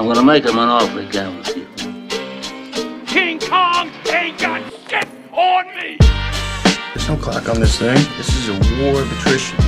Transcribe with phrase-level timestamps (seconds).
[0.00, 1.66] I'm gonna make him an offer again with you.
[3.04, 5.98] King Kong ain't got shit on me!
[6.94, 7.98] There's no clock on this thing.
[8.16, 9.58] This is a war of attrition.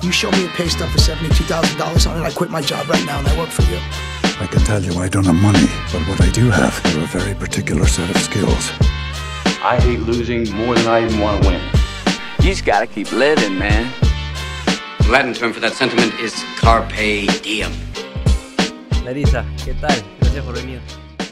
[0.00, 3.04] You show me a pay stub for $72,000 on it, I quit my job right
[3.04, 3.76] now and I work for you.
[4.40, 7.06] I can tell you I don't have money, but what I do have are a
[7.08, 8.72] very particular set of skills.
[9.62, 11.60] I hate losing more than I even want to win.
[12.38, 13.92] You just gotta keep living, man.
[15.00, 16.88] The Latin term for that sentiment is carpe
[17.42, 17.74] diem.
[19.06, 19.94] Larisa, ¿qué tal?
[20.18, 20.80] Gracias por venir.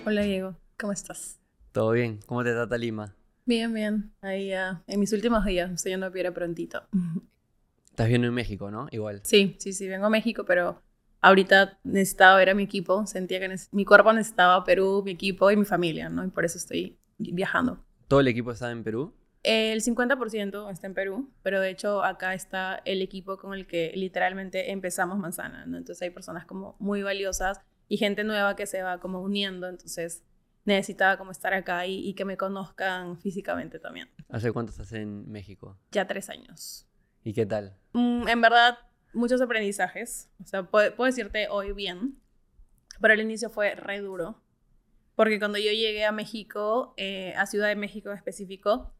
[0.07, 1.41] Hola Diego, ¿cómo estás?
[1.73, 2.21] ¿Todo bien?
[2.25, 3.17] ¿Cómo te trata Lima?
[3.47, 4.12] Bien, bien.
[4.21, 6.84] Ahí ya, en mis últimos días, estoy yendo a Piedra prontito.
[7.91, 8.87] Estás viendo en México, ¿no?
[8.93, 9.23] Igual.
[9.25, 10.81] Sí, sí, sí, vengo a México, pero
[11.21, 15.56] ahorita necesitaba ver a mi equipo, sentía que mi cuerpo necesitaba Perú, mi equipo y
[15.56, 16.25] mi familia, ¿no?
[16.25, 17.84] Y por eso estoy viajando.
[18.06, 19.12] ¿Todo el equipo está en Perú?
[19.45, 23.93] El 50% está en Perú, pero de hecho acá está el equipo con el que
[23.95, 25.77] literalmente empezamos Manzana, ¿no?
[25.77, 30.23] Entonces hay personas como muy valiosas y gente nueva que se va como uniendo, entonces
[30.65, 34.09] necesitaba como estar acá y, que me conozcan físicamente también.
[34.28, 35.78] ¿Hace cuánto estás en México?
[35.92, 36.86] Ya tres años.
[37.22, 37.77] ¿Y qué tal?
[37.92, 38.78] Mm, en verdad,
[39.12, 40.31] muchos aprendizajes.
[40.42, 42.19] O sea, puedo, decirte hoy bien,
[43.00, 44.42] pero el inicio fue re duro.
[45.16, 48.92] Porque cuando yo llegué a México, eh, a Ciudad de México en específico,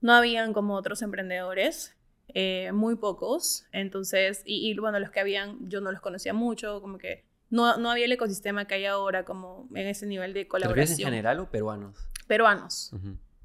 [0.00, 1.96] no habían como otros emprendedores,
[2.28, 3.66] eh, muy pocos.
[3.72, 7.90] Entonces, y, bueno, los que habían, yo no los conocía mucho, como que no, no
[7.90, 10.96] había el ecosistema que hay ahora, como en ese nivel de colaboración.
[10.96, 12.08] ¿Te en general o peruanos?
[12.26, 12.92] Peruanos.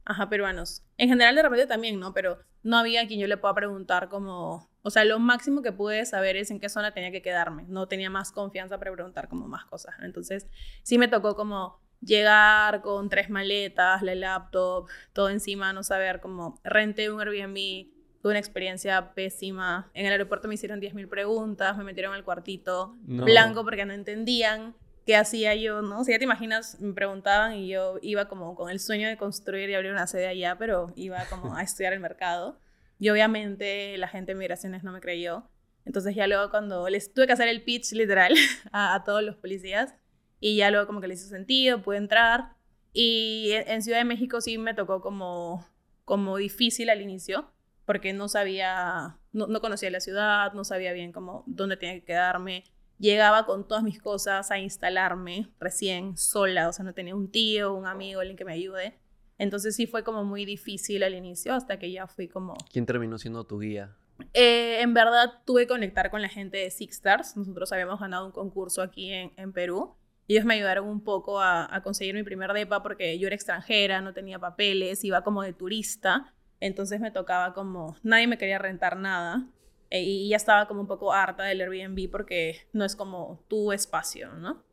[0.05, 0.81] Ajá, peruanos.
[0.95, 2.14] En general de repente también, ¿no?
[2.14, 4.69] Pero no había quien yo le pueda preguntar como...
[4.81, 7.66] O sea, lo máximo que pude saber es en qué zona tenía que quedarme.
[7.67, 9.94] No tenía más confianza para preguntar como más cosas.
[10.02, 10.47] Entonces,
[10.83, 16.61] sí me tocó como llegar con tres maletas, la laptop, todo encima, no saber cómo
[16.64, 17.89] renté un Airbnb,
[18.21, 19.89] tuve una experiencia pésima.
[19.93, 24.75] En el aeropuerto me hicieron 10.000 preguntas, me metieron al cuartito blanco porque no entendían
[25.05, 26.03] qué hacía yo, ¿no?
[26.03, 29.69] Sea, ya te imaginas, me preguntaban y yo iba como con el sueño de construir
[29.69, 32.59] y abrir una sede allá, pero iba como a estudiar el mercado.
[32.99, 35.49] Y obviamente la gente de migraciones no me creyó.
[35.86, 38.33] Entonces ya luego cuando les tuve que hacer el pitch literal
[38.71, 39.95] a, a todos los policías,
[40.39, 42.55] y ya luego como que le hizo sentido, pude entrar.
[42.93, 45.65] Y en Ciudad de México sí me tocó como,
[46.05, 47.52] como difícil al inicio,
[47.87, 52.03] porque no sabía, no, no conocía la ciudad, no sabía bien cómo, dónde tenía que
[52.03, 52.65] quedarme.
[52.99, 57.73] Llegaba con todas mis cosas a instalarme recién sola, o sea, no tenía un tío,
[57.73, 58.99] un amigo, alguien que me ayude.
[59.37, 62.55] Entonces sí fue como muy difícil al inicio, hasta que ya fui como...
[62.73, 63.95] ¿Quién terminó siendo tu guía?
[64.33, 67.37] Eh, en verdad tuve que conectar con la gente de Six Stars.
[67.37, 69.95] Nosotros habíamos ganado un concurso aquí en, en Perú
[70.27, 74.14] ellos me ayudaron un poco a, conseguir mi primer DEPA porque yo era extranjera, no
[74.14, 79.47] tenía papeles, iba como de turista, entonces me tocaba como, nadie me quería rentar nada
[79.89, 83.71] eh, y ya estaba como un poco harta del Airbnb porque no es como tu
[83.71, 84.63] espacio, ¿no?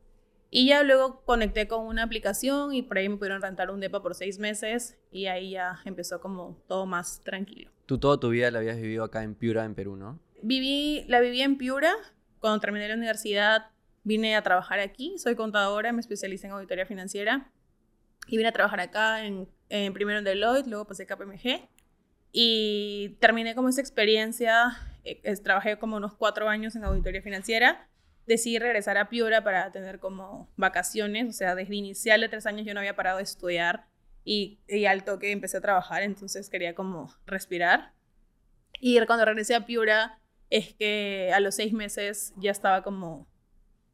[0.51, 4.03] Y ya luego conecté con una aplicación y por ahí me pudieron rentar un DEPA
[4.03, 7.73] por seis meses y ahí ya empezó como todo más tranquilo.
[7.87, 10.21] Tú toda tu vida la habías vivido acá en Piura, en Perú, ¿no?
[10.43, 11.93] Viví, la viví en Piura.
[12.39, 13.67] Cuando terminé la universidad
[14.05, 17.51] vine a trabajar aquí, soy contadora, me especialicé en auditoría financiera
[18.29, 21.69] y vine a trabajar acá en, primero en Deloitte, luego pasé a KPMG
[22.33, 27.89] y terminé como esa experiencia, eh, trabajé como unos cuatro años en auditoría financiera,
[28.27, 32.67] decidí regresar a Piura para tener como vacaciones, o sea, desde inicial de tres años
[32.67, 33.87] yo no había parado de estudiar
[34.25, 37.93] y, y al toque empecé a trabajar, entonces quería como respirar.
[38.81, 40.19] Y cuando regresé a Piura
[40.51, 43.29] es que a los seis meses ya estaba como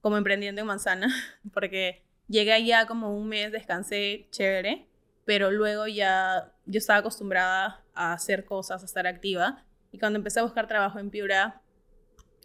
[0.00, 1.08] como emprendiendo en manzana,
[1.54, 4.86] porque llegué allá como un mes, descansé chévere,
[5.30, 9.64] pero luego ya yo estaba acostumbrada a hacer cosas, a estar activa.
[9.92, 11.62] Y cuando empecé a buscar trabajo en Piura,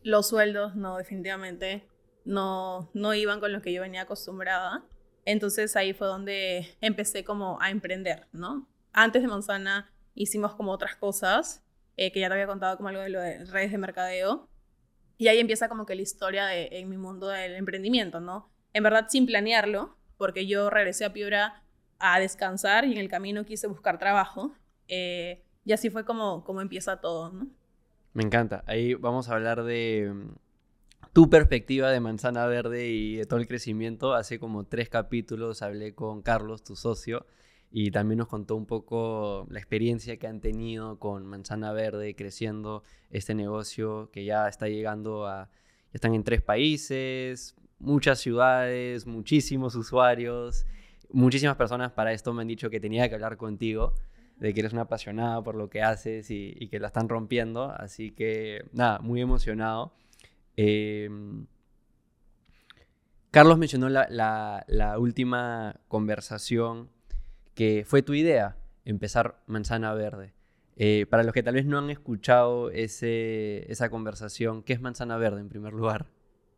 [0.04, 1.88] los sueldos no, definitivamente
[2.26, 4.86] no, no iban con lo que yo venía acostumbrada.
[5.26, 8.70] Entonces ahí fue donde empecé como a emprender, ¿no?
[8.94, 11.66] Antes de Manzana hicimos como otras cosas,
[11.98, 14.48] eh, que ya te había contado como algo de lo de redes de mercadeo,
[15.18, 18.54] y ahí empieza como que la historia en mi mundo del emprendimiento, ¿no?
[18.74, 21.65] En verdad sin planearlo, porque yo regresé a Piura
[22.00, 24.52] a descansar y en el camino quise buscar trabajo.
[24.88, 27.48] Eh, y así fue como, como empieza todo, ¿no?
[28.14, 28.64] Me encanta.
[28.68, 30.30] Ahí vamos a hablar de mm,
[31.12, 34.14] tu perspectiva de Manzana Verde y de todo el crecimiento.
[34.14, 37.26] Hace como tres capítulos hablé con Carlos, tu socio,
[37.72, 42.84] y también nos contó un poco la experiencia que han tenido con Manzana Verde creciendo
[43.10, 45.50] este negocio que ya está llegando a,
[45.92, 50.66] ya están en tres países, muchas ciudades, muchísimos usuarios,
[51.16, 53.94] muchísimas personas para esto me han dicho que tenía que hablar contigo,
[54.38, 58.12] de que eres una apasionada por lo que haces y, que la están rompiendo, así
[58.12, 59.94] que nada, muy emocionado.
[60.58, 61.48] Em,
[63.32, 66.90] Carlos mencionó la, última conversación
[67.54, 70.34] que fue tu idea, empezar Manzana Verde.
[70.78, 75.40] Eh, para los que tal vez no han escuchado esa conversación, ¿qué es Manzana Verde
[75.40, 76.08] en primer lugar?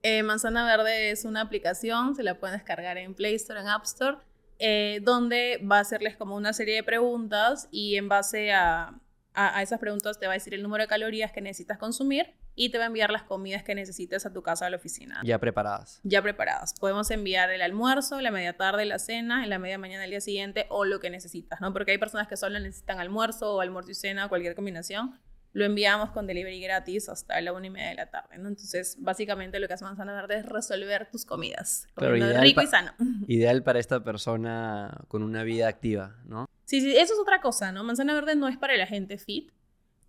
[0.01, 3.83] Eh, Manzana Verde es una aplicación, se la pueden descargar en Play Store, en App
[3.83, 4.18] Store,
[4.59, 9.00] eh, donde va a hacerles como una serie de preguntas y en base a,
[9.33, 12.36] a, a esas preguntas te va a decir el número de calorías que necesitas consumir
[12.57, 14.77] y te va a enviar las comidas que necesites a tu casa o a la
[14.77, 15.21] oficina.
[15.24, 16.01] Ya preparadas.
[16.04, 16.74] ya preparadas.
[16.80, 20.21] Podemos enviar el almuerzo, la media tarde, la cena, en la media mañana del día
[20.21, 21.71] siguiente o lo que necesitas, ¿no?
[21.71, 25.19] Porque hay personas que solo necesitan almuerzo o almuerzo y cena, cualquier combinación.
[25.57, 28.48] Lo enviamos con delivery gratis hasta la una y media de la tarde, ¿no?
[28.48, 31.88] Entonces, básicamente lo que hace Manzana Verde es resolver tus comidas.
[31.95, 32.92] Comiendo rico y sano.
[33.27, 36.45] Ideal para esta persona con una vida activa, ¿no?
[36.65, 37.83] Sí, sí, eso es otra cosa, ¿no?
[37.83, 39.51] Manzana Verde no es para la gente fit,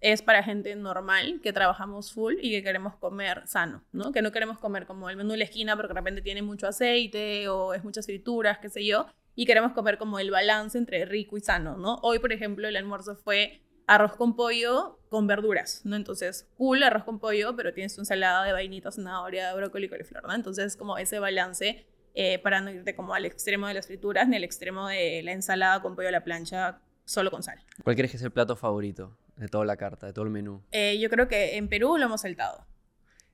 [0.03, 4.13] es para gente normal que trabajamos full y que queremos comer sano, ¿no?
[4.13, 6.69] Que no queremos comer como el menú de la esquina porque de repente tiene mucho
[6.69, 11.07] aceite o es muchas frituras, qué sé yo, y queremos comer como el balance entre
[11.07, 12.01] rico y sano, ¿no?
[12.03, 15.97] Hoy, por ejemplo, el almuerzo fue arroz con pollo con verduras, ¿no?
[15.97, 20.35] Entonces, cool arroz con pollo, pero tienes tu ensalada de vainita, zanahoria, brócoli coliflor, ¿no?
[20.35, 24.37] Entonces, como ese balance eh, para no irte como al extremo de las frituras ni
[24.37, 27.59] al extremo de la ensalada con pollo a la plancha solo con sal.
[27.83, 30.63] ¿Cuál crees que es el plato favorito de toda la carta, de todo el menú?
[30.73, 32.67] Eh, yo creo que en Perú lo hemos saltado.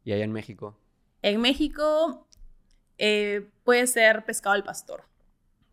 [0.05, 0.79] Y allá en México,
[1.23, 2.29] En México
[2.99, 5.05] eh, puede ser pescado al pastor.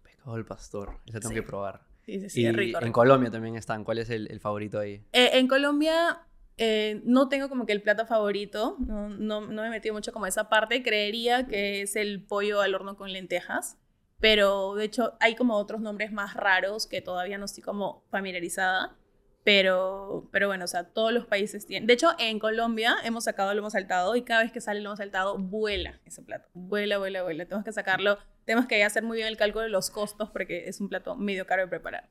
[0.02, 0.98] pescado al pastor.
[1.06, 1.36] Ese tengo Sí.
[1.36, 1.82] que probar.
[2.06, 2.80] Sí, sí, sí, y es rico.
[2.82, 2.92] en.
[2.92, 3.84] Colombia también están.
[3.84, 5.04] ¿Cuál es el, el favorito ahí?
[5.14, 6.26] Eh, en Colombia
[6.58, 10.12] eh, no tengo como que el plato favorito, no, no, no me he metido mucho
[10.12, 13.78] como a esa parte, creería que es el pollo al horno con lentejas,
[14.20, 18.96] pero de hecho hay como otros nombres más raros que todavía no estoy como familiarizada,
[19.44, 21.88] pero, pero bueno, o sea, todos los países tienen.
[21.88, 24.90] De hecho, en Colombia hemos sacado, lo hemos saltado y cada vez que sale lo
[24.90, 27.46] hemos saltado, vuela ese plato, vuela, vuela, vuela.
[27.46, 30.80] Tenemos que sacarlo, tenemos que hacer muy bien el cálculo de los costos porque es
[30.80, 32.08] un plato medio caro de preparar.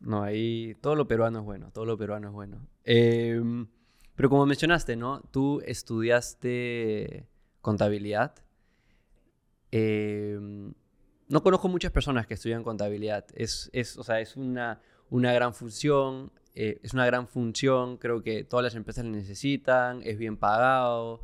[0.00, 2.68] No, ahí todo lo peruano es bueno, todo lo peruano es bueno.
[2.84, 3.66] Em,
[4.14, 5.22] pero como mencionaste, ¿no?
[5.30, 7.26] Tú estudiaste
[7.62, 8.34] contabilidad.
[9.70, 10.74] Em,
[11.28, 13.24] no conozco muchas personas que estudian contabilidad.
[13.34, 14.80] Es, es, o sea, es una,
[15.10, 20.02] una gran función, eh, es una gran función, creo que todas las empresas la necesitan,
[20.04, 21.22] es bien pagado.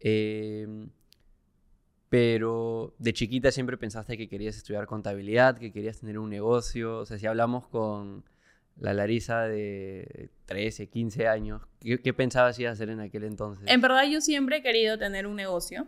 [0.00, 0.90] em,
[2.08, 6.98] pero de chiquita siempre pensaste que querías estudiar contabilidad, que querías tener un negocio.
[6.98, 8.24] O sea, si hablamos con
[8.78, 13.64] la Larisa de 13, 15 años, ¿qué, qué pensabas ir a hacer en aquel entonces?
[13.66, 15.86] En verdad yo siempre he querido tener un negocio.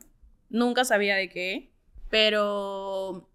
[0.51, 1.71] Nunca sabía de qué,
[2.11, 3.29] pero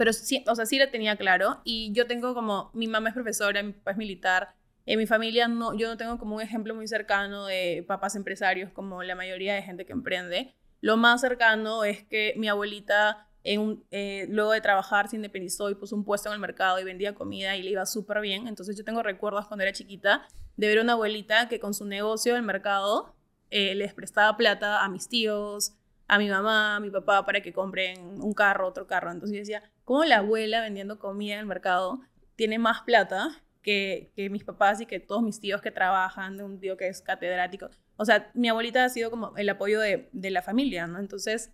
[0.00, 3.14] pero sí, o sea, sí lo tenía claro y yo tengo como mi mamá es
[3.14, 4.54] profesora, mi papá es militar.
[4.86, 8.72] En mi familia no yo no tengo como un ejemplo muy cercano de papás empresarios
[8.72, 10.54] como la mayoría de gente que emprende.
[10.80, 15.68] Lo más cercano es que mi abuelita en un- eh, luego de trabajar se independizó
[15.68, 18.48] y puso un puesto en el mercado y vendía comida y le iba súper bien.
[18.48, 20.26] Entonces yo tengo recuerdos cuando era chiquita
[20.56, 23.14] de ver una abuelita que con su negocio del mercado
[23.50, 25.74] eh, les prestaba plata a mis tíos,
[26.08, 29.12] a mi mamá, a mi papá para que compren un carro, otro carro.
[29.12, 31.98] Entonces yo decía, ¿cómo la abuela vendiendo comida en el mercado
[32.36, 36.60] tiene más plata que, mis papás y que todos mis tíos que trabajan, de un
[36.60, 37.70] tío que es catedrático?
[37.96, 41.00] O sea, mi abuelita ha sido como el apoyo de, la familia, ¿no?
[41.00, 41.50] Entonces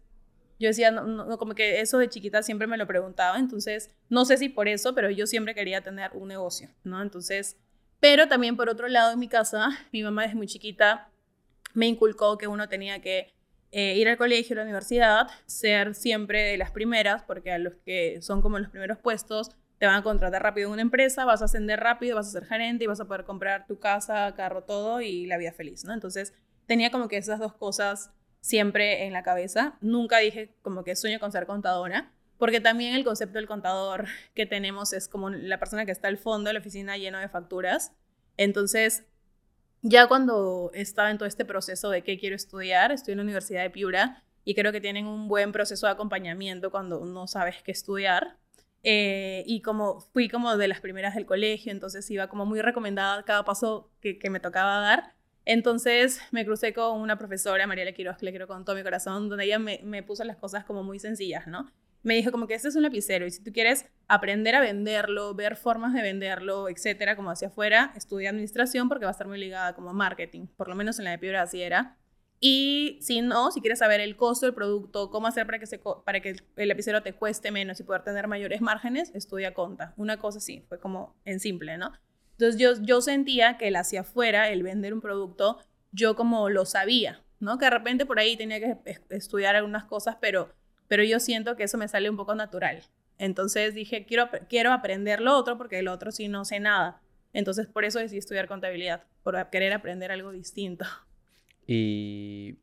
[0.59, 4.37] yo decía, no, como que eso de chiquita siempre me lo preguntaba, entonces no sé
[4.37, 7.01] si por eso, pero yo siempre quería tener un negocio, ¿no?
[7.01, 7.57] Entonces,
[8.01, 11.09] pero también por otro lado en mi casa, mi mamá desde muy chiquita
[11.73, 13.33] me inculcó que uno tenía que
[13.79, 17.75] eh, ir al colegio, a la universidad, ser siempre de las primeras, porque a los
[17.85, 21.43] que son como los primeros puestos te van a contratar rápido en una empresa, vas
[21.43, 24.63] a ascender rápido, vas a ser gerente y vas a poder comprar tu casa, carro,
[24.65, 25.93] todo y la vida feliz, ¿no?
[25.93, 26.33] Entonces
[26.65, 29.77] tenía como que esas dos cosas siempre en la cabeza.
[29.83, 34.47] Nunca dije como que sueño con ser contadora, porque también el concepto del contador que
[34.47, 37.93] tenemos es como la persona que está al fondo de la oficina lleno de facturas.
[38.39, 39.05] Entonces,
[39.89, 43.63] ya cuando estaba en todo este proceso de qué quiero estudiar, estoy en la Universidad
[43.63, 47.73] de Piura y creo que tienen un buen proceso de acompañamiento cuando no sabes qué
[47.73, 48.37] estudiar.
[48.83, 53.25] Eh, y como fui como de las primeras del colegio, entonces iba como muy recomendada
[53.25, 55.15] cada paso que, que me tocaba dar.
[55.45, 59.29] Entonces me crucé con una profesora, Mariela Quiroz, que le quiero con todo mi corazón,
[59.29, 61.71] donde ella me, me puso las cosas como muy sencillas, ¿no?
[62.07, 65.35] Me dijo como que este es un lapicero y si tú quieres aprender a venderlo,
[65.35, 69.39] ver formas de venderlo, etcétera, como hacia afuera, estudia administración porque va a estar muy
[69.39, 71.97] ligada como marketing, por lo menos en la de Piura así era.
[72.39, 75.81] Y si no, si quieres saber el costo del producto, cómo hacer para que, se,
[75.81, 79.93] para que el lapicero te cueste menos y poder tener mayores márgenes, estudia conta.
[79.97, 81.91] Una cosa así, fue como en simple, ¿no?
[82.39, 85.59] Entonces yo, yo sentía que el hacia afuera, el vender un producto,
[85.91, 87.59] yo como lo sabía, ¿no?
[87.59, 90.55] Que de repente por ahí tenía que estudiar algunas cosas, pero
[90.89, 92.83] pero yo siento que eso me sale un poco natural.
[93.19, 97.01] Entonces dije, quiero, quiero aprender lo otro porque el otro sí no sé nada.
[97.33, 100.85] Entonces por eso decidí estudiar contabilidad, por querer aprender algo distinto.
[101.67, 102.55] ¿Y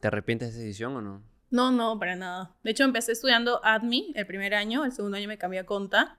[0.00, 1.22] te arrepientes de esa decisión o no?
[1.50, 2.56] No, no, para nada.
[2.62, 6.18] De hecho, empecé estudiando ADMI el primer año, el segundo año me cambié a Conta.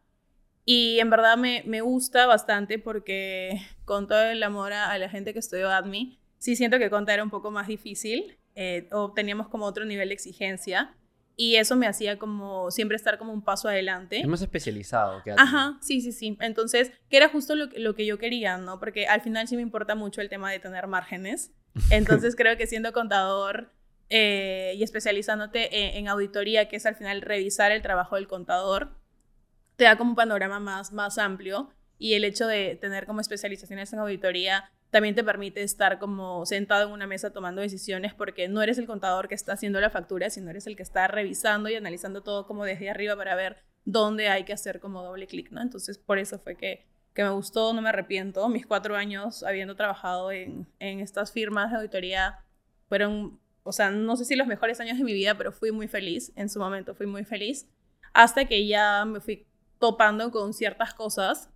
[0.64, 5.34] Y en verdad me, me gusta bastante porque con todo el amor a, la gente
[5.34, 9.50] que estudió ADMI, sí siento que Conta era un poco más difícil eh, o teníamos
[9.50, 10.96] como otro nivel de exigencia.
[11.36, 14.20] Y eso me hacía como siempre estar como un paso adelante.
[14.20, 16.38] Es más especializado que Ajá, sí, sí, sí.
[16.42, 18.80] Entonces, que era justo lo, lo que yo quería, ¿no?
[18.80, 21.52] Porque al final sí me importa mucho el tema de tener márgenes.
[21.90, 23.72] Entonces, creo que siendo contador
[24.10, 28.92] eh, y especializándote en, auditoría, que es al final revisar el trabajo del contador,
[29.76, 31.72] te da como un panorama más, más amplio.
[31.98, 36.86] Y el hecho de tener como especializaciones en auditoría también te permite estar como sentado
[36.86, 40.30] en una mesa tomando decisiones porque no eres el contador que está haciendo la factura,
[40.30, 44.30] sino eres el que está revisando y analizando todo como desde arriba para ver dónde
[44.30, 45.64] hay que hacer como doble clic, ¿no?
[45.64, 46.86] Entonces, por eso fue que,
[47.16, 48.48] que me gustó, no me arrepiento.
[48.50, 52.46] Mis cuatro años habiendo trabajado en, en estas firmas de auditoría
[52.88, 55.88] fueron, o sea, no sé si los mejores años de mi vida, pero fui muy
[55.88, 56.32] feliz.
[56.36, 57.68] En su momento fui muy feliz.
[58.14, 59.48] Hasta que ya me fui
[59.80, 61.50] topando con ciertas cosas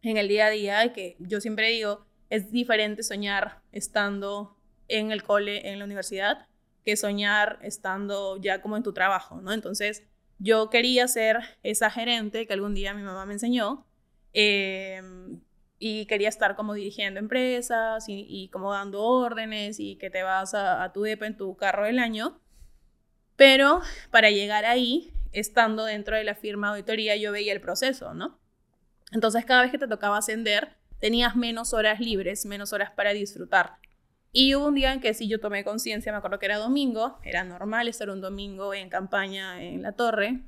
[0.00, 4.56] en el día a día que yo siempre digo, es diferente soñar estando
[4.88, 6.46] en el cole, en la universidad,
[6.82, 9.52] que soñar estando ya como en tu trabajo, ¿no?
[9.52, 10.02] Entonces,
[10.38, 13.86] yo quería ser esa gerente que algún día mi mamá me enseñó
[14.32, 15.42] em,
[15.78, 20.82] y quería estar como dirigiendo empresas y, como dando órdenes y que te vas a,
[20.84, 22.40] a tu depa en tu carro del año.
[23.36, 28.40] Pero para llegar ahí, estando dentro de la firma auditoría, yo veía el proceso, ¿no?
[29.10, 33.72] Entonces, cada vez que te tocaba ascender, tenías menos horas libres, menos horas para disfrutar.
[34.30, 37.18] Y hubo un día en que sí yo tomé conciencia, me acuerdo que era domingo,
[37.24, 40.44] era normal estar un domingo en campaña en la torre,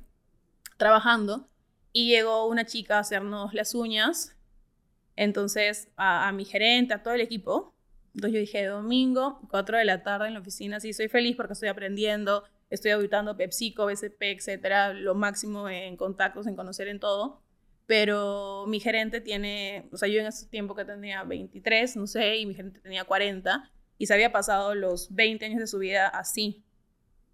[0.77, 1.49] trabajando,
[1.91, 4.37] y llegó una chica a hacernos las uñas,
[5.17, 7.75] entonces a, mi gerente, a todo el equipo.
[8.13, 11.51] Entonces yo dije, domingo, 4 de la tarde en la oficina, sí, soy feliz porque
[11.51, 17.44] estoy aprendiendo, estoy auditando PepsiCo, BCP, etcétera, lo máximo en contactos, en conocer en todo
[17.85, 22.37] pero mi gerente tiene, o sea, yo en ese tiempo que tenía 23, no sé,
[22.37, 26.07] y mi gerente tenía 40, y se había pasado los 20 años de su vida
[26.07, 26.65] así.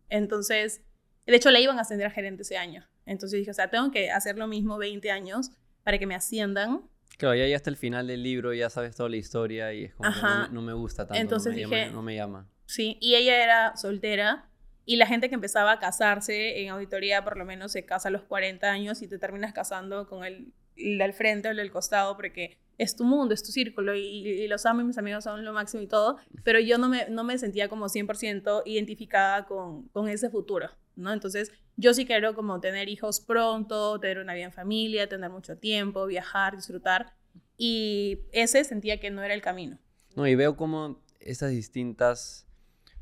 [0.10, 0.82] Entonces,
[1.26, 2.86] de hecho, le iban a ascender a gerente ese año.
[3.06, 5.52] Entonces dije, o sea, tengo que hacer lo mismo 20 años
[5.84, 6.90] para que me asciendan.
[7.18, 9.96] Claro, ya, ya hasta el final del libro, ya sabes toda la historia y es
[9.96, 12.50] como que no, me gusta tanto, Entonces no, me dije, llama, no me llama.
[12.66, 14.51] Sí, y ella era soltera
[14.86, 18.12] y la gente que empezaba a casarse en auditoría por lo menos se casa a
[18.12, 21.72] los 40 años y te terminas casando con el, el al frente o el del
[21.72, 25.46] costado porque es tu mundo, es tu círculo y, los amo y mis amigos son
[25.46, 29.88] lo máximo y todo, pero yo no me, no me sentía como 100% identificada con,
[29.90, 31.14] con ese futuro, ¿no?
[31.14, 35.58] Entonces yo sí quiero como tener hijos pronto, tener una vida en familia, tener mucho
[35.58, 37.14] tiempo, viajar, disfrutar
[37.56, 39.78] y ese sentía que no era el camino.
[40.16, 42.48] No, y veo como esas distintas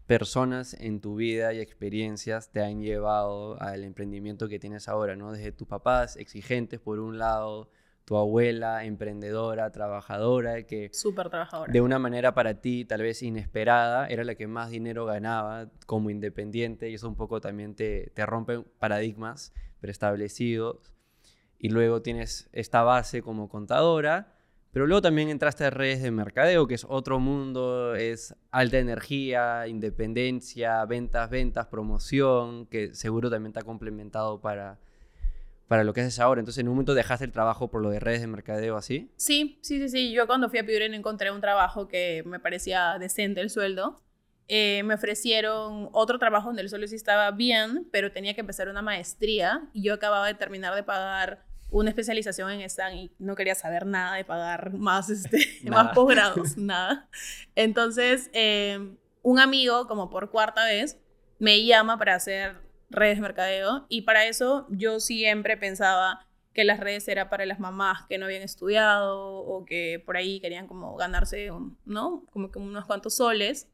[0.09, 5.31] personas en tu vida y experiencias te han llevado al emprendimiento que tienes ahora, ¿no?
[5.33, 7.69] Desde tus papás exigentes por un lado,
[8.05, 11.71] tu abuela emprendedora, trabajadora, que súper trabajadora.
[11.71, 16.09] De una manera para ti tal vez inesperada, era la que más dinero ganaba como
[16.09, 20.91] independiente y eso un poco también te, te rompe paradigmas preestablecidos.
[21.59, 24.38] Y luego tienes esta base como contadora
[24.71, 29.67] pero luego también entraste a redes de mercadeo, que es otro mundo, es alta energía,
[29.67, 34.77] independencia, ventas, ventas, promoción, que seguro también te ha complementado para,
[35.67, 36.39] para lo que haces ahora.
[36.39, 39.11] Entonces, ¿en un momento dejaste el trabajo por lo de redes de mercadeo así?
[39.15, 40.11] Sí, sí, sí, sí.
[40.11, 44.03] Yo cuando fui a Piuren encontré un trabajo que me parecía decente el sueldo.
[44.47, 48.67] Eh, me ofrecieron otro trabajo donde el sueldo sí estaba bien, pero tenía que empezar
[48.67, 53.35] una maestría y yo acababa de terminar de pagar una especialización en esta y no
[53.35, 55.37] quería saber nada de pagar más, este,
[55.69, 57.09] más posgrados, nada.
[57.55, 60.97] Entonces, em, un amigo, como por cuarta vez,
[61.37, 62.57] me llama para hacer
[62.89, 67.59] redes de mercadeo y para eso yo siempre pensaba que las redes era para las
[67.59, 71.49] mamás que no habían estudiado o que por ahí querían como ganarse,
[71.85, 72.25] ¿no?
[72.31, 73.69] Como que unos cuantos soles.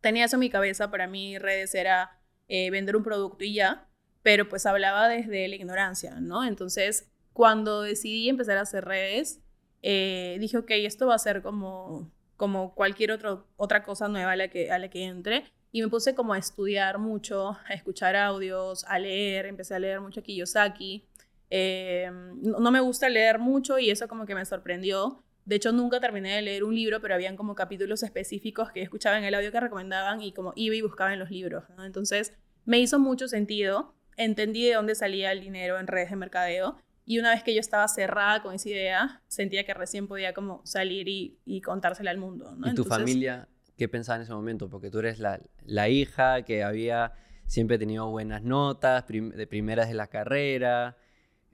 [0.00, 3.88] Tenía eso en mi cabeza, para mí redes era eh, vender un producto y ya
[4.22, 6.44] pero pues hablaba desde la ignorancia, ¿no?
[6.44, 9.40] Entonces, cuando decidí empezar a hacer redes,
[9.82, 14.36] eh, dije, ok, esto va a ser como, como cualquier otro, otra cosa nueva a
[14.36, 15.44] la, que, a la que entre.
[15.70, 20.00] Y me puse como a estudiar mucho, a escuchar audios, a leer, empecé a leer
[20.00, 21.06] mucho Kiyosaki.
[21.50, 25.22] Eh, no, no, me gusta leer mucho y eso como que me sorprendió.
[25.44, 29.18] De hecho, nunca terminé de leer un libro, pero habían como capítulos específicos que escuchaba
[29.18, 31.64] en el audio que recomendaban y como iba y buscaba en los libros.
[31.76, 31.84] ¿no?
[31.84, 32.34] Entonces,
[32.64, 37.18] me hizo mucho sentido, entendí de dónde salía el dinero en redes de mercadeo y
[37.18, 41.08] una vez que yo estaba cerrada con esa idea, sentía que recién podía como salir
[41.08, 42.50] y, y contársela al mundo.
[42.54, 42.66] ¿no?
[42.66, 43.48] ¿Y tu Entonces, familia
[43.78, 44.68] qué pensaba en ese momento?
[44.68, 47.12] Porque tú eres la, la hija que había
[47.46, 50.98] siempre tenido buenas notas, prim- de primeras de la carrera.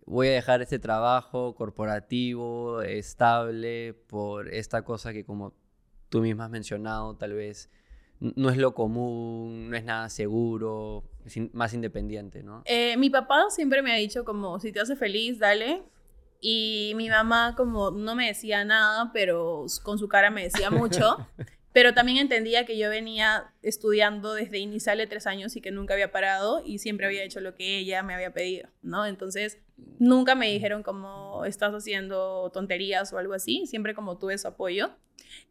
[0.06, 5.54] Voy a dejar este trabajo corporativo, estable, por esta cosa que como
[6.08, 7.70] tú misma has mencionado, tal vez
[8.36, 12.62] no es lo común, no es nada seguro, es in- más independiente, ¿no?
[12.66, 15.82] Eh, mi papá siempre me ha dicho como, si te hace feliz, dale.
[16.40, 21.16] Y mi mamá como no me decía nada, pero con su cara me decía mucho.
[21.72, 25.94] pero también entendía que yo venía estudiando desde inicial de tres años y que nunca
[25.94, 29.06] había parado y siempre había hecho lo que ella me había pedido, ¿no?
[29.06, 29.58] Entonces,
[29.98, 34.90] nunca me dijeron como estás haciendo tonterías o algo así, siempre como tuve su apoyo.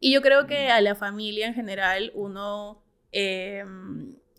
[0.00, 3.64] Y yo creo que a la familia en general, uno, eh,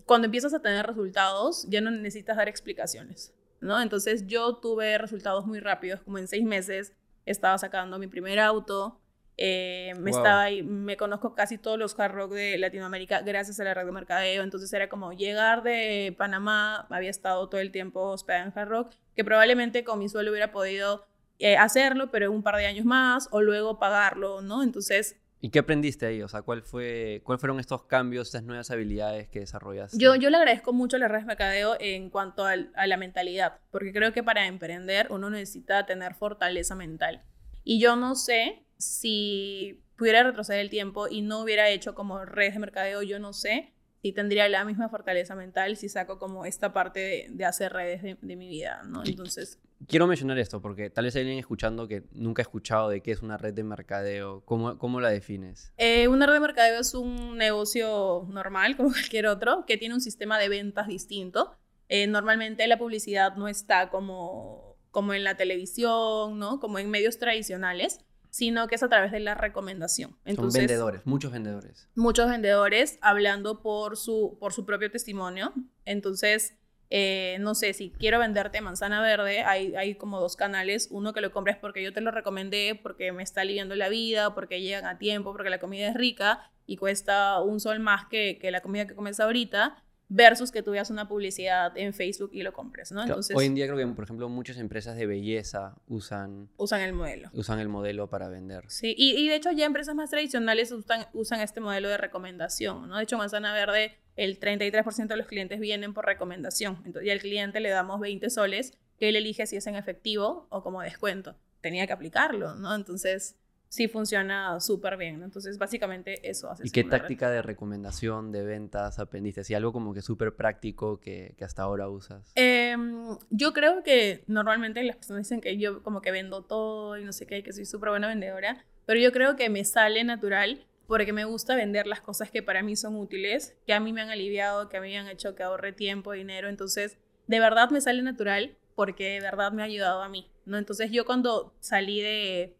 [0.05, 3.81] cuando empiezas a tener resultados, ya no necesitas dar explicaciones, ¿no?
[3.81, 6.93] Entonces yo tuve resultados muy rápidos, como en seis meses
[7.25, 8.99] estaba sacando mi primer auto,
[9.37, 10.19] eh, me, Wow.
[10.19, 13.85] estaba ahí- me conozco casi todos los hard rock de Latinoamérica gracias a la red
[13.85, 18.53] de mercadeo, entonces era como llegar de Panamá, había estado todo el tiempo hospedada en
[18.57, 21.05] hard rock, que probablemente con mi sueldo hubiera podido
[21.39, 24.63] eh, hacerlo, pero un par de años más, o luego pagarlo, ¿no?
[24.63, 26.23] Entonces ¿Y qué aprendiste ahí?
[26.23, 29.95] O sea, ¿cuál fue, ¿cuál fueron estos cambios, estas nuevas habilidades que desarrollaste?
[29.99, 32.97] Yo, yo le agradezco mucho a las redes de mercadeo en cuanto al- a la
[32.97, 37.21] mentalidad, porque creo que para emprender uno necesita tener fortaleza mental.
[37.63, 42.53] Y yo no sé si pudiera retroceder el tiempo y no hubiera hecho como redes
[42.55, 43.71] de mercadeo, yo no sé
[44.01, 48.01] si tendría la misma fortaleza mental si saco como esta parte de, de hacer redes
[48.01, 49.03] de, de mi vida, ¿no?
[49.03, 53.01] Entonces, Quiero mencionar esto porque tal vez hay alguien escuchando que nunca ha escuchado de
[53.01, 54.41] qué es una red de mercadeo.
[54.46, 55.74] ¿Cómo, cómo la defines?
[55.77, 60.01] Eh, una red de mercadeo es un negocio normal, como cualquier otro, que tiene un
[60.01, 61.55] sistema de ventas distinto.
[61.89, 66.59] Eh, normalmente la publicidad no está como, como en la televisión, ¿no?
[66.59, 68.00] Como en medios tradicionales,
[68.31, 70.18] sino que es a través de la recomendación.
[70.25, 71.90] Entonces, Son vendedores, muchos vendedores.
[71.96, 75.53] muchos vendedores hablando por su, por su propio testimonio.
[75.85, 76.55] Entonces,
[76.89, 80.87] eh, no sé, si quiero venderte manzana verde, hay, hay como dos canales.
[80.91, 84.33] Uno que lo compres porque yo te lo recomendé, porque me está aliviando la vida,
[84.33, 88.37] porque llegan a tiempo, porque la comida es rica y cuesta un sol más que,
[88.39, 92.43] que la comida que comes ahorita, versus que tú veas una publicidad en Facebook y
[92.43, 92.98] lo compres, ¿no?
[92.98, 96.81] Claro, Entonces, Hoy en día creo que, por ejemplo, muchas empresas de belleza usan, usan
[96.81, 97.29] el modelo.
[97.33, 98.65] usan el modelo para vender.
[98.67, 102.87] Sí, y, y de hecho ya empresas más tradicionales usan, usan este modelo de recomendación,
[102.87, 102.98] ¿no?
[102.98, 106.81] De hecho, Manzana Verde, el 33% de los clientes vienen por recomendación.
[106.85, 110.47] Entonces, y al cliente le damos 20 soles, que él elige si es en efectivo
[110.49, 111.35] o como descuento.
[111.61, 112.73] Tenía que aplicarlo, ¿no?
[112.75, 113.35] Entonces,
[113.67, 115.25] sí funciona súper bien, ¿no?
[115.25, 116.91] Entonces, básicamente eso hace ¿Y qué red.
[116.91, 119.43] táctica de recomendación, de ventas aprendiste?
[119.43, 122.31] Si algo como que súper práctico que, que hasta ahora usas.
[122.35, 127.03] Em, yo creo que normalmente las personas dicen que yo como que vendo todo y
[127.03, 130.65] no sé qué, que soy súper buena vendedora, pero yo creo que me sale natural
[130.87, 134.01] porque me gusta vender las cosas que para mí son útiles, que a mí me
[134.01, 137.69] han aliviado, que a mí me han hecho que ahorre tiempo, dinero, entonces de verdad
[137.69, 140.57] me sale natural porque de verdad me ha ayudado a mí, ¿no?
[140.57, 142.55] Entonces yo cuando salí de,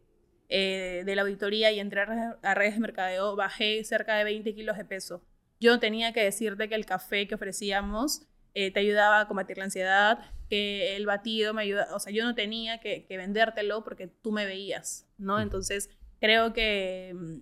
[0.48, 4.76] eh, de la auditoría y entré a redes, de mercadeo, bajé cerca de 20 kilos
[4.76, 5.22] de peso.
[5.60, 8.22] Yo no tenía que decirte que el café que ofrecíamos
[8.54, 12.24] eh, te ayudaba a combatir la ansiedad, que el batido me ayuda, o sea, yo
[12.24, 15.40] no tenía que, que vendértelo porque tú me veías, ¿no?
[15.40, 17.36] Entonces, creo que, mm,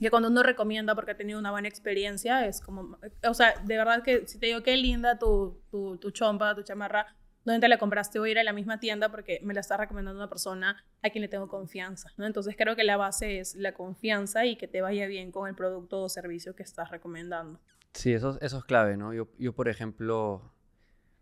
[0.00, 3.76] que cuando uno recomienda porque ha tenido una buena experiencia, es como, o sea, de
[3.76, 7.06] verdad que si te digo qué linda tu, tu, tu chompa, tu chamarra,
[7.44, 8.18] ¿dónde te la compraste?
[8.18, 11.10] Voy a ir a la misma tienda porque me la está recomendando una persona a
[11.10, 12.26] quien le tengo confianza, ¿no?
[12.26, 15.54] Entonces, creo que la base es la confianza y que te vaya bien con el
[15.54, 17.60] producto o servicio que estás recomendando.
[17.92, 19.12] Sí, eso, eso es clave, ¿no?
[19.12, 20.52] Yo, yo, por ejemplo,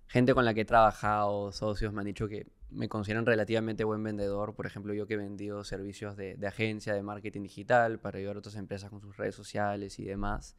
[0.07, 4.03] gente con la que he trabajado, socios, me han dicho que me consideran relativamente buen
[4.03, 4.55] vendedor.
[4.55, 8.37] Por ejemplo, yo que he vendido servicios de, de agencia de marketing digital para ayudar
[8.37, 10.57] a otras empresas con sus redes sociales y demás.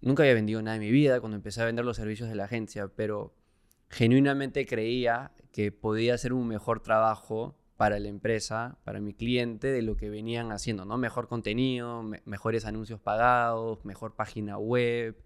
[0.00, 2.44] Nunca había vendido nada en mi vida cuando empecé a vender los servicios de la
[2.44, 3.34] agencia, pero
[3.90, 9.82] genuinamente creía que podía hacer un mejor trabajo para la empresa, para mi cliente, de
[9.82, 10.96] lo que venían haciendo, ¿no?
[10.96, 15.16] Mejor contenido, me- mejores anuncios pagados, mejor página web.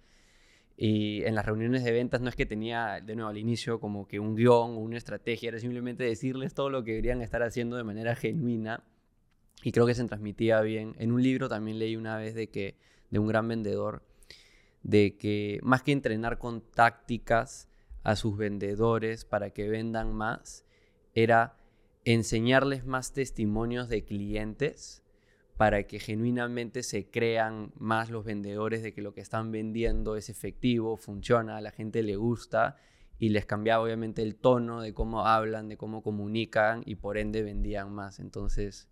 [0.82, 4.08] Y en las reuniones de ventas no es que tenía, de nuevo, al inicio como
[4.08, 7.76] que un guion o una estrategia, era simplemente decirles todo lo que deberían estar haciendo
[7.76, 8.82] de manera genuina.
[9.62, 10.94] Y creo que se transmitía bien.
[10.98, 12.78] En un libro también leí una vez de que,
[13.10, 14.02] de un gran vendedor,
[14.82, 17.68] de que más que entrenar con tácticas
[18.02, 20.64] a sus vendedores para que vendan más,
[21.12, 21.58] era
[22.06, 25.02] enseñarles más testimonios de clientes
[25.60, 30.30] para que genuinamente se crean más los vendedores de que lo que están vendiendo es
[30.30, 32.76] efectivo, funciona, a la gente le gusta
[33.18, 37.42] y les cambiaba obviamente el tono de cómo hablan, de cómo comunican y por ende
[37.42, 38.20] vendían más.
[38.20, 38.88] Entonces,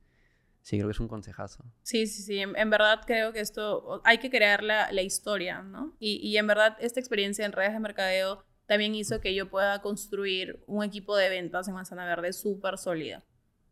[0.61, 1.65] sí, creo que es un consejazo.
[1.81, 2.39] Sí, sí, sí.
[2.39, 5.97] En, en verdad creo que esto hay que crear la, la historia, ¿no?
[5.99, 9.81] Y, y, en verdad esta experiencia en redes de mercadeo también hizo que yo pueda
[9.81, 13.25] construir un equipo de ventas en Manzana Verde súper sólida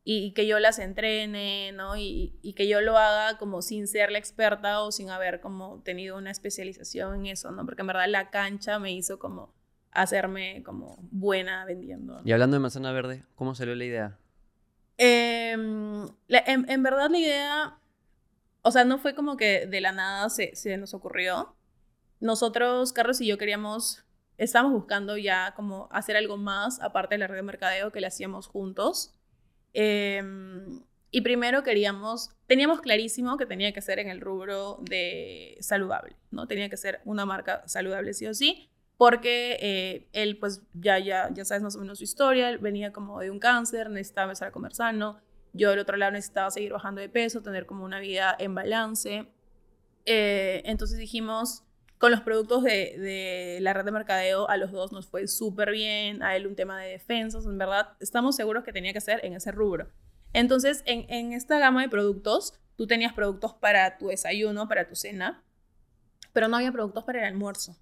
[0.08, 1.96] y, que yo las entrene, ¿no?
[1.96, 5.82] Y, y, que yo lo haga como sin ser la experta o sin haber como
[5.82, 7.66] tenido una especialización en eso, ¿no?
[7.66, 9.52] Porque en verdad la cancha me hizo como
[9.90, 12.22] hacerme como buena vendiendo.
[12.24, 14.18] Y hablando de manzana verde, ¿cómo salió la idea?
[14.96, 15.56] Eh,
[16.28, 17.78] la, en, en, verdad la idea,
[18.62, 21.56] o sea, no fue como que de la nada se, se nos ocurrió.
[22.20, 24.04] Nosotros, Carlos y yo queríamos,
[24.38, 28.06] estábamos buscando ya como hacer algo más aparte de la red de mercadeo que le
[28.06, 29.15] hacíamos juntos.
[29.78, 30.22] Eh,
[31.10, 36.46] y primero queríamos, teníamos clarísimo que tenía que ser en el rubro de saludable, ¿no?
[36.46, 41.28] Tenía que ser una marca saludable sí o sí, porque eh, él pues ya, ya,
[41.32, 44.48] ya sabes más o menos su historia, él venía como de un cáncer, necesitaba empezar
[44.48, 45.20] a comer sano,
[45.52, 49.28] yo del otro lado necesitaba seguir bajando de peso, tener como una vida en balance.
[50.06, 51.64] Eh, entonces dijimos,
[51.98, 55.70] con los productos de, de, la red de mercadeo, a los dos nos fue súper
[55.70, 59.24] bien, a él un tema de defensas, en verdad, estamos seguros que tenía que ser
[59.24, 59.88] en ese rubro.
[60.32, 64.94] Entonces, en, en esta gama de productos, tú tenías productos para tu desayuno, para tu
[64.94, 65.42] cena,
[66.32, 67.76] pero no había productos para el almuerzo.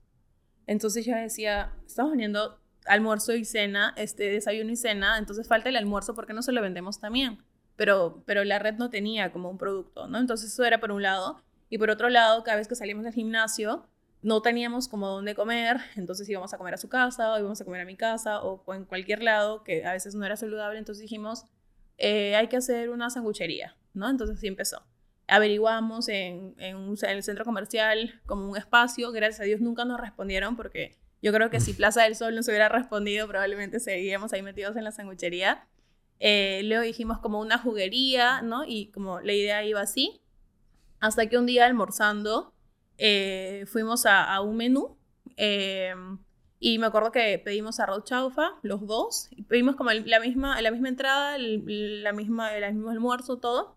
[0.66, 5.76] Entonces yo decía, estamos vendiendo almuerzo y cena, este desayuno y cena, entonces falta el
[5.76, 7.38] almuerzo, ¿por qué no se lo vendemos también?
[7.76, 10.18] Pero, pero la red no tenía como un producto, ¿no?
[10.18, 11.42] Entonces eso era por un lado.
[11.70, 13.88] Y por otro lado, cada vez que salimos del gimnasio,
[14.24, 17.64] no teníamos como dónde comer, entonces íbamos a comer a su casa, o íbamos a
[17.66, 21.02] comer a mi casa, o en cualquier lado, que a veces no era saludable, entonces
[21.02, 21.44] dijimos,
[21.98, 24.08] eh, hay que hacer una sanguchería, ¿no?
[24.08, 24.82] Entonces así empezó.
[25.28, 29.84] Averiguamos en, en, un, en, el centro comercial como un espacio, gracias a Dios nunca
[29.84, 34.32] nos respondieron porque yo creo que si Plaza del Sol nos hubiera respondido probablemente seguíamos
[34.32, 35.68] ahí metidos en la sanguchería.
[36.18, 38.64] Eh, luego dijimos como una juguería, ¿no?
[38.66, 40.22] Y como la idea iba así,
[41.00, 42.53] hasta que un día almorzando
[42.98, 44.96] eh, fuimos a, a, un menú
[45.36, 45.94] eh,
[46.66, 50.70] y me acuerdo que pedimos arroz chaufa, los dos, y pedimos como la misma, la
[50.70, 53.76] misma entrada, el, la misma, el mismo almuerzo, todo.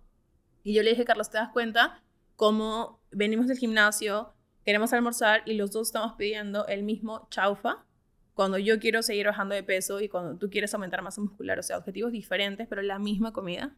[0.64, 2.02] Y yo le dije, Carlos, ¿te das cuenta
[2.38, 7.86] cómo venimos del gimnasio, queremos almorzar y los dos estamos pidiendo el mismo chaufa?
[8.34, 11.64] Cuando yo quiero seguir bajando de peso y cuando tú quieres aumentar masa muscular, o
[11.64, 13.76] sea, objetivos diferentes, pero la misma comida.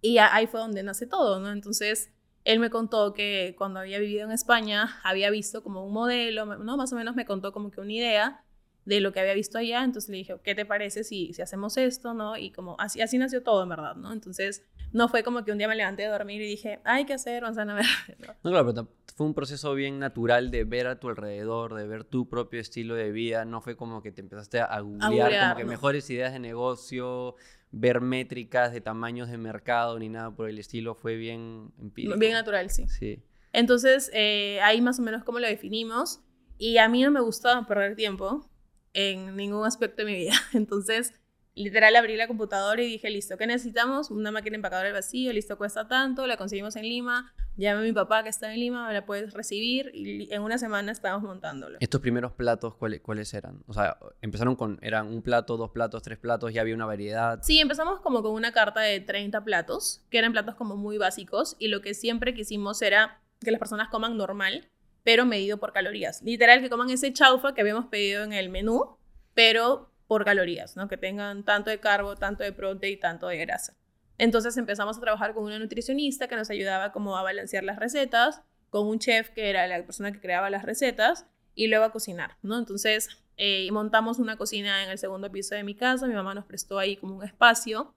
[0.00, 1.52] Y ahí fue donde nace todo, ¿no?
[1.52, 2.10] Entonces,
[2.46, 6.76] él me contó que cuando había vivido en España había visto como un modelo, ¿no?
[6.76, 8.44] Más o menos me contó como que una idea
[8.84, 11.76] de lo que había visto allá, entonces le dije, ¿qué te parece si, si hacemos
[11.76, 12.36] esto, no?
[12.36, 14.12] Y como así, así nació todo, en verdad, ¿no?
[14.12, 17.14] Entonces, no fue como que un día me levanté a dormir y dije, hay que
[17.14, 17.88] hacer manzana verde.
[18.20, 18.26] ¿no?
[18.44, 22.04] no, claro, pero fue un proceso bien natural de ver a tu alrededor, de ver
[22.04, 25.42] tu propio estilo de vida, no fue como que te empezaste a googlear, a googlear
[25.42, 25.70] como que no.
[25.70, 27.34] mejores ideas de negocio,
[27.70, 32.18] ver métricas de tamaños de mercado ni nada por el estilo, fue bien empírico.
[32.18, 32.86] Bien natural, sí.
[32.88, 33.22] Sí.
[33.52, 36.20] Entonces, eh, ahí más o menos cómo lo definimos.
[36.58, 38.48] Y a mí no me gusta perder tiempo
[38.92, 40.34] en ningún aspecto de mi vida.
[40.54, 41.12] Entonces,
[41.56, 44.10] literal abrí la computadora y dije, listo, ¿qué necesitamos?
[44.10, 47.92] Una máquina empacadora al vacío, listo, cuesta tanto, la conseguimos en Lima, llamé a mi
[47.92, 51.78] papá que está en Lima, me la puedes recibir y en una semana estábamos montándolo.
[51.80, 53.64] ¿Estos primeros platos cuáles, cuáles eran?
[53.66, 57.40] O sea, empezaron con, eran un plato, dos platos, tres platos, ya había una variedad.
[57.42, 61.56] Sí, empezamos como con una carta de 30 platos, que eran platos como muy básicos
[61.58, 64.68] y lo que siempre quisimos era que las personas coman normal,
[65.04, 66.20] pero medido por calorías.
[66.22, 68.98] Literal, que coman ese chaufa que habíamos pedido en el menú,
[69.32, 70.88] pero por calorías, ¿no?
[70.88, 73.76] Que tengan tanto de carbo, tanto de proteína y tanto de grasa.
[74.18, 78.42] Entonces empezamos a trabajar con una nutricionista que nos ayudaba como a balancear las recetas,
[78.70, 82.36] con un chef que era la persona que creaba las recetas y luego a cocinar,
[82.42, 82.58] ¿no?
[82.58, 86.46] Entonces eh, montamos una cocina en el segundo piso de mi casa, mi mamá nos
[86.46, 87.94] prestó ahí como un espacio,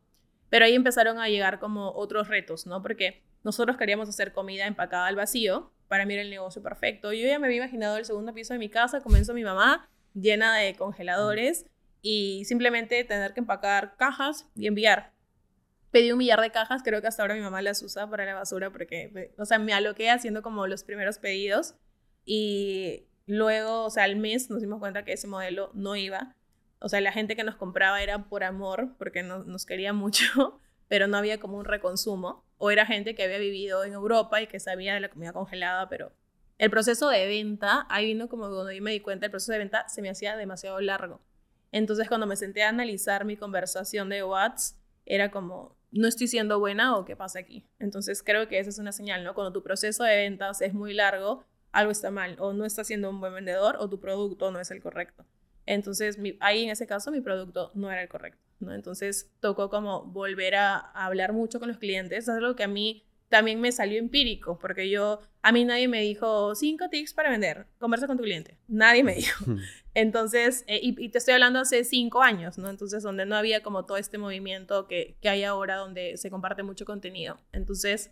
[0.50, 2.82] pero ahí empezaron a llegar como otros retos, ¿no?
[2.82, 7.14] Porque nosotros queríamos hacer comida empacada al vacío, para mí era el negocio perfecto.
[7.14, 10.56] Yo ya me había imaginado el segundo piso de mi casa, comenzó mi mamá llena
[10.56, 11.66] de congeladores
[12.02, 15.14] y simplemente tener que empacar cajas y enviar.
[15.92, 18.36] Pedí un millar de cajas, creo que hasta ahora mi mamá las usa para la
[18.36, 21.76] basura porque, o sea, me aloqué haciendo como los primeros pedidos
[22.26, 26.36] y luego, o sea, al mes nos dimos cuenta que ese modelo no iba.
[26.80, 30.60] O sea, la gente que nos compraba era por amor, porque no, nos quería mucho,
[30.88, 32.46] pero no había como un reconsumo.
[32.58, 35.90] O era gente que había vivido en Europa y que sabía de la comida congelada,
[35.90, 36.12] pero
[36.58, 39.60] el proceso de venta, ahí vino como cuando yo me di cuenta, el proceso de
[39.60, 41.22] venta se me hacía demasiado largo.
[41.72, 46.60] Entonces cuando me senté a analizar mi conversación de WhatsApp, era como, no estoy siendo
[46.60, 47.66] buena o qué pasa aquí.
[47.80, 49.34] Entonces creo que esa es una señal, ¿no?
[49.34, 53.10] Cuando tu proceso de ventas es muy largo, algo está mal, o no estás siendo
[53.10, 55.26] un buen vendedor, o tu producto no es el correcto.
[55.66, 58.74] Entonces, ahí en ese caso mi producto no era el correcto, ¿no?
[58.74, 62.68] Entonces tocó como volver a, a hablar mucho con los clientes, es algo que a
[62.68, 67.30] mí también me salió empírico, porque yo, a mí nadie me dijo cinco tips para
[67.30, 69.46] vender, conversa con tu cliente, nadie me dijo.
[70.00, 72.70] Entonces, eh, y, te estoy hablando hace cinco años, ¿no?
[72.70, 76.64] Entonces, donde no había como todo este movimiento que, que hay ahora, donde se comparte
[76.64, 77.38] mucho contenido.
[77.52, 78.10] Entonces,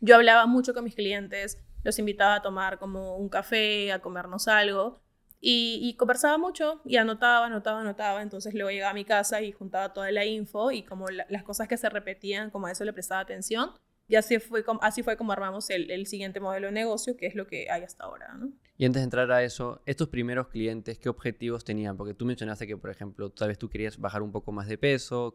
[0.00, 4.46] yo hablaba mucho con mis clientes, los invitaba a tomar como un café, a comernos
[4.46, 5.00] algo,
[5.40, 8.22] y, conversaba mucho y anotaba, anotaba, anotaba.
[8.22, 11.66] Entonces luego llegaba a mi casa y juntaba toda la info y como las cosas
[11.66, 13.72] que se repetían, como a eso le prestaba atención.
[14.06, 17.26] Y así fue como, así fue como armamos el, el, siguiente modelo de negocio, que
[17.26, 18.34] es lo que hay hasta ahora.
[18.34, 18.52] ¿no?
[18.78, 21.96] Y antes de entrar a eso, estos primeros clientes, ¿qué objetivos tenían?
[21.96, 24.76] Porque tú mencionaste que, por ejemplo, tal vez tú querías bajar un poco más de
[24.76, 25.34] peso,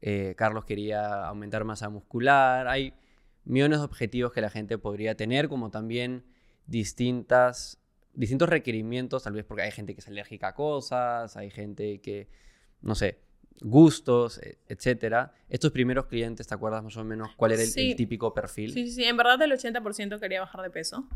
[0.00, 2.94] eh, Carlos quería aumentar masa muscular, hay
[3.44, 6.24] millones de objetivos que la gente podría tener, como también
[6.66, 7.78] distintas,
[8.12, 12.28] distintos requerimientos, tal vez porque hay gente que es alérgica a cosas, hay gente que,
[12.82, 13.18] no sé,
[13.62, 15.32] gustos, e, etcétera.
[15.48, 18.72] Estos primeros clientes, ¿te acuerdas más o menos cuál era el, típico perfil?
[18.72, 21.08] Sí, sí, en verdad el 80% quería bajar de peso.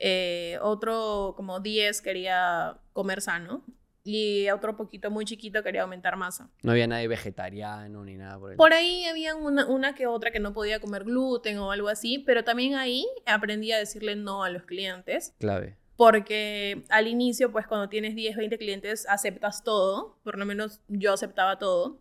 [0.00, 3.62] Eh, otro como 10 quería comer sano
[4.02, 6.50] y otro poquito muy chiquito quería aumentar masa.
[6.62, 8.56] No había nadie vegetariano ni nada por el...
[8.56, 12.18] Por ahí había una, una, que otra que no podía comer gluten o algo así,
[12.18, 15.34] pero también ahí aprendí a decirle no a los clientes.
[15.38, 20.80] Clave porque al inicio, pues cuando tienes 10, 20 clientes, aceptas todo, por lo menos
[20.88, 22.00] yo aceptaba todo,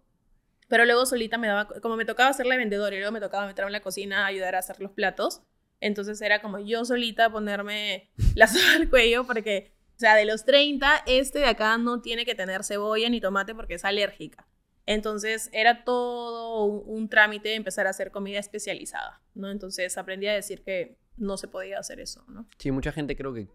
[0.70, 3.68] pero luego solita me daba, como me tocaba hacerle vendedor y luego me tocaba meterme
[3.68, 5.42] en la cocina a ayudar a hacer los platos,
[5.82, 10.46] entonces era como yo solita ponerme la soga al cuello porque, o sea, de los
[10.46, 14.48] 30, este de acá no tiene que tener cebolla ni tomate porque es alérgica.
[14.86, 19.52] Entonces era todo un, trámite empezar a hacer comida especializada, ¿no?
[19.52, 22.48] Entonces aprendí a decir que no se podía hacer eso, ¿no?
[22.58, 23.48] Sí, mucha gente creo que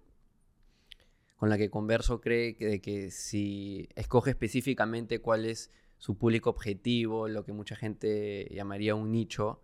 [1.35, 6.51] con la que converso cree que, de que si escoge específicamente cuál es su público
[6.51, 9.61] objetivo, lo que mucha gente llamaría un nicho,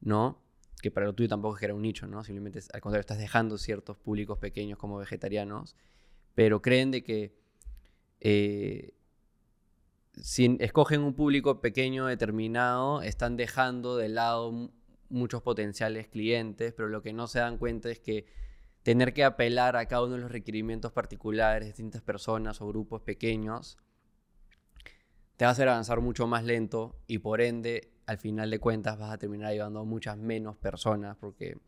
[0.00, 0.42] ¿no?
[0.82, 2.22] Que para lo tuyo tampoco es que era un nicho, ¿no?
[2.22, 5.76] Simplemente al contrario estás dejando ciertos públicos pequeños como vegetarianos,
[6.34, 7.34] pero creen de que
[8.20, 8.92] eh,
[10.20, 14.70] si escogen un público pequeño determinado, están dejando de lado
[15.08, 18.26] muchos potenciales clientes, pero lo que no se dan cuenta es que
[18.82, 23.02] tener que apelar a cada uno de los requerimientos particulares de distintas personas o grupos
[23.02, 23.78] pequeños,
[25.36, 28.98] te va a hacer avanzar mucho más lento y por ende, al final de cuentas,
[28.98, 31.58] vas a terminar ayudando a muchas menos personas porque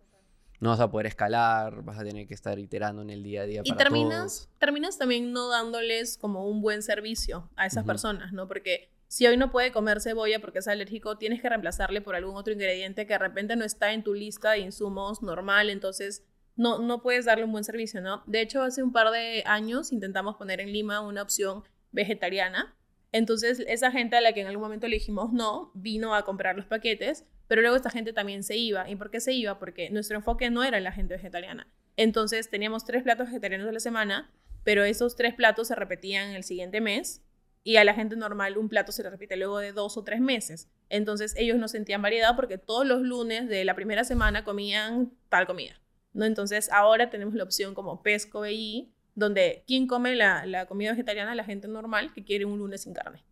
[0.61, 3.47] no vas a poder escalar, vas a tener que estar iterando en el día a
[3.47, 3.63] día.
[3.65, 8.47] Y terminas, terminas también no dándoles como un buen servicio a esas personas, ¿no?
[8.49, 12.37] Porque si hoy no puede comer cebolla porque es alérgico, tienes que reemplazarle por algún
[12.37, 16.25] otro ingrediente que de repente no está en tu lista de insumos normal, entonces
[16.57, 18.23] no, no puedes darle un buen servicio, ¿no?
[18.27, 22.75] De hecho, hace un par de años intentamos poner en Lima una opción vegetariana.
[23.15, 26.57] Entonces, esa gente a la que en algún momento le dijimos no, vino a comprar
[26.57, 28.91] los paquetes, pero luego esta gente también se iba.
[28.91, 29.61] ¿Y por qué se iba?
[29.61, 31.73] Porque nuestro enfoque no era la gente vegetariana.
[31.97, 34.33] Entonces, teníamos tres platos vegetarianos de la semana,
[34.65, 37.23] pero esos tres platos se repetían el siguiente mes
[37.63, 40.21] y a la gente normal un plato se le repite luego de dos o tres
[40.21, 40.69] meses.
[40.89, 45.47] Entonces, ellos no sentían variedad porque todos los lunes de la primera semana comían tal
[45.47, 45.81] comida.
[46.15, 46.25] ¿no?
[46.25, 51.35] Entonces ahora tenemos la opción como Pesco BI, donde quien come la, la, comida vegetariana,
[51.35, 53.25] la gente normal que quiere un lunes sin carne,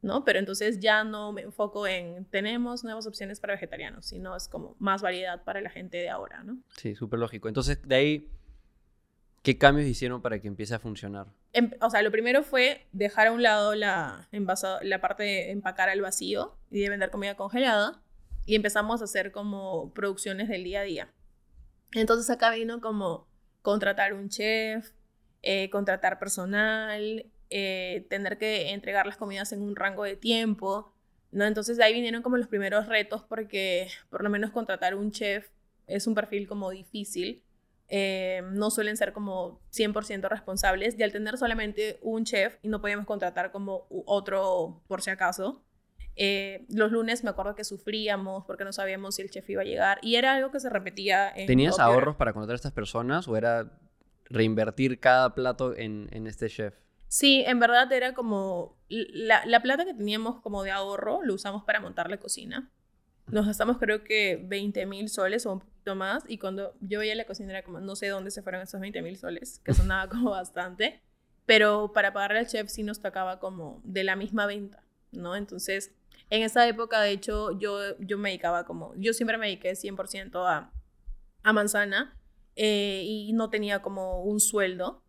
[0.00, 0.24] ¿no?
[0.24, 4.76] Pero entonces ya no me enfoco en tenemos nuevas opciones para vegetarianos, sino es como
[4.78, 6.58] más variedad para la gente de ahora, ¿no?
[6.76, 7.48] Sí, súper lógico.
[7.48, 8.30] Entonces, de ahí,
[9.42, 11.28] ¿qué cambios hicieron para que empiece a funcionar?
[11.52, 15.88] Em, o sea, lo primero fue dejar a un lado la, la parte de empacar
[15.88, 18.02] al vacío y de vender comida congelada
[18.44, 21.14] y empezamos a hacer como producciones del día a día.
[21.92, 23.28] Entonces acá vino como
[23.60, 24.90] contratar un chef,
[25.42, 30.92] eh, contratar personal, eh, tener que entregar las comidas en un rango de tiempo,
[31.30, 31.44] ¿no?
[31.44, 35.50] Entonces de ahí vinieron como los primeros retos porque por lo menos contratar un chef
[35.86, 37.42] es un perfil como difícil.
[37.88, 42.80] Eh, no suelen ser como 100% responsables y al tener solamente un chef y no
[42.80, 45.62] podíamos contratar como otro por si acaso,
[46.14, 49.64] eh, los lunes me acuerdo que sufríamos porque no sabíamos si el chef iba a
[49.64, 51.30] llegar y era algo que se repetía.
[51.34, 53.78] En ¿Tenías ahorros para contratar a estas personas o era
[54.32, 56.74] reinvertir cada plato en, en este chef?
[57.08, 61.62] Sí, en verdad era como la, la, plata que teníamos como de ahorro lo usamos
[61.64, 62.70] para montar la cocina.
[63.26, 67.14] Nos gastamos creo que 20 mil soles o un poquito más y cuando yo veía
[67.14, 70.08] la cocina era como no sé dónde se fueron esos 20 mil soles, que sonaba
[70.10, 71.02] como bastante,
[71.44, 75.36] pero para pagarle al chef sí nos tocaba como de la misma venta, ¿no?
[75.36, 75.92] Entonces
[76.30, 80.48] En esa época, de hecho, yo, yo me dedicaba como, yo siempre me dediqué 100%
[80.48, 80.72] a,
[81.42, 82.16] a manzana
[82.56, 85.02] eh, y no tenía como un sueldo.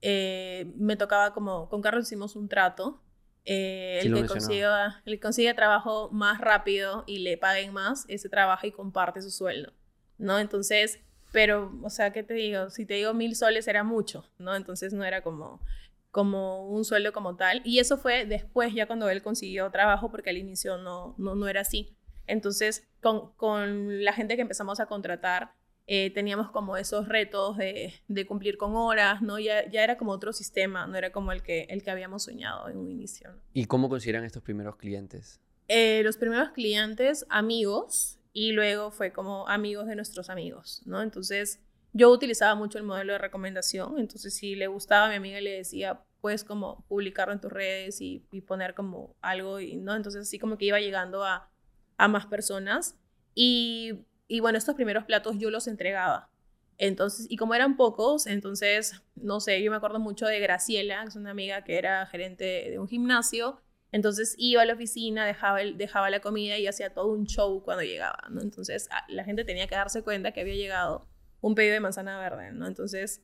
[0.00, 3.02] Eh, me tocaba como, con Carlos hicimos un trato.
[3.44, 8.28] Eh, el, que consiga, el que consigue trabajo más rápido y le paguen más, ese
[8.28, 9.72] trabaja y comparte su sueldo,
[10.18, 10.38] ¿no?
[10.38, 11.00] Entonces,
[11.32, 12.68] pero, o sea, ¿qué te digo?
[12.68, 14.54] Si te digo mil soles era mucho, ¿no?
[14.54, 15.62] Entonces no era como,
[16.10, 17.62] como un sueldo como tal.
[17.64, 21.48] Y eso fue después, ya cuando él consiguió trabajo, porque al inicio no, no, no
[21.48, 21.96] era así.
[22.26, 25.54] Entonces, con, con la gente que empezamos a contratar,
[25.90, 29.38] eh, teníamos como esos retos de, de, cumplir con horas, ¿no?
[29.38, 32.68] Ya, ya era como otro sistema, no era como el que, el que habíamos soñado
[32.68, 33.30] en un inicio.
[33.54, 35.40] ¿Y cómo consideran estos primeros clientes?
[35.66, 41.00] Eh, los primeros clientes, amigos, y luego fue como amigos de nuestros amigos, ¿no?
[41.00, 41.58] Entonces,
[41.94, 45.52] yo utilizaba mucho el modelo de recomendación, entonces si le gustaba a mi amiga le
[45.52, 49.96] decía, puedes como publicarlo en tus redes y, y poner como algo, y, ¿no?
[49.96, 51.48] Entonces así como que iba llegando a,
[51.96, 52.94] a más personas.
[53.34, 56.30] Y y bueno, estos primeros platos yo los entregaba.
[56.76, 61.08] Entonces, y como eran pocos, entonces, no sé, yo me acuerdo mucho de Graciela, que
[61.08, 63.60] es una amiga que era gerente de un gimnasio.
[63.90, 67.82] Entonces iba a la oficina, dejaba, dejaba la comida y hacía todo un show cuando
[67.82, 68.42] llegaba, ¿no?
[68.42, 71.08] Entonces la gente tenía que darse cuenta que había llegado
[71.40, 72.66] un pedido de manzana verde, ¿no?
[72.66, 73.22] Entonces,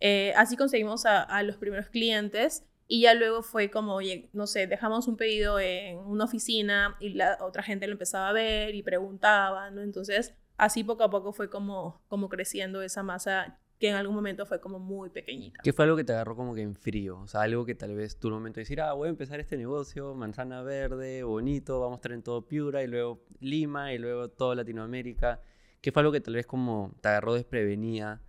[0.00, 4.66] eh, así conseguimos a, los primeros clientes y ya luego fue como, oye, no sé,
[4.66, 8.82] dejamos un pedido en una oficina y la otra gente lo empezaba a ver y
[8.82, 9.82] preguntaba, ¿no?
[9.82, 14.46] Entonces, así poco a poco fue como, como creciendo esa masa que en algún momento
[14.46, 15.60] fue como muy pequeñita.
[15.62, 17.18] ¿Qué fue algo que te agarró como que en frío?
[17.20, 19.38] O sea, algo que tal vez tú un momento de decir, ah, voy a empezar
[19.40, 23.98] este negocio, manzana verde, bonito, vamos a estar en todo Piura, y luego Lima, y
[23.98, 25.40] luego toda Latinoamérica.
[25.82, 28.22] ¿Qué fue algo que tal vez como te agarró desprevenida?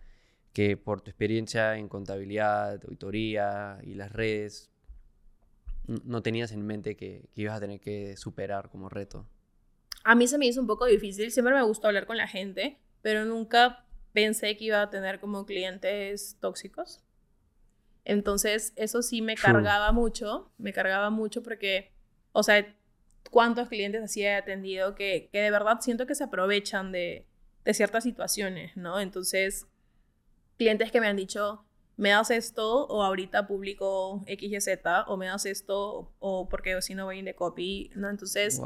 [0.57, 4.71] Que por tu experiencia en contabilidad, auditoría y las redes,
[6.03, 9.27] no tenías en mente que, ibas a tener que superar como reto?
[10.03, 12.79] A mí se me hizo un poco difícil, siempre me gustó hablar con la gente,
[13.03, 17.03] pero nunca pensé que iba a tener como clientes tóxicos.
[18.03, 21.91] Entonces, eso sí me cargaba mucho, me cargaba mucho porque,
[22.31, 22.75] o sea,
[23.29, 27.27] cuántos clientes así he atendido que, que de verdad siento que se aprovechan de,
[27.63, 28.99] de ciertas situaciones, ¿no?
[28.99, 29.67] Entonces,
[30.57, 31.65] clientes que me han dicho,
[31.95, 34.69] me das esto o ahorita publico XYZ
[35.07, 38.09] o me das esto o porque si no voy de copy, ¿no?
[38.09, 38.61] Entonces,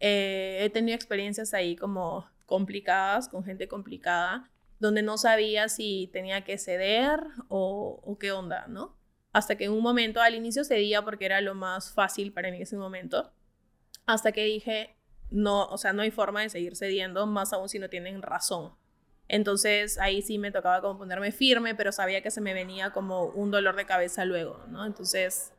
[0.00, 6.44] eh, he tenido experiencias ahí como complicadas, con gente complicada, donde no sabía si tenía
[6.44, 8.96] que ceder o, o qué onda, ¿no?
[9.32, 12.56] Hasta que en un momento, al inicio cedía porque era lo más fácil para mí
[12.56, 13.32] en ese momento,
[14.06, 14.96] hasta que dije,
[15.30, 18.72] no, o sea, no hay forma de seguir cediendo, más aún si no tienen razón.
[19.28, 23.26] Entonces ahí sí me tocaba como ponerme firme, pero sabía que se me venía como
[23.26, 24.86] un dolor de cabeza luego, ¿no?
[24.86, 25.52] Entonces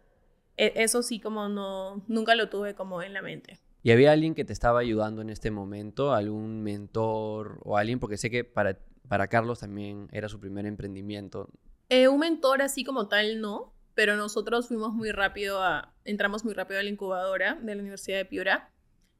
[0.57, 3.59] e, eso sí como no, nunca lo tuve como en la mente.
[3.81, 6.13] ¿Y había alguien que te estaba ayudando en este momento?
[6.13, 7.99] ¿Algún mentor o alguien?
[7.99, 8.77] Porque sé que para,
[9.07, 11.49] para Carlos también era su primer emprendimiento.
[11.87, 16.53] Eh, un mentor así como tal no, pero nosotros fuimos muy rápido a, entramos muy
[16.53, 18.71] rápido a la incubadora de la Universidad de Piura.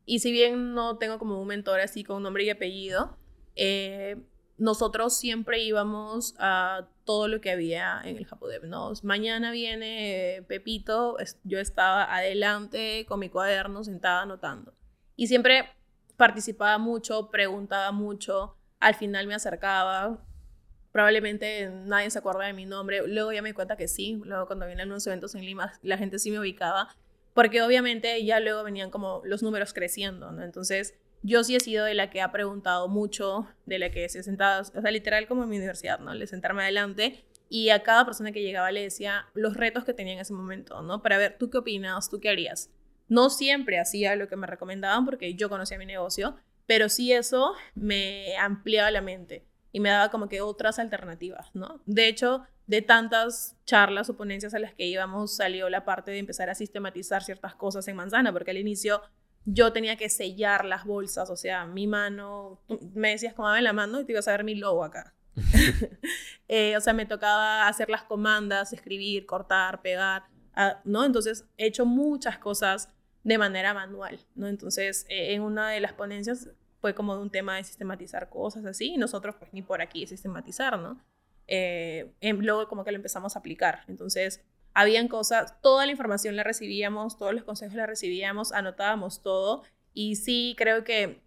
[0.06, 3.18] Y si bien no tengo como un mentor así con nombre y apellido,
[3.56, 4.18] eh,
[4.60, 8.92] nosotros siempre íbamos a todo lo que había en el Japodev, ¿no?
[9.04, 14.74] Mañana viene Pepito, yo estaba adelante con mi cuaderno sentada anotando.
[15.16, 15.70] Y siempre
[16.18, 20.24] participaba mucho, preguntaba mucho, al final me acercaba,
[20.92, 24.46] probablemente nadie se acuerda de mi nombre, luego ya me di cuenta que sí, luego
[24.46, 26.96] cuando vine a unos eventos en Lima la gente sí me ubicaba,
[27.34, 30.44] porque obviamente ya luego venían como los números creciendo, ¿no?
[30.44, 34.20] Entonces yo sí he sido de la que ha preguntado mucho, de la que se
[34.20, 36.14] ha sentado, o sea, literal como en mi universidad, ¿no?
[36.14, 40.14] Le sentarme adelante y a cada persona que llegaba le decía los retos que tenía
[40.14, 41.02] en ese momento, ¿no?
[41.02, 42.10] Para ver, ¿tú qué opinas?
[42.10, 42.72] ¿Tú qué harías?
[43.08, 47.54] No siempre hacía lo que me recomendaban porque yo conocía mi negocio, pero sí eso
[47.74, 51.82] me ampliaba la mente y me daba como que otras alternativas, ¿no?
[51.86, 56.20] De hecho, de tantas charlas o ponencias a las que íbamos, salió la parte de
[56.20, 59.02] empezar a sistematizar ciertas cosas en manzana, porque al inicio
[59.52, 62.62] yo tenía que sellar las bolsas, o sea, mi mano,
[62.94, 65.14] me decías cómo en la mano y te ibas a ver mi logo acá.
[66.52, 70.24] Eh, o sea, me tocaba hacer las comandas, escribir, cortar, pegar,
[70.56, 71.06] ah, ¿no?
[71.06, 72.90] Entonces, he hecho muchas cosas
[73.24, 74.48] de manera manual, ¿no?
[74.48, 76.50] Entonces, eh, en una de las ponencias
[76.82, 80.08] fue como de un tema de sistematizar cosas así, y nosotros pues ni por aquí
[80.08, 81.00] sistematizar, ¿no?
[81.46, 83.84] Eh, luego como que lo empezamos a aplicar.
[83.88, 84.44] Entonces,
[84.74, 89.64] habían cosas, toda la información la recibíamos, todos los consejos la recibíamos, anotábamos todo.
[89.94, 91.22] Y sí, creo que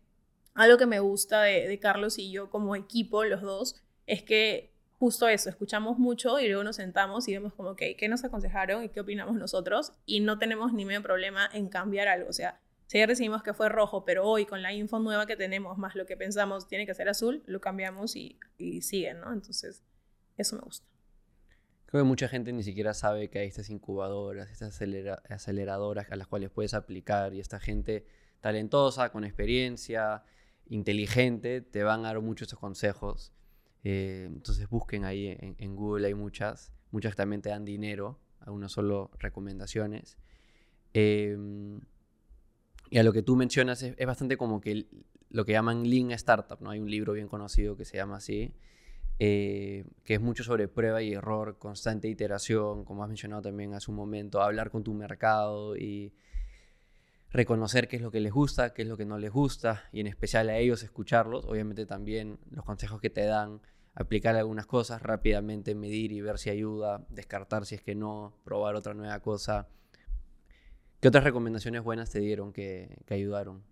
[0.54, 5.28] algo que me gusta de, Carlos y yo como equipo, los dos, es que justo
[5.28, 8.88] eso, escuchamos mucho y luego nos sentamos y vemos como, que ¿qué nos aconsejaron y
[8.88, 9.92] qué opinamos nosotros?
[10.06, 12.28] Y no tenemos ni medio problema en cambiar algo.
[12.28, 15.36] O sea, Si ayer decidimos que fue rojo, pero hoy con la info nueva que
[15.36, 19.32] tenemos, más lo que pensamos tiene que ser azul, lo cambiamos y, y siguen, ¿no?
[19.32, 19.82] Entonces,
[20.36, 20.91] eso me gusta.
[21.92, 26.16] Creo que mucha gente ni siquiera sabe que hay estas incubadoras, estas acelera- aceleradoras a
[26.16, 28.06] las cuales puedes aplicar y esta gente
[28.40, 30.22] talentosa, con experiencia,
[30.70, 33.34] inteligente, te van a dar muchos estos consejos.
[33.84, 39.10] Eh, entonces busquen ahí en, Google, hay muchas, muchas también te dan dinero, algunas solo
[39.18, 40.16] recomendaciones.
[40.94, 41.78] Em,
[42.88, 44.86] y a lo que tú mencionas es, bastante como que
[45.28, 46.70] lo que llaman Lean Startup, ¿no?
[46.70, 48.54] Hay un libro bien conocido que se llama así,
[49.18, 53.90] eh, que es mucho sobre prueba y error, constante iteración, como has mencionado también hace
[53.90, 56.12] un momento, hablar con tu mercado y
[57.30, 60.00] reconocer qué es lo que les gusta, qué es lo que no les gusta, y
[60.00, 63.60] en especial a ellos escucharlos, obviamente también los consejos que te dan,
[63.94, 68.74] aplicar algunas cosas rápidamente, medir y ver si ayuda, descartar si es que no, probar
[68.74, 69.68] otra nueva cosa.
[71.00, 73.64] ¿Qué otras recomendaciones buenas te dieron que, que ayudaron?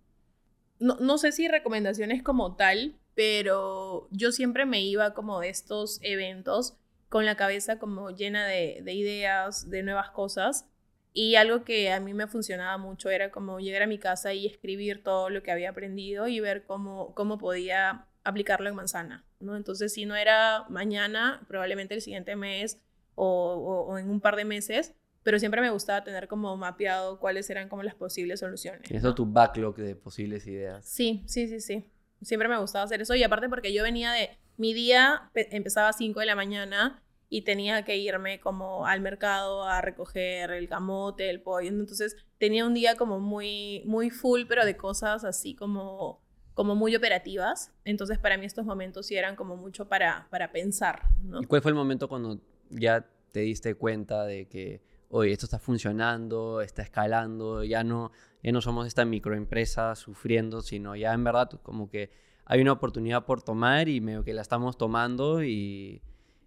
[0.81, 5.99] no, no sé si recomendaciones como tal, pero yo siempre me iba como de estos
[6.01, 6.77] eventos
[7.09, 10.67] con la cabeza como llena de, de ideas, de nuevas cosas.
[11.13, 14.45] Y algo que a mí me funcionaba mucho era como llegar a mi casa y
[14.47, 19.57] escribir todo lo que había aprendido y ver cómo, cómo podía aplicarlo en manzana, ¿no?
[19.57, 22.79] Entonces, si no era mañana, probablemente el siguiente mes
[23.15, 24.93] o, o- o en un par de meses,
[25.23, 28.83] pero siempre me gustaba tener como mapeado cuáles eran como las posibles soluciones.
[28.83, 29.13] Tienes ¿no?
[29.13, 30.85] tu backlog de posibles ideas.
[30.85, 31.85] Sí, sí, sí, sí.
[32.21, 33.15] Siempre me gustaba hacer eso.
[33.15, 34.29] Y aparte porque yo venía de...
[34.57, 39.01] Mi día pe- empezaba a 5 de la mañana y tenía que irme como al
[39.01, 41.69] mercado a recoger el camote, el pollo.
[41.69, 46.21] Entonces tenía un día como muy, muy full, pero de cosas así como,
[46.53, 47.71] como muy operativas.
[47.85, 51.41] Entonces para mí estos momentos sí eran como mucho para, para pensar, ¿no?
[51.41, 54.81] ¿Y cuál fue el momento cuando ya te diste cuenta de que,
[55.11, 58.11] oye, esto está funcionando, está escalando, ya no,
[58.43, 62.09] no somos esta microempresa sufriendo, sino ya en verdad como que
[62.45, 66.01] hay una oportunidad por tomar y medio que la estamos tomando y,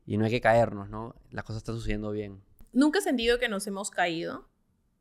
[0.06, 1.14] y no hay que caernos, ¿no?
[1.30, 2.42] Las cosas están sucediendo bien.
[2.72, 4.48] Nunca he sentido que nos hemos caído.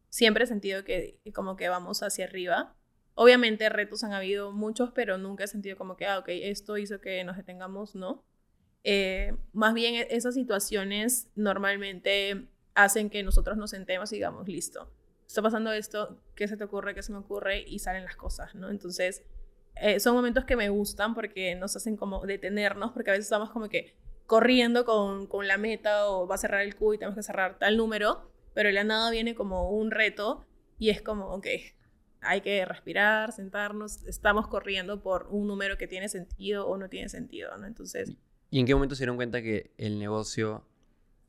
[0.10, 2.76] Siempre he sentido que que como que vamos hacia arriba.
[3.16, 7.00] Obviamente retos han habido muchos, pero nunca he sentido como que, ah, ok, esto hizo
[7.00, 8.24] que nos detengamos, ¿no?
[8.84, 14.92] Eh, más bien e- esas situaciones normalmente hacen que nosotros nos sentemos y digamos, listo,
[15.28, 16.94] está pasando esto, ¿qué se te ocurre?
[16.96, 17.64] ¿Qué se me ocurre?
[17.68, 18.70] Y salen las cosas, ¿no?
[18.70, 19.24] Entonces,
[19.76, 23.50] eh, son momentos que me gustan porque nos hacen como detenernos, porque a veces estamos
[23.50, 23.96] como que
[24.26, 27.58] corriendo con, con la meta o va a cerrar el Q y tenemos que cerrar
[27.60, 30.46] tal número, pero de la nada viene como un reto
[30.80, 31.48] y es como, ok,
[32.22, 37.10] hay que respirar, sentarnos, estamos corriendo por un número que tiene sentido o no tiene
[37.10, 37.68] sentido, ¿no?
[37.68, 38.16] Entonces,
[38.50, 40.64] ¿Y en qué momento se dieron cuenta que el negocio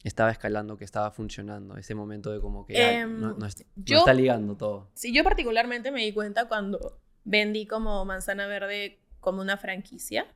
[0.09, 1.77] estaba escalando, que estaba funcionando?
[1.77, 4.91] Ese momento de como que ya Em, no, no est- no está ligando todo.
[4.95, 10.27] sí, yo particularmente me di cuenta cuando vendí como manzana verde como una franquicia.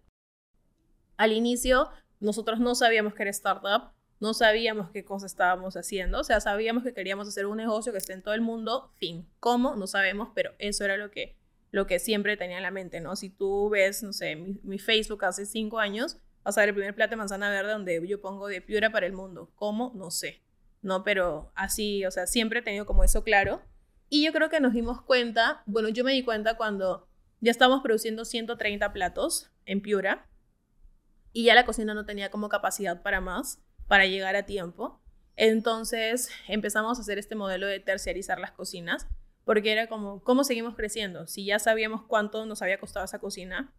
[1.16, 1.90] Al inicio,
[2.20, 3.90] nosotros no sabíamos que era startup,
[4.20, 7.98] no sabíamos qué cosa estábamos haciendo, o sea, sabíamos que queríamos hacer un negocio que
[7.98, 9.28] esté en todo el mundo, fin.
[9.40, 9.76] ¿Cómo?
[9.76, 11.36] No sabemos, pero eso era lo que,
[11.70, 13.16] lo que siempre tenía en la mente, ¿no?
[13.16, 16.74] Si tú ves, no sé, mi, mi Facebook hace cinco años, vas a ver el
[16.74, 19.50] primer plato de manzana verde donde yo pongo de Piura para el mundo.
[19.54, 19.92] ¿Cómo?
[19.94, 20.42] No sé.
[20.82, 23.62] No, pero así, o sea, siempre he tenido como eso claro.
[24.08, 27.08] Y yo creo que nos dimos cuenta, bueno, yo me di cuenta cuando
[27.40, 30.26] ya estábamos produciendo 130 platos en Piura
[31.32, 35.00] y ya la cocina no tenía como capacidad para más, para llegar a tiempo.
[35.36, 39.06] Entonces empezamos a hacer este modelo de terciarizar las cocinas,
[39.44, 41.26] porque era como, ¿cómo seguimos creciendo?
[41.26, 43.72] Si ya sabíamos cuánto nos había costado esa cocina,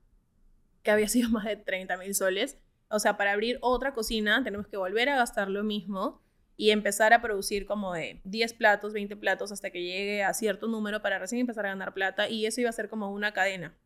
[0.84, 2.57] que había sido más de 30 mil soles.
[2.89, 6.21] O sea, para abrir otra cocina tenemos que volver a gastar lo mismo
[6.57, 10.67] y empezar a producir como de 10 platos, 20 platos hasta que llegue a cierto
[10.67, 13.77] número para recién empezar a ganar plata y eso iba a ser como una cadena.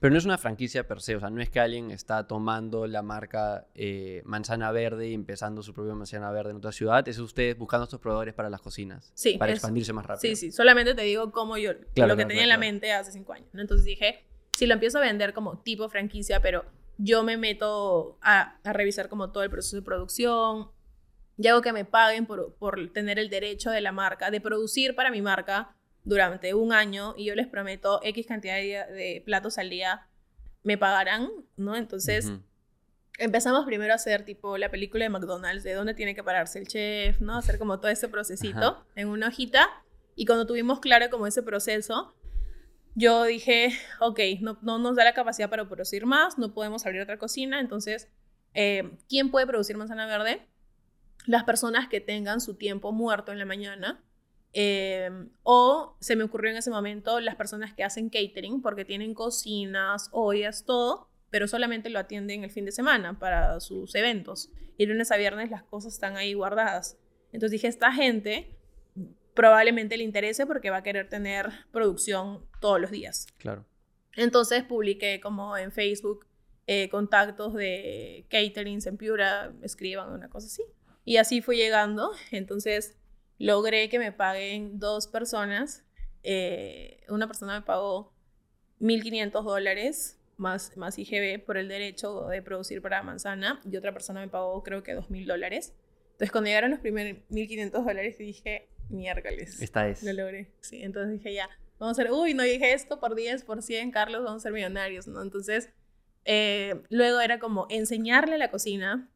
[0.00, 2.86] Pero no es una franquicia per se, o sea, no es que alguien está tomando
[2.86, 7.18] la marca eh, Manzana Verde y empezando su propia Manzana Verde en otra ciudad, es
[7.18, 10.20] ustedes buscando estos proveedores para las cocinas, Sí, para expandirse más rápido.
[10.20, 13.10] Sí, sí, solamente te digo cómo yo, Claro, lo que tenía en la mente hace
[13.10, 13.48] cinco años.
[13.52, 13.60] ¿no?
[13.60, 14.24] Entonces dije,
[14.58, 16.64] si lo empiezo a vender como tipo franquicia, pero
[16.96, 20.68] yo me meto a, a revisar como todo el proceso de producción,
[21.36, 24.96] y hago que me paguen por, por tener el derecho de la marca, de producir
[24.96, 29.70] para mi marca durante un año, y yo les prometo X cantidad de, platos al
[29.70, 30.08] día,
[30.64, 31.76] me pagarán, ¿no?
[31.76, 32.32] Entonces...
[33.20, 36.68] Empezamos primero a hacer tipo la película de McDonald's, de dónde tiene que pararse el
[36.68, 37.36] chef, ¿no?
[37.36, 38.86] Hacer como todo ese procesito Ajá.
[38.94, 39.68] en una hojita.
[40.14, 42.14] Y cuando tuvimos claro como ese proceso,
[42.94, 47.02] yo dije, ok, no, no nos da la capacidad para producir más, no podemos abrir
[47.02, 48.08] otra cocina, entonces,
[48.54, 50.46] eh, ¿quién puede producir manzana verde?
[51.26, 54.02] Las personas que tengan su tiempo muerto en la mañana
[54.54, 55.10] Eh,
[55.42, 60.08] o se me ocurrió en ese momento las personas que hacen catering porque tienen cocinas,
[60.10, 64.48] ollas, todo, pero solamente lo atienden el fin de semana para sus eventos.
[64.78, 66.96] Y lunes a viernes las cosas están ahí guardadas.
[67.30, 68.57] Entonces dije, esta gente
[69.38, 73.28] probablemente le interese porque va a querer tener producción todos los días.
[73.36, 73.64] Claro.
[74.16, 76.26] Entonces publiqué como en Facebook
[76.66, 80.64] eh, contactos de caterings en Piura, escriban una cosa así.
[81.04, 82.10] Y así fue llegando.
[82.32, 82.98] Entonces
[83.38, 85.84] logré que me paguen dos personas.
[86.24, 88.12] Eh, una persona me pagó
[88.80, 94.18] 1.500 dólares más, más IGB por el derecho de producir para Manzana y otra persona
[94.18, 95.76] me pagó creo que 2.000 dólares.
[96.10, 99.60] Entonces cuando llegaron los primeros 1.500 dólares dije, miércoles.
[99.60, 100.02] Esta es.
[100.02, 100.52] Lo logré.
[100.60, 103.90] Sí, entonces dije ya, vamos a ser, uy, no dije esto por 10, por 100,
[103.90, 105.22] Carlos, vamos a ser millonarios, ¿no?
[105.22, 105.70] Entonces,
[106.24, 109.10] eh, luego era como enseñarle la cocina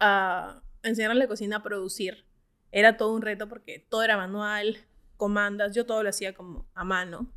[0.00, 2.26] a enseñarle la cocina a producir.
[2.72, 4.78] Era todo un reto porque todo era manual,
[5.16, 7.32] comandas, yo todo lo hacía como a mano.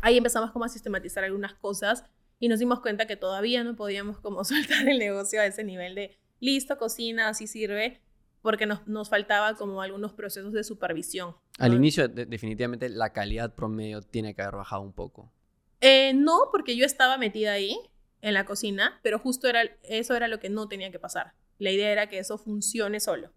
[0.00, 2.04] Ahí empezamos como a sistematizar algunas cosas
[2.38, 5.94] y nos dimos cuenta que todavía no podíamos como soltar el negocio a ese nivel
[5.94, 8.02] de listo, cocina, así sirve,
[8.44, 11.34] porque nos, nos faltaba como algunos procesos de supervisión.
[11.58, 11.76] Al ¿no?
[11.78, 15.32] inicio, de- definitivamente, la calidad promedio tiene que haber bajado un poco.
[15.80, 17.76] Eh, no, porque yo estaba metida ahí,
[18.20, 21.32] en la cocina, pero justo era, eso era lo que no tenía que pasar.
[21.58, 23.30] La idea era que eso funcione solo.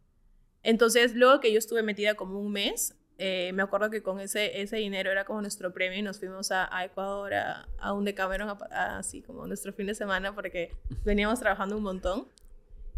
[0.63, 4.61] Entonces, luego que yo estuve metida como un mes, eh, me acuerdo que con ese,
[4.61, 8.03] ese dinero era como nuestro premio y nos fuimos a, a Ecuador, a, a un
[8.05, 10.71] Decameron, a- así como nuestro fin de semana, porque
[11.05, 12.27] veníamos trabajando un montón.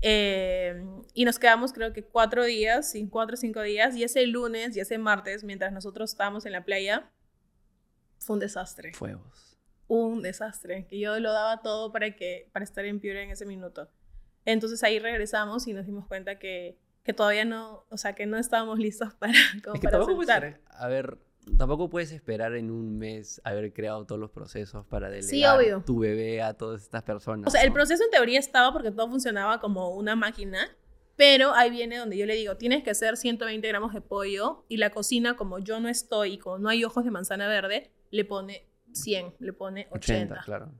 [0.02, 0.82] Eh,
[1.14, 4.80] y nos quedamos creo que cuatro días, cuatro o cinco días, y ese lunes y
[4.80, 7.12] ese martes, mientras nosotros estábamos en la playa,
[8.18, 9.58] fue un desastre Fuegos.
[9.88, 13.46] un desastre, que yo lo daba todo para, que, para estar en Piura en ese
[13.46, 13.90] minuto.
[14.46, 18.38] Entonces ahí regresamos y nos dimos cuenta que, que todavía no, o sea, que no
[18.38, 19.34] estábamos listos para,
[19.64, 21.18] como Es que para a ver,
[21.58, 26.00] tampoco puedes esperar en un mes haber creado todos los procesos para delegar Sí, tu
[26.00, 27.48] bebé a todas estas personas.
[27.48, 30.70] O sea, el proceso en teoría estaba porque todo funcionaba como una máquina,
[31.16, 34.78] pero ahí viene donde yo le digo, tienes que hacer 120 gramos de pollo y
[34.78, 38.26] la cocina, como yo no estoy y como no hay ojos de manzana verde, le
[38.26, 40.34] pone 100, le pone 80.
[40.36, 40.72] 80, claro.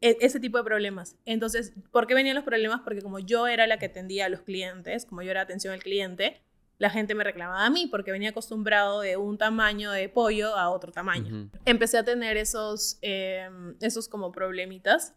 [0.00, 1.16] e- ese tipo de problemas.
[1.24, 2.80] Entonces, ¿por qué venían los problemas?
[2.84, 5.82] Porque como yo era la que atendía a los clientes, como yo era atención al
[5.82, 6.40] cliente,
[6.80, 10.70] la gente me reclamaba a mí porque venía acostumbrado de un tamaño de pollo a
[10.70, 11.50] otro tamaño.
[11.66, 13.50] Empecé a tener esos, eh,
[13.82, 15.14] esos como problemitas.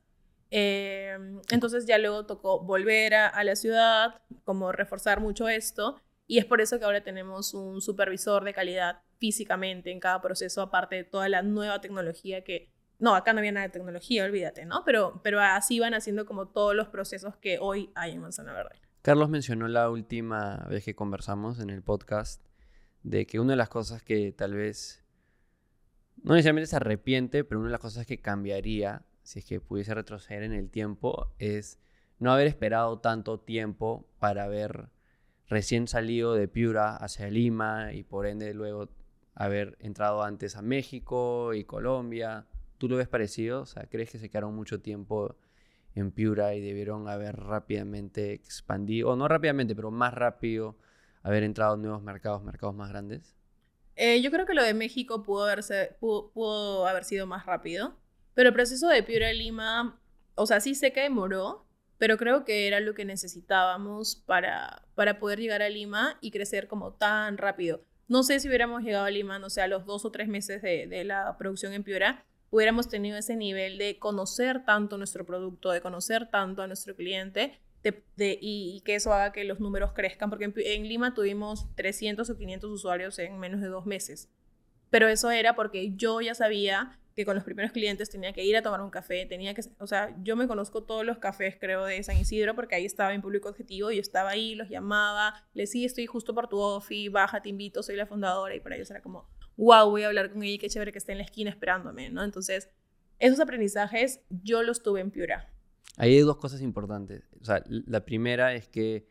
[0.51, 1.17] Eh,
[1.51, 6.01] entonces ya luego tocó volver a, a la ciudad, como reforzar mucho esto.
[6.27, 10.61] Y es por eso que ahora tenemos un supervisor de calidad físicamente en cada proceso,
[10.61, 12.73] aparte de toda la nueva tecnología que...
[12.99, 14.83] No, acá no había nada de tecnología, olvídate, ¿no?
[14.83, 18.82] Pero, pero así van haciendo como todos los procesos que hoy hay en Manzana Verde.
[19.03, 22.41] Carlos mencionó la última vez que conversamos en el podcast
[23.03, 25.03] de que una de las cosas que tal vez
[26.23, 29.93] no necesariamente se arrepiente, pero una de las cosas que cambiaría si es que pudiese
[29.93, 31.81] retroceder en el tiempo es
[32.17, 34.87] no haber esperado tanto tiempo para haber
[35.49, 38.87] recién salido de Piura hacia Lima y por ende luego
[39.35, 42.47] haber entrado antes a México y Colombia.
[42.77, 43.63] ¿Tú lo ves parecido?
[43.63, 45.35] O sea, ¿crees que se quedaron mucho tiempo
[45.95, 50.77] en Piura y debieron haber rápidamente expandido, o no rápidamente, pero más rápido,
[51.21, 53.35] haber entrado en nuevos mercados, mercados más grandes?
[53.95, 57.95] Eh, yo creo que lo de México pudo, haberse, pudo, haber sido más rápido,
[58.33, 60.01] pero el proceso de Piura a Lima,
[60.35, 61.67] o sea, sí sé que demoró,
[61.99, 66.67] pero creo que era lo que necesitábamos para, para poder llegar a Lima y crecer
[66.67, 67.85] como tan rápido.
[68.07, 70.61] No sé si hubiéramos llegado a Lima, no sé, a los dos o tres meses
[70.61, 75.71] de, de la producción en Piura, hubiéramos tenido ese nivel de conocer tanto nuestro producto,
[75.71, 79.59] de conocer tanto a nuestro cliente de- de- y, y que eso haga que los
[79.59, 83.85] números crezcan, porque en, en Lima tuvimos 300 o 500 usuarios en menos de dos
[83.85, 84.29] meses.
[84.89, 88.57] Pero eso era porque yo ya sabía que con los primeros clientes tenía que ir
[88.57, 91.85] a tomar un café, tenía que, o sea, yo me conozco todos los cafés, creo,
[91.85, 95.71] de San Isidro, porque ahí estaba en público objetivo, yo estaba ahí, los llamaba, les
[95.71, 98.89] sí, estoy justo por tu office, baja, te invito, soy la fundadora, y para ellos
[98.91, 99.27] era como,
[99.57, 102.23] wow, voy a hablar con ella, qué chévere que esté en la esquina esperándome, ¿no?
[102.23, 102.69] Entonces,
[103.19, 105.49] esos aprendizajes yo los tuve en Piura.
[105.97, 107.23] Ahí hay dos cosas importantes.
[107.39, 109.07] O sea, la primera es que,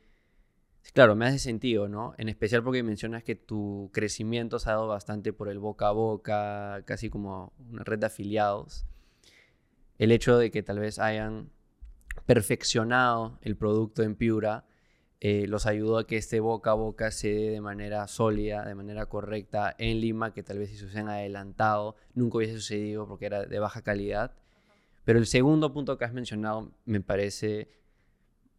[0.92, 2.14] claro, me hace sentido, ¿no?
[2.18, 5.92] En especial porque mencionas que tu crecimiento se ha dado bastante por el boca a
[5.92, 8.84] boca, casi como una red de afiliados.
[9.98, 11.50] El hecho de que tal vez hayan
[12.26, 14.66] perfeccionado el producto en Piura
[15.24, 18.74] eh, los ayudó a que este boca a boca se dé de manera sólida, de
[18.74, 23.26] manera correcta en Lima, que tal vez si se hubiesen adelantado nunca hubiese sucedido porque
[23.26, 24.34] era de baja calidad.
[25.04, 27.70] Pero el segundo punto que has mencionado me parece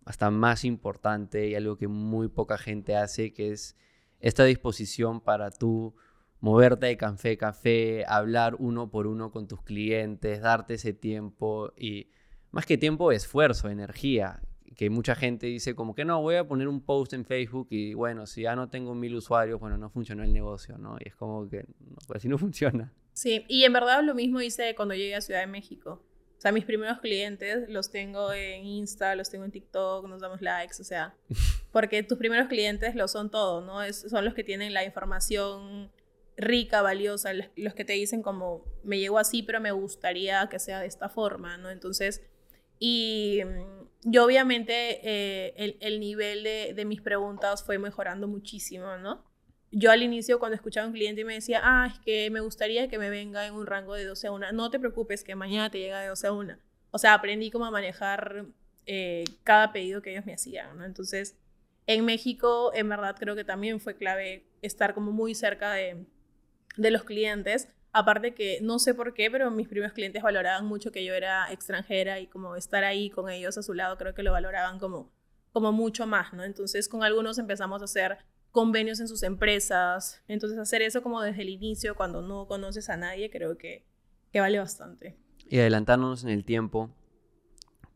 [0.05, 3.75] hasta más importante y algo que muy poca gente hace, que es
[4.21, 5.93] esta disposición para tú
[6.39, 11.73] moverte de café a café, hablar uno por uno con tus clientes, darte ese tiempo
[11.75, 12.07] y
[12.51, 14.41] más que tiempo, esfuerzo, energía,
[14.75, 17.93] que mucha gente dice como que no, voy a poner un post en Facebook y
[17.93, 20.97] bueno, si ya no tengo mil usuarios, bueno, no funcionó el negocio, ¿no?
[20.99, 22.93] Y es como que no, pues así no funciona.
[23.13, 26.03] Sí, y en verdad lo mismo hice cuando llegué a Ciudad de México.
[26.37, 30.41] O sea, mis primeros clientes los tengo en Insta, los tengo en TikTok, nos damos
[30.41, 31.15] likes, o sea,
[31.71, 33.81] porque tus primeros clientes lo son todo, ¿no?
[33.81, 35.89] Es, son los que tienen la información
[36.35, 40.79] rica, valiosa, los que te dicen como, me llegó así, pero me gustaría que sea
[40.79, 41.69] de esta forma, ¿no?
[41.69, 42.23] Entonces,
[42.79, 44.73] y mm, yo obviamente
[45.03, 49.23] eh, el, el, nivel de, de, mis preguntas fue mejorando muchísimo, ¿no?
[49.71, 52.41] Yo al inicio cuando escuchaba a un cliente y me decía, ah, es que me
[52.41, 55.35] gustaría que me venga en un rango de 12 a 1, no te preocupes que
[55.35, 56.57] mañana te llega de 12 a 1.
[56.91, 58.45] O sea, aprendí cómo manejar
[58.85, 60.85] eh, cada pedido que ellos me hacían, ¿no?
[60.85, 61.37] Entonces,
[61.87, 66.05] en México, en verdad creo que también fue clave estar como muy cerca de,
[66.77, 70.91] de los clientes Aparte que no sé por qué, pero mis primeros clientes valoraban mucho
[70.91, 74.23] que yo era extranjera y como estar ahí con ellos a su lado, creo que
[74.23, 75.11] lo valoraban como,
[75.51, 76.43] como mucho más, ¿no?
[76.43, 78.17] Entonces con algunos empezamos a hacer
[78.49, 80.23] convenios en sus empresas.
[80.27, 83.85] Entonces hacer eso como desde el inicio, cuando no conoces a nadie, creo que,
[84.31, 85.15] que vale bastante.
[85.45, 86.89] Y adelantándonos en el tiempo,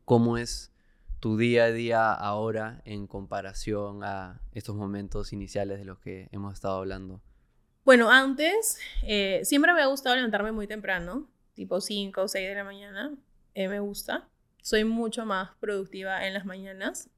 [0.05, 0.71] ¿cómo es
[1.19, 6.53] tu día a día ahora en comparación a estos momentos iniciales de los que hemos
[6.53, 7.23] estado hablando?
[7.87, 12.53] Bueno, antes eh, siempre me ha gustado levantarme muy temprano, tipo 5 o 6 de
[12.53, 13.15] la mañana.
[13.53, 14.27] Eh, me gusta.
[14.61, 17.09] Soy mucho más productiva en las mañanas.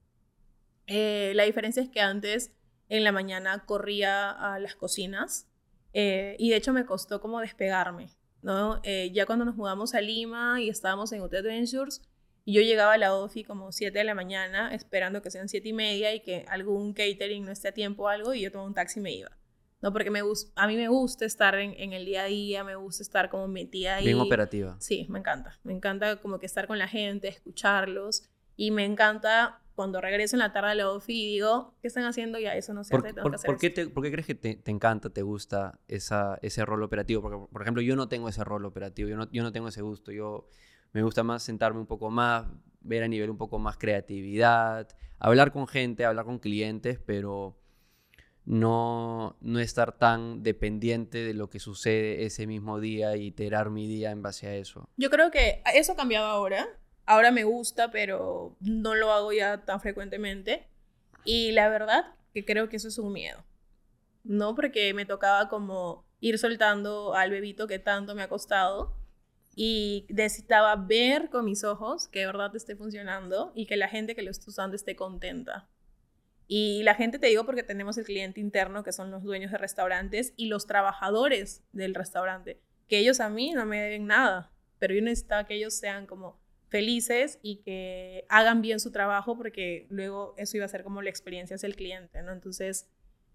[0.86, 2.54] Eh, la diferencia es que antes
[2.88, 5.48] en la mañana corría a las cocinas
[5.92, 8.12] y de hecho me costó como despegarme,
[8.44, 8.80] ¿no?
[8.84, 12.04] ya cuando nos mudamos a Lima y estábamos en Hotel Adventures,
[12.46, 15.74] yo llegaba a la OFI como 7 de la mañana esperando que sean 7 y
[15.74, 18.76] media y que algún catering no esté a tiempo o algo y yo tomaba un
[18.76, 19.40] taxi y me iba.
[19.82, 19.94] ¿No?
[19.94, 23.04] Porque me a mí me gusta estar en, en, el día a día, me gusta
[23.04, 24.06] estar como metida ahí.
[24.06, 24.76] Bien operativa.
[24.80, 25.60] Sí, me encanta.
[25.64, 28.30] Me encanta como que estar con la gente, escucharlos.
[28.56, 32.04] Y me encanta cuando regreso en la tarde a la OFI y digo, ¿qué están
[32.04, 32.38] haciendo?
[32.38, 34.28] Ya, eso no se hace, tengo por, que hacer ¿por qué, te, ¿Por qué crees
[34.28, 37.22] que te, te, encanta, te gusta esa, ese rol operativo?
[37.22, 39.82] Porque, por ejemplo, yo no tengo ese rol operativo, yo no, yo no tengo ese
[39.82, 40.12] gusto.
[40.12, 40.50] Yo
[40.92, 42.46] me gusta más sentarme un poco más,
[42.82, 47.59] ver a nivel un poco más creatividad, hablar con gente, hablar con clientes, pero
[48.46, 53.88] no, no estar tan dependiente de lo que sucede ese mismo día y iterar mi
[53.88, 54.90] día en base a eso.
[54.98, 56.68] Yo creo que eso ha cambiado ahora.
[57.06, 60.68] Ahora me gusta, pero no lo hago ya tan frecuentemente.
[61.26, 63.44] Y la verdad que creo que eso es un miedo.
[64.24, 68.96] No porque me tocaba como ir soltando al bebito que tanto me ha costado
[69.56, 74.16] y necesitaba ver con mis ojos que de verdad esté funcionando y que la gente
[74.16, 75.68] que lo está usando esté contenta.
[76.52, 79.60] Y la gente te digo porque tenemos el cliente interno, que son los dueños de
[79.60, 84.96] restaurantes, y los trabajadores del restaurante, que ellos a mí no me deben nada, pero
[84.96, 90.34] yo necesitaba que ellos sean como felices y que hagan bien su trabajo porque luego
[90.38, 92.32] eso iba a ser como la experiencia hacia el cliente, ¿no?
[92.32, 92.90] Entonces,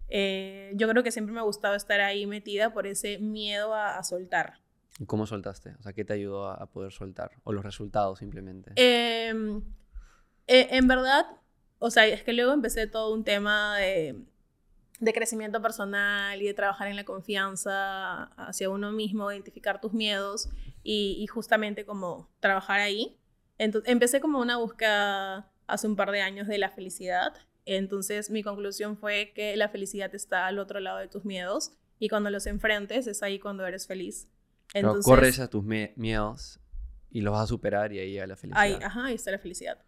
[0.09, 4.03] eh, yo creo que siempre me ha gustado estar ahí metida por ese miedo a,
[4.03, 4.59] soltar.
[4.99, 5.73] ¿Y cómo soltaste?
[5.79, 7.31] O sea, ¿qué te ayudó a, poder soltar?
[7.45, 8.73] ¿O los resultados simplemente?
[8.75, 9.61] Em,
[10.47, 11.25] eh, en verdad,
[11.79, 14.15] o sea, es que luego empecé todo un tema de,
[14.99, 20.49] de crecimiento personal y de trabajar en la confianza hacia uno mismo, identificar tus miedos
[20.83, 23.17] y, y justamente como trabajar ahí.
[23.57, 27.33] Entonces, empecé como una búsqueda hace un par de años de la felicidad.
[27.65, 32.09] Entonces mi conclusión fue que la felicidad está al otro lado de tus miedos y
[32.09, 34.27] cuando los enfrentes es ahí cuando eres feliz.
[34.73, 36.59] Entonces, corres a tus miedos
[37.09, 38.61] y los vas a superar y ahí a la felicidad.
[38.61, 39.79] Ahí, ajá, ahí está la felicidad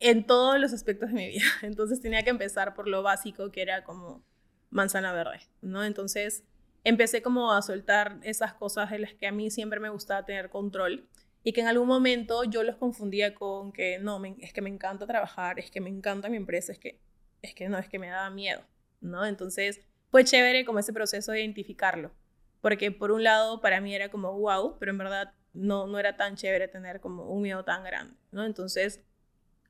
[0.00, 1.44] en todos los aspectos de mi vida.
[1.62, 4.24] Entonces tenía que empezar por lo básico que era como
[4.70, 5.84] manzana verde, ¿no?
[5.84, 6.44] Entonces
[6.84, 10.50] empecé como a soltar esas cosas de las que a mí siempre me gustaba tener
[10.50, 11.08] control
[11.42, 15.06] y que en algún momento yo los confundía con que no, es que me encanta
[15.06, 17.00] trabajar, es que me encanta mi empresa, es que,
[17.42, 18.62] es que no, es que me daba miedo,
[19.00, 19.24] ¿no?
[19.24, 19.80] Entonces
[20.10, 22.12] fue chévere como ese proceso de identificarlo,
[22.60, 26.16] porque por un lado para mí era como wow, pero en verdad no, no era
[26.16, 28.44] tan chévere tener como un miedo tan grande, ¿no?
[28.44, 29.04] Entonces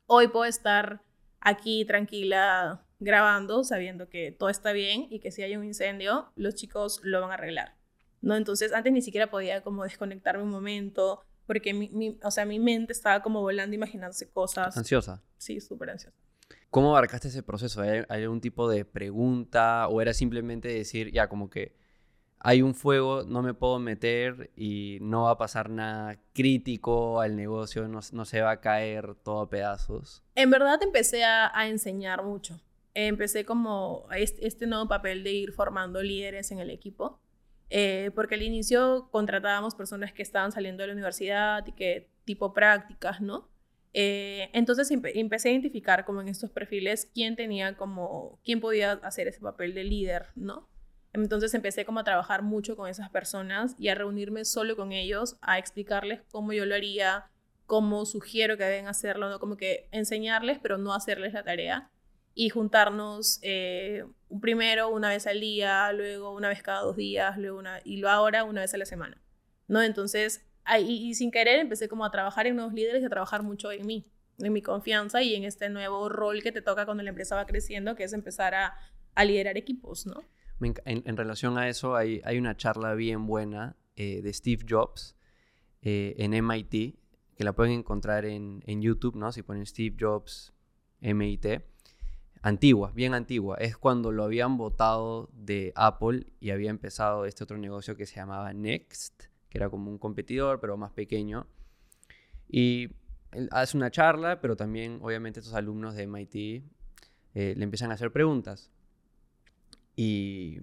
[0.06, 1.02] hoy puedo estar
[1.40, 6.54] aquí tranquila grabando sabiendo que todo está bien y que si hay un incendio, los
[6.54, 7.76] chicos lo van a arreglar.
[8.22, 8.36] ¿no?
[8.36, 12.92] Entonces, antes ni siquiera podía como desconectarme un momento porque mi, o sea, mi mente
[12.92, 14.76] estaba como volando imaginándose cosas.
[14.76, 15.22] ¿Ansiosa?
[15.38, 16.16] Sí, súper ansiosa.
[16.70, 17.82] ¿Cómo abarcaste ese proceso?
[17.82, 21.76] ¿Hay algún tipo de pregunta o era simplemente decir, ya, como que
[22.40, 27.36] hay un fuego, no me puedo meter y no va a pasar nada crítico al
[27.36, 30.22] negocio, no, se va a caer todo a pedazos.
[30.34, 32.60] En verdad empecé a, enseñar mucho.
[32.94, 37.20] empecé como este, nuevo papel de ir formando líderes en el equipo.
[37.68, 42.54] Eh, porque al inicio contratábamos personas que estaban saliendo de la universidad y que tipo
[42.54, 43.48] prácticas, ¿no?
[43.92, 49.26] Eh, entonces empecé a identificar como en estos perfiles quién tenía como, quién podía hacer
[49.26, 50.68] ese papel de líder, ¿no?
[51.22, 55.36] Entonces empecé como a trabajar mucho con esas personas y a reunirme solo con ellos,
[55.40, 57.26] a explicarles cómo yo lo haría,
[57.66, 59.38] cómo sugiero que deben hacerlo, ¿no?
[59.38, 61.90] Como que enseñarles, pero no hacerles la tarea.
[62.34, 64.04] Y juntarnos eh,
[64.40, 68.10] primero una vez al día, luego una vez cada dos días, luego una, y lo
[68.10, 69.22] ahora una vez a la semana,
[69.68, 69.82] ¿no?
[69.82, 70.46] Entonces
[70.80, 73.86] y, sin querer empecé como a trabajar en nuevos líderes y a trabajar mucho en
[73.86, 74.04] mí,
[74.38, 77.46] en mi confianza y en este nuevo rol que te toca cuando la empresa va
[77.46, 78.76] creciendo, que es empezar a,
[79.14, 80.24] a liderar equipos, ¿no?
[80.60, 85.16] En, relación a eso, hay, una charla bien buena eh, de Steve Jobs
[85.82, 86.96] eh, en MIT,
[87.36, 89.32] que la pueden encontrar en, YouTube, ¿no?
[89.32, 90.54] Si ponen Steve Jobs
[91.00, 91.62] MIT.
[92.42, 93.56] Antigua, bien antigua.
[93.58, 98.16] Es cuando lo habían votado de Apple y había empezado este otro negocio que se
[98.16, 99.24] llamaba Next
[99.56, 101.46] era como un competidor, pero más pequeño.
[102.48, 102.90] Y
[103.32, 106.34] él hace una charla, pero también obviamente estos alumnos de MIT
[107.34, 108.70] eh, le empiezan a hacer preguntas.
[109.96, 110.60] Y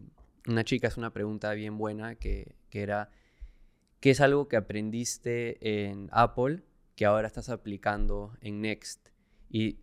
[0.48, 3.10] una chica hace una pregunta bien buena que, que era,
[4.00, 6.64] ¿qué es algo que aprendiste en Apple
[6.96, 9.10] que ahora estás aplicando en Next?
[9.50, 9.80] Y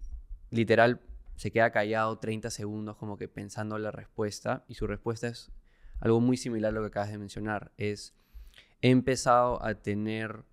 [0.51, 1.01] literal
[1.37, 5.51] se queda callado 30 segundos como que pensando la respuesta y su respuesta es
[5.99, 7.73] algo muy similar a lo que acabas de mencionar.
[7.77, 8.15] Es,
[8.81, 10.45] he empezado a tener,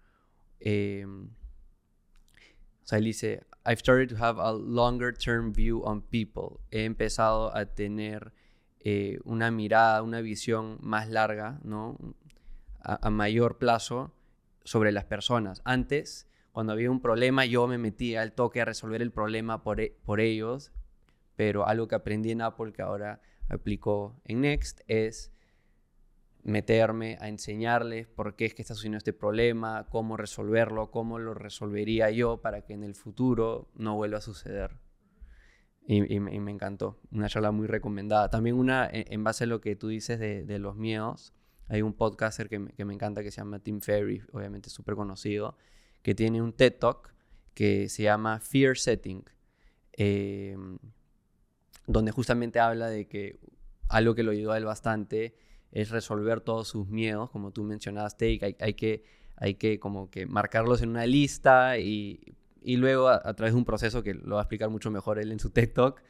[0.60, 6.62] eh, o sea, él dice, I've started to have a longer term view on people.
[6.72, 8.32] He empezado a tener
[8.90, 11.98] eh, una mirada, una visión más larga, ¿no?
[12.80, 14.14] A, mayor plazo
[14.64, 15.62] sobre las personas.
[15.66, 19.82] Antes, cuando había un problema, yo me metía al toque a resolver el problema por,
[19.82, 20.72] e, por ellos,
[21.36, 23.20] pero algo que aprendí en Apple que ahora
[23.50, 25.34] aplico en Next es
[26.44, 31.34] meterme a enseñarles por qué es que está sucediendo este problema, cómo resolverlo, cómo lo
[31.34, 34.87] resolvería yo para que en el futuro no vuelva a suceder.
[35.90, 38.30] Y, me, encantó, una charla muy recomendada.
[38.30, 41.34] También una, en, base a lo que tú dices de, los miedos,
[41.70, 45.56] hay un podcaster que me, encanta que se llama Tim Ferry, obviamente súper conocido,
[46.02, 47.14] que tiene un TED Talk
[47.54, 49.24] que se llama Fear Setting,
[49.94, 50.78] em,
[51.88, 53.40] donde justamente habla de que
[53.88, 55.38] algo que lo ayudó a él bastante
[55.72, 59.06] es resolver todos sus miedos, como tú mencionaste, y hay, que,
[59.38, 63.66] hay que como que marcarlos en una lista y, y luego a, través de un
[63.66, 66.04] proceso que lo va a explicar mucho mejor él en su TED Talk,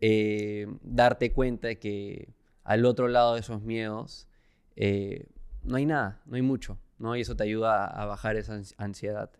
[0.00, 2.28] eh, darte cuenta de que
[2.64, 4.28] al otro lado de esos miedos
[4.76, 5.26] eh,
[5.62, 7.16] no hay nada, no hay mucho, ¿no?
[7.16, 9.30] Y eso te ayuda a, bajar esa ansiedad.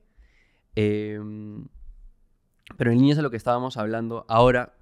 [0.75, 1.69] Em,
[2.77, 4.75] pero en línea de lo que estábamos hablando, ahora,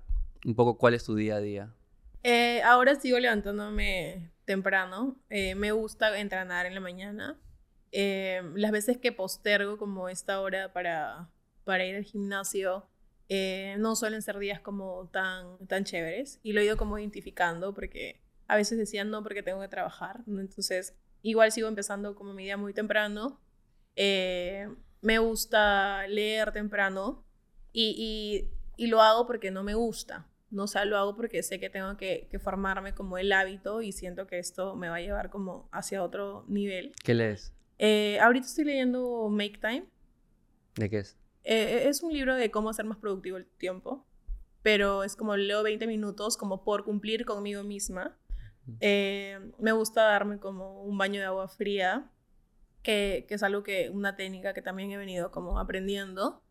[0.44, 1.74] un poco cuál es tu día a día.
[2.22, 5.16] Eh, ahora sigo levantándome temprano.
[5.30, 7.38] Eh, me gusta entrenar en la mañana.
[7.92, 11.28] Eh, las veces que postergo como esta hora para,
[11.70, 12.88] para ir al gimnasio,
[13.78, 16.40] no suelen ser días como tan, tan chéveres.
[16.42, 20.24] Y lo he ido como identificando porque a veces decían no porque tengo que trabajar.
[20.26, 23.40] Entonces, igual sigo empezando como mi día muy temprano.
[23.96, 27.24] me gusta leer temprano
[27.72, 30.26] y, y, y lo hago porque no me gusta.
[30.50, 34.26] No o lo hago porque sé que tengo que, formarme como el hábito y siento
[34.26, 36.92] que esto me va a llevar como hacia otro nivel.
[37.04, 37.54] ¿Qué lees?
[37.78, 39.84] Eh, ahorita estoy leyendo Make Time.
[40.74, 41.19] ¿De qué es?
[41.44, 44.06] Eh, es un libro de cómo hacer más productivo el tiempo,
[44.62, 48.16] pero es como leo 20 minutos como por cumplir conmigo misma.
[48.80, 52.10] Eh, me gusta darme como un baño de agua fría,
[52.82, 56.42] que, que, es algo que, una técnica que también he venido como aprendiendo.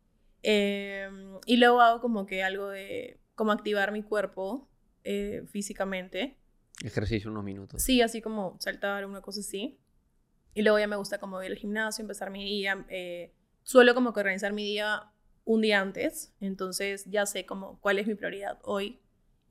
[0.42, 4.70] y luego hago como que algo de como activar mi cuerpo
[5.06, 6.38] eh, físicamente.
[6.84, 7.82] Ejercicio unos minutos.
[7.82, 9.80] Sí, así como saltar, una cosa así.
[10.54, 12.86] Y luego ya me gusta como ir al gimnasio, empezar mi día.
[12.90, 13.34] Eh,
[13.70, 15.12] suelo como que organizar mi día
[15.46, 19.00] un día antes, entonces ya sé como cuál es mi prioridad hoy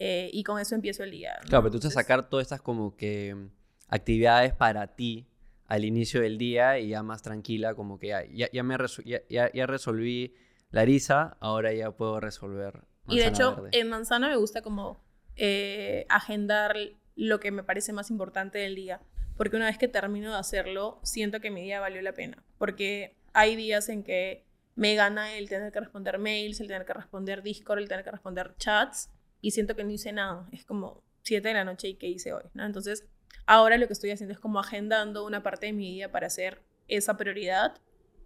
[0.00, 1.38] eh, y con eso empiezo el día.
[1.46, 3.50] Claro, pero tú te sacar todas estas como que mm,
[3.86, 5.28] actividades para ti
[5.66, 9.66] al inicio del día y ya más tranquila, como que ya, ya, me ya, ya,
[9.66, 10.34] resolví
[10.70, 15.00] la risa, ahora ya puedo resolver y de hecho, en manzana me gusta como
[15.36, 16.76] eh, agendar
[17.14, 19.00] lo que me parece más importante del día.
[19.36, 22.44] Porque una vez que termino de hacerlo, siento que mi día valió la pena.
[22.58, 26.92] Porque hay días en que me gana el tener que responder mails, el tener que
[26.92, 29.10] responder Discord, el tener que responder chats.
[29.40, 30.48] Y siento que no hice nada.
[30.52, 32.44] Es como 7 de la noche y qué hice hoy.
[32.54, 32.64] ¿no?
[32.64, 33.04] Entonces,
[33.46, 36.62] ahora lo que estoy haciendo es como agendando una parte de mi día para hacer
[36.86, 37.80] esa prioridad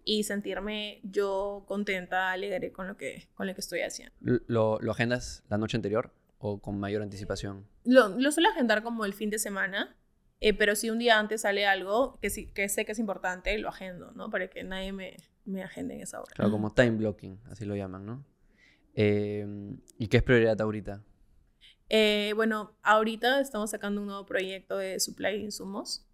[0.05, 4.13] y sentirme yo contenta, alegre con lo que, con lo que estoy haciendo.
[4.21, 7.67] ¿Lo, lo agendas la noche anterior o con mayor anticipación?
[7.83, 9.95] Lo, lo suelo agendar como el fin de semana,
[10.43, 13.57] eh, pero si un día antes sale algo que, sí, que sé que es importante,
[13.57, 14.29] lo agendo, ¿no?
[14.29, 15.15] Para que nadie me,
[15.45, 16.31] me agende en esa hora.
[16.35, 18.25] Claro, como time blocking, así lo llaman, ¿no?
[18.95, 19.45] Eh,
[19.97, 21.01] ¿Y qué es prioridad ahorita?
[21.89, 26.07] Eh, bueno, ahorita estamos sacando un nuevo proyecto de supply de insumos,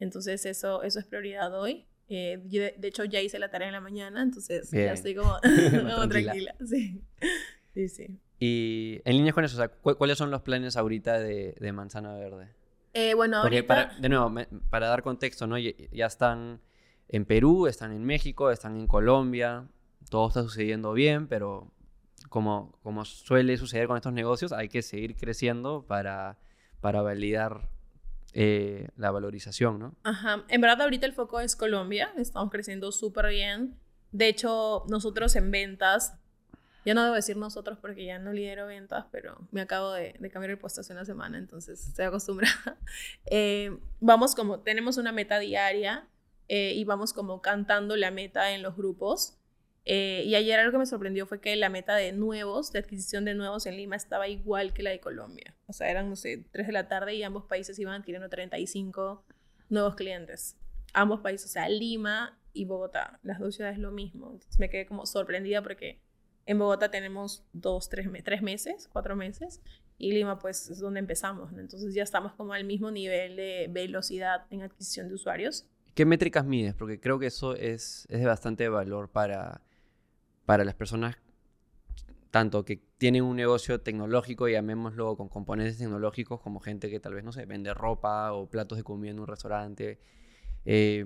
[0.00, 1.86] entonces eso, eso es prioridad hoy.
[2.08, 4.86] Eh, yo, de, de hecho, ya hice la tarea en la mañana, entonces Bien.
[4.86, 6.32] ya estoy como, como Tranquila.
[6.32, 6.54] tranquila.
[6.66, 7.02] Sí.
[7.74, 8.20] sí, sí.
[8.38, 11.72] Y en líneas con eso, o sea, ¿cu- ¿cuáles son los planes ahorita de, de
[11.72, 12.48] Manzana Verde?
[12.98, 13.74] Eh, bueno, Porque ahorita...
[13.88, 15.58] para, de nuevo, me- para dar contexto, ¿no?
[15.58, 16.60] Ya, ya están
[17.08, 19.66] en Perú, están en México, están en Colombia,
[20.08, 21.70] todo está sucediendo bien, pero
[22.30, 26.38] como, como suele suceder con estos negocios, hay que seguir creciendo para,
[26.80, 27.68] para validar
[28.32, 29.94] eh, la valorización, ¿no?
[30.02, 30.44] Ajá.
[30.48, 32.12] En verdad, ahorita el foco es Colombia.
[32.16, 33.76] Estamos creciendo súper bien.
[34.12, 36.18] De hecho, nosotros en ventas,
[36.86, 40.50] ya no debo decir nosotros porque ya no lidero ventas, pero me acabo de, cambiar
[40.50, 42.78] el puesto hace una semana, entonces estoy acostumbrada.
[43.28, 46.06] Eh, vamos como, tenemos una meta diaria
[46.46, 49.36] eh, y vamos como cantando la meta en los grupos.
[49.84, 53.34] Eh, y ayer algo me sorprendió fue que la meta de nuevos, de adquisición de
[53.34, 55.56] nuevos en Lima, estaba igual que la de Colombia.
[55.66, 59.24] O sea, eran, no sé, 3 de la tarde y ambos países iban adquiriendo 35
[59.70, 60.56] nuevos clientes.
[60.92, 64.30] Ambos países, o sea, Lima y Bogotá, las dos ciudades lo mismo.
[64.32, 66.05] Entonces me quedé como sorprendida porque
[66.46, 69.60] en Bogotá tenemos dos, tres, tres meses, cuatro meses,
[69.98, 71.52] y Lima pues es donde empezamos.
[71.52, 71.60] ¿no?
[71.60, 75.66] Entonces ya estamos como al mismo nivel de velocidad en adquisición de usuarios.
[75.94, 76.74] ¿Qué métricas mides?
[76.74, 79.62] Porque creo que eso es, es de bastante valor para,
[80.44, 81.16] para las personas,
[82.30, 87.24] tanto que tienen un negocio tecnológico, llamémoslo con componentes tecnológicos, como gente que tal vez,
[87.24, 89.98] no sé, vende ropa o platos de comida en un restaurante.
[90.64, 91.04] Eh,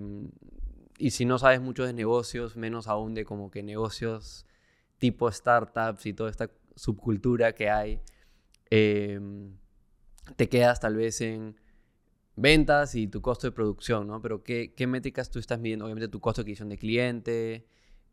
[0.99, 4.45] y si no sabes mucho de negocios, menos aún de como que negocios
[5.01, 8.01] tipo startups y toda esta subcultura que hay,
[8.70, 9.18] eh,
[10.36, 11.57] te quedas tal vez en
[12.36, 14.22] ventas y tu costo de producción, ¿no?
[14.22, 15.86] Pero ¿qué, qué métricas tú estás midiendo?
[15.86, 17.66] Obviamente tu costo de adquisición de cliente.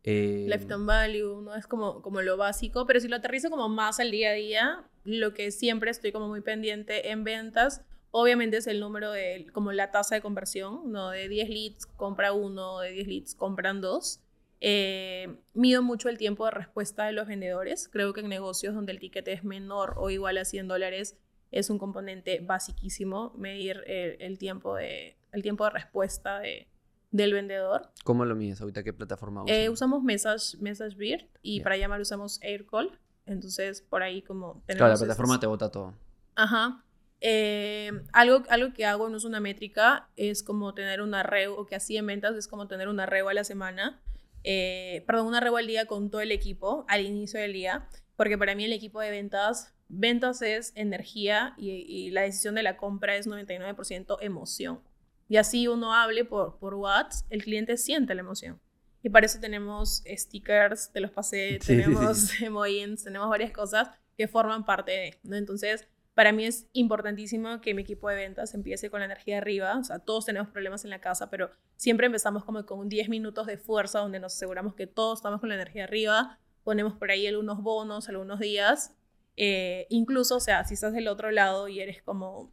[0.03, 1.55] eh, Lifetime value, ¿no?
[1.55, 4.89] Es como, como lo básico, pero si lo aterrizo como más al día a día,
[5.03, 7.81] lo que siempre estoy como muy pendiente en ventas,
[8.11, 11.09] obviamente es el número de, como la tasa de conversión, ¿no?
[11.11, 14.21] De 10 leads compra uno, de 10 leads compran dos.
[14.59, 17.87] Eh, mido mucho el tiempo de respuesta de los vendedores.
[17.89, 21.17] Creo que en negocios donde el ticket es menor o igual a 100 dólares
[21.51, 26.67] es un componente basiquísimo medir el, el tiempo, de, el tiempo de respuesta de,
[27.11, 27.89] del vendedor.
[28.03, 28.83] ¿Cómo lo mides ahorita?
[28.83, 29.55] ¿Qué plataforma usas?
[29.55, 31.63] Eh, usamos Message, MessageBird y Ya.
[31.63, 32.99] para llamar usamos AirCall.
[33.25, 34.77] Entonces, por ahí como tenemos...
[34.77, 35.93] claro, la esas- plataforma te bota todo.
[36.35, 36.83] Ajá.
[37.19, 41.65] Eh, algo, algo que hago no es una métrica, es como tener una reo, o
[41.65, 44.01] que así en ventas es como tener una reo a la semana,
[44.49, 48.37] eh, perdón, una reo al día con todo el equipo al inicio del día, porque
[48.37, 52.77] para mí el equipo de ventas, ventas es energía y, y la decisión de la
[52.77, 54.79] compra es 99% emoción.
[55.27, 58.59] Y así uno hable por, por WhatsApp, el cliente siente la emoción.
[59.03, 63.51] Y para eso tenemos stickers, te los pasé, Sí, sí, sí, tenemos emojis, tenemos varias
[63.51, 65.35] cosas que forman parte de, ¿no?
[65.35, 65.87] Entonces,
[66.17, 69.77] para mí es importantísimo que mi equipo de ventas empiece con la energía arriba.
[69.77, 73.45] O sea, todos tenemos problemas en la casa, pero siempre empezamos como con 10 minutos
[73.45, 76.39] de fuerza donde nos aseguramos que todos estamos con la energía arriba.
[76.63, 78.95] Ponemos por ahí algunos bonos, algunos días.
[79.35, 82.51] Eh, incluso, o sea, si estás del otro lado y eres como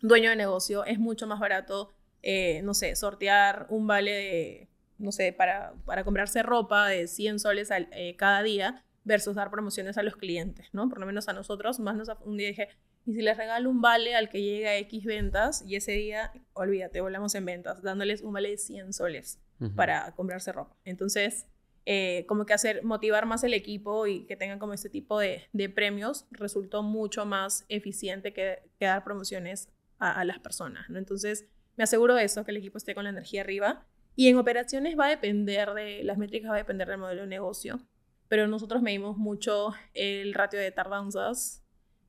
[0.00, 1.90] dueño de negocio, es mucho más barato,
[2.22, 7.40] eh, no sé, sortear un vale de, no sé, para, para comprarse ropa de 100
[7.40, 10.88] soles al- eh, cada día versus dar promociones a los clientes, ¿no?
[10.88, 12.68] Por lo menos a nosotros, más nos, un día dije,
[13.06, 16.32] y si les regalo un vale al que llega a X ventas y ese día,
[16.52, 19.74] olvídate, volamos en ventas, dándoles un vale de 100 soles Ujú.
[19.74, 20.76] para comprarse ropa.
[20.84, 21.46] Entonces,
[21.84, 25.42] eh, como que hacer, motivar más el equipo y que tengan como este tipo de,
[25.52, 30.98] de premios resultó mucho más eficiente que, que dar promociones a, a las personas, ¿no?
[30.98, 31.46] Entonces,
[31.76, 33.86] me aseguro de eso, que el equipo esté con la energía arriba.
[34.14, 37.28] Y en operaciones va a depender de, las métricas va a depender del modelo de
[37.28, 37.80] negocio,
[38.28, 41.61] pero nosotros medimos mucho el ratio de tardanzas.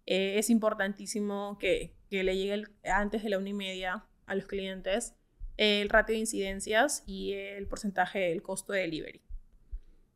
[0.05, 4.35] Eh, es importantísimo que, que le llegue el- antes de la una y media a
[4.35, 5.15] los clientes
[5.57, 9.21] el ratio de incidencias y el porcentaje del costo de delivery.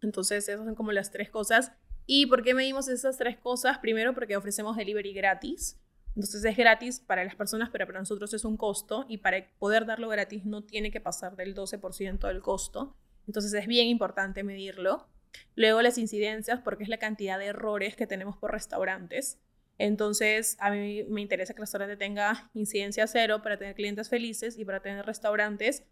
[0.02, 1.72] Entonces, esas son como las tres cosas.
[2.06, 3.80] ¿Y por qué medimos esas tres cosas?
[3.80, 5.80] Primero, porque ofrecemos delivery gratis.
[6.16, 9.06] Entonces, es gratis para las personas, pero para nosotros es un costo.
[9.08, 12.96] Y para poder darlo gratis no tiene que pasar del 12% del costo.
[13.28, 15.08] Entonces, es bien importante medirlo.
[15.56, 19.40] Luego, las incidencias, porque es la cantidad de errores que tenemos por restaurantes.
[19.78, 24.58] Entonces, a mí me interesa que el restaurante tenga incidencia cero para tener clientes felices
[24.58, 25.84] y para tener restaurantes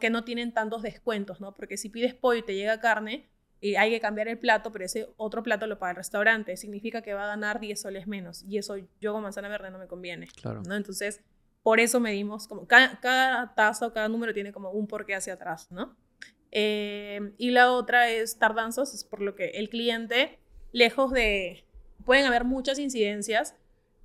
[0.00, 1.54] que no tienen tantos descuentos, ¿no?
[1.54, 3.28] Porque si pides pollo y te llega carne,
[3.60, 6.56] y hay que cambiar el plato, pero ese otro plato lo paga el restaurante.
[6.56, 8.42] Significa que va a ganar 10 soles menos.
[8.42, 10.28] Y eso yo con manzana verde no me conviene.
[10.40, 10.62] Claro.
[10.62, 10.74] ¿no?
[10.74, 11.22] Entonces,
[11.62, 15.34] por eso medimos como cada, cada taza o cada número tiene como un porqué hacia
[15.34, 15.96] atrás, ¿no?
[16.52, 20.38] Eh, y la otra es tardanzas, es por lo que el cliente,
[20.72, 21.65] lejos de,
[22.06, 23.54] pueden haber muchas incidencias,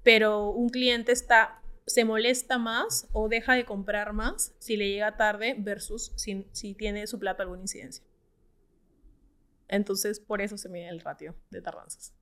[0.03, 5.15] pero un cliente está, se molesta más o deja de comprar más si le llega
[5.15, 8.03] tarde versus si, si tiene su plato alguna incidencia.
[9.67, 12.13] Entonces, por eso se mide el ratio de tardanzas.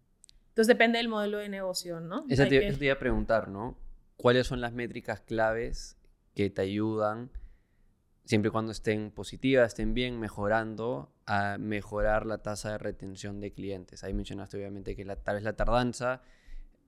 [0.50, 2.26] Entonces, depende del modelo de negocio, ¿no?
[2.44, 3.78] Hay te, que- eso te iba a preguntar, ¿no?
[4.18, 5.98] ¿Cuáles son las métricas claves
[6.36, 7.32] que te ayudan,
[8.26, 13.52] siempre y cuando estén positivas, estén bien, mejorando, a mejorar la tasa de retención de
[13.54, 14.04] clientes?
[14.04, 16.22] Ahí mencionaste obviamente que la, tal vez la tardanza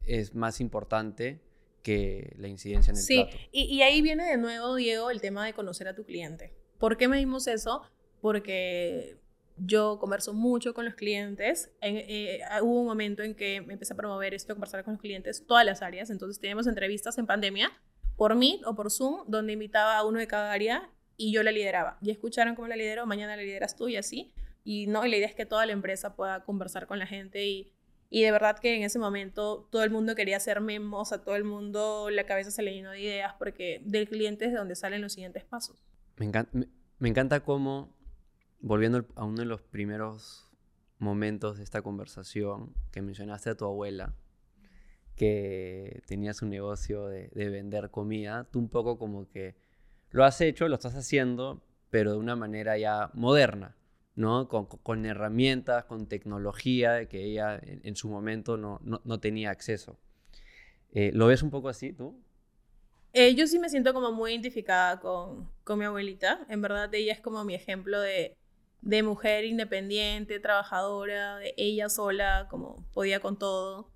[0.05, 1.39] es más importante
[1.83, 3.37] que la incidencia en el Sí, plato.
[3.51, 6.53] y, y ahí viene de nuevo, Diego, el tema de conocer a tu cliente.
[6.79, 7.83] ¿Por qué medimos eso?
[8.19, 9.17] Porque
[9.57, 11.71] yo converso mucho con los clientes.
[11.81, 15.01] En- eh, hubo un momento en que me empecé a promover esto, conversar con los
[15.01, 16.09] clientes, todas las áreas.
[16.09, 17.71] Entonces teníamos entrevistas en pandemia,
[18.15, 20.89] por Meet o por Zoom, donde invitaba a uno de cada área
[21.22, 21.99] y yo la lideraba.
[22.01, 24.34] Ya escucharon cómo la lidero, mañana la lideras tú y así.
[24.63, 27.45] Y no, y la idea es que toda la empresa pueda conversar con la gente
[27.45, 27.72] y,
[28.09, 31.36] y de verdad que en ese momento todo el mundo quería hacer memos, a todo
[31.36, 34.76] el mundo la cabeza se le llenó de ideas porque del cliente es de donde
[34.76, 35.84] salen los siguientes pasos.
[36.17, 36.57] Me encanta,
[36.97, 37.95] me, encanta cómo,
[38.59, 40.49] volviendo a uno de los primeros
[40.97, 44.15] momentos de esta conversación, que mencionaste a tu abuela,
[45.15, 49.55] que tenía su negocio de, de vender comida, tú un poco como que
[50.12, 53.76] lo has hecho, lo estás haciendo, pero de una manera ya moderna,
[54.16, 54.47] ¿no?
[54.49, 59.97] Con, herramientas, con tecnología que ella en, su momento no, no- no tenía acceso.
[60.93, 62.16] Eh, ¿Lo ves un poco así tú?
[63.14, 66.45] Eh, yo sí me siento como muy identificada con, con mi abuelita.
[66.49, 68.38] En verdad, ella es como mi ejemplo de,
[68.82, 73.91] de mujer independiente, trabajadora, de ella sola, como podía con todo.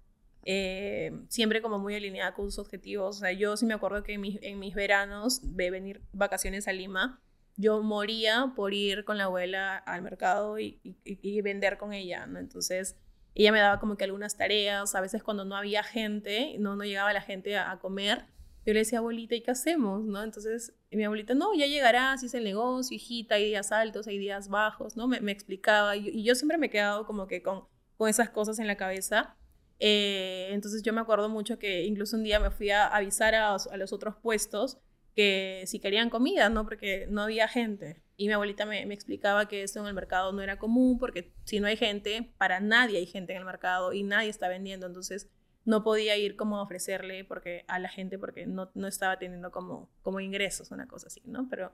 [0.48, 3.18] Eh, siempre como muy alineada con sus objetivos.
[3.18, 6.68] O sea, yo sí me acuerdo que en mis, en mis veranos de venir vacaciones
[6.68, 7.20] a Lima,
[7.58, 12.40] yo moría por ir con la abuela al mercado y, y- vender con ella, ¿no?
[12.40, 12.98] Entonces,
[13.34, 16.84] ella me daba como que algunas tareas, a veces cuando no había gente, no, no
[16.84, 18.26] llegaba la gente a, comer,
[18.66, 20.04] yo le decía, abuelita, ¿y qué hacemos?
[20.04, 20.24] ¿no?
[20.24, 24.18] Entonces, mi abuelita, no, ya llegará, así es el negocio, hijita, hay días altos, hay
[24.18, 25.08] días bajos, ¿no?
[25.08, 27.66] Me, me explicaba, y, y yo siempre me he quedado como que con,
[27.98, 29.38] con esas cosas en la cabeza.
[29.80, 33.58] Eh, entonces yo me acuerdo mucho que incluso un día me fui a avisar a,
[33.78, 34.78] los otros puestos
[35.16, 36.64] que si querían comida, ¿no?
[36.64, 38.02] Porque no había gente.
[38.18, 41.60] Y mi abuelita me, explicaba que eso en el mercado no era común, porque si
[41.60, 44.86] no hay gente, para nadie hay gente en el mercado y nadie está vendiendo.
[44.86, 45.30] Entonces
[45.66, 49.52] no podía ir como a ofrecerle porque, a la gente porque no, no estaba teniendo
[49.52, 51.48] como, como ingresos, una cosa así, ¿no?
[51.50, 51.74] Pero,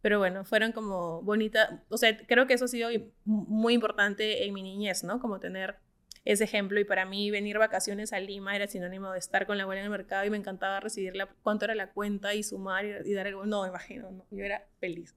[0.00, 2.88] pero bueno, fueron como bonitas, o sea, creo que eso ha sido
[3.24, 5.18] muy importante en mi niñez, ¿no?
[5.18, 5.76] Como tener
[6.24, 9.64] ese ejemplo y para mí venir vacaciones a Lima era sinónimo de estar con la
[9.64, 12.84] abuela en el mercado y me encantaba recibir la, cuánto era la cuenta y sumar
[12.84, 13.34] y, y dar el...
[13.46, 15.14] No, imagino, no, yo era feliz,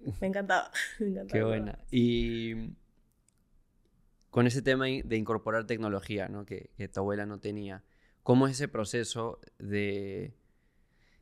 [0.20, 0.70] me encantaba.
[1.28, 1.78] Qué buena.
[1.90, 2.74] Y
[4.30, 6.44] con ese tema de incorporar tecnología, ¿no?
[6.44, 7.84] Que, que tu abuela no tenía,
[8.22, 10.34] ¿cómo es ese proceso de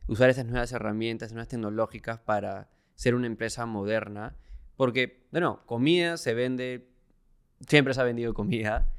[0.07, 4.35] usar esas nuevas herramientas, nuevas tecnológicas para ser una empresa moderna?
[4.75, 6.89] Porque, bueno, comida se vende,
[7.67, 8.91] siempre se ha vendido comida,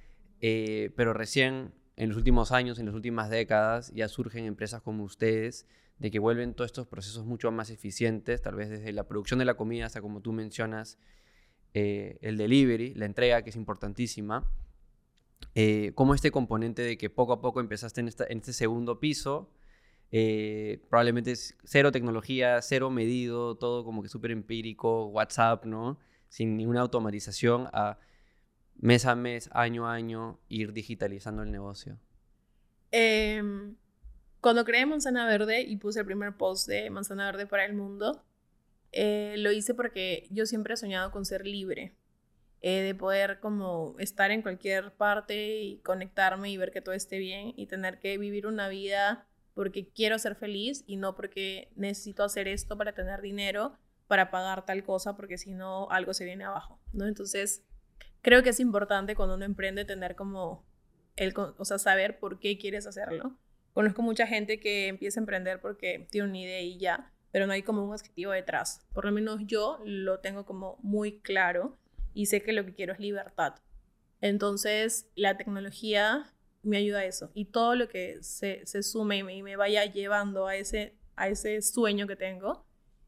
[0.42, 5.04] eh, pero recién en los últimos años, en las últimas décadas, ya surgen empresas como
[5.04, 5.66] ustedes
[5.98, 9.44] de que vuelven todos estos procesos mucho más eficientes, tal vez desde la producción de
[9.44, 10.98] la comida hasta como tú mencionas,
[11.74, 14.50] eh, el delivery, la entrega, que es importantísima.
[15.54, 18.98] Eh, como este componente de que poco a poco empezaste en, esta- en este segundo
[19.00, 19.50] piso,
[20.10, 25.98] eh, probablemente es cero tecnología, cero medido, todo como que súper empírico, WhatsApp, ¿no?
[26.28, 27.98] Sin ninguna automatización, a
[28.82, 32.00] mes a mes, año a año, ir digitalizando el negocio.
[32.90, 33.76] Em,
[34.40, 38.24] cuando creé Manzana Verde y puse el primer post de Manzana Verde para el mundo,
[38.90, 41.94] eh, lo hice porque yo siempre he soñado con ser libre,
[42.60, 47.18] eh, de poder como estar en cualquier parte y conectarme y ver que todo esté
[47.18, 52.24] bien y tener que vivir una vida porque quiero ser feliz y no porque necesito
[52.24, 53.78] hacer esto para tener dinero,
[54.08, 57.06] para pagar tal cosa, porque si no algo se viene abajo, ¿no?
[57.06, 57.62] Entonces,
[58.22, 60.64] creo que es importante cuando uno emprende tener como
[61.16, 63.36] el, o sea, saber por qué quieres hacerlo.
[63.74, 67.52] Conozco mucha gente que empieza a emprender porque tiene una idea y ya, pero no
[67.52, 68.86] hay como un objetivo detrás.
[68.92, 71.78] Por lo menos yo lo tengo como muy claro
[72.14, 73.54] y sé que lo que quiero es libertad.
[74.20, 79.22] Entonces, la tecnología me ayuda a eso y todo lo que se, se sume y
[79.24, 82.64] me, y me vaya llevando a ese, a ese sueño que tengo,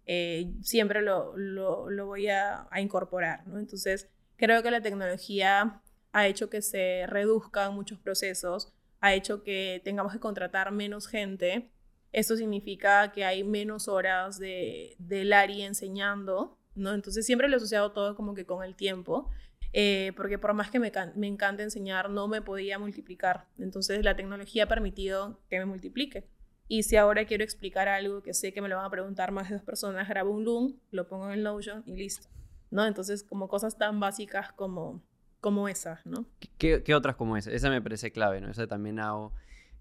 [0.06, 3.58] eh, siempre lo, lo, lo voy a, a incorporar, ¿no?
[3.58, 5.80] Entonces, Creo que la tecnología
[6.12, 11.70] ha hecho que se reduzcan muchos procesos, ha hecho que tengamos que contratar menos gente.
[12.12, 14.96] Esto significa que hay menos horas de,
[15.34, 16.94] ARI enseñando, ¿no?
[16.94, 19.30] Entonces siempre lo he asociado todo como que con el tiempo.
[19.76, 23.48] Eh, porque por más que me, me encanta enseñar, no me podía multiplicar.
[23.58, 26.28] Entonces la tecnología ha permitido que me multiplique.
[26.68, 29.48] Y si ahora quiero explicar algo que sé que me lo van a preguntar más
[29.48, 32.28] de dos personas, grabo un Loom, lo pongo en Notion y listo.
[32.74, 32.84] ¿No?
[32.84, 35.00] Entonces, como cosas tan básicas como,
[35.40, 36.26] como esas, ¿no?
[36.58, 37.52] ¿Qué, ¿Qué, otras como esa?
[37.52, 38.50] Esa me parece clave, ¿no?
[38.50, 39.32] Esa también hago.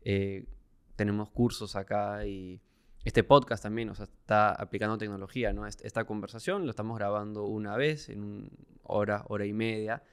[0.01, 0.45] Eh,
[0.95, 2.61] tenemos cursos acá y
[3.03, 5.65] este podcast también, o sea, está aplicando tecnología, ¿no?
[5.65, 8.49] Esta conversación lo estamos grabando una vez, en una
[8.83, 10.03] hora, hora y media,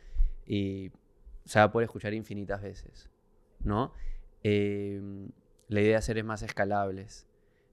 [0.47, 0.91] y
[1.45, 3.11] se va a poder escuchar infinitas veces,
[3.61, 3.93] ¿no?
[4.43, 5.29] Em,
[5.69, 7.27] la idea es ser más escalables,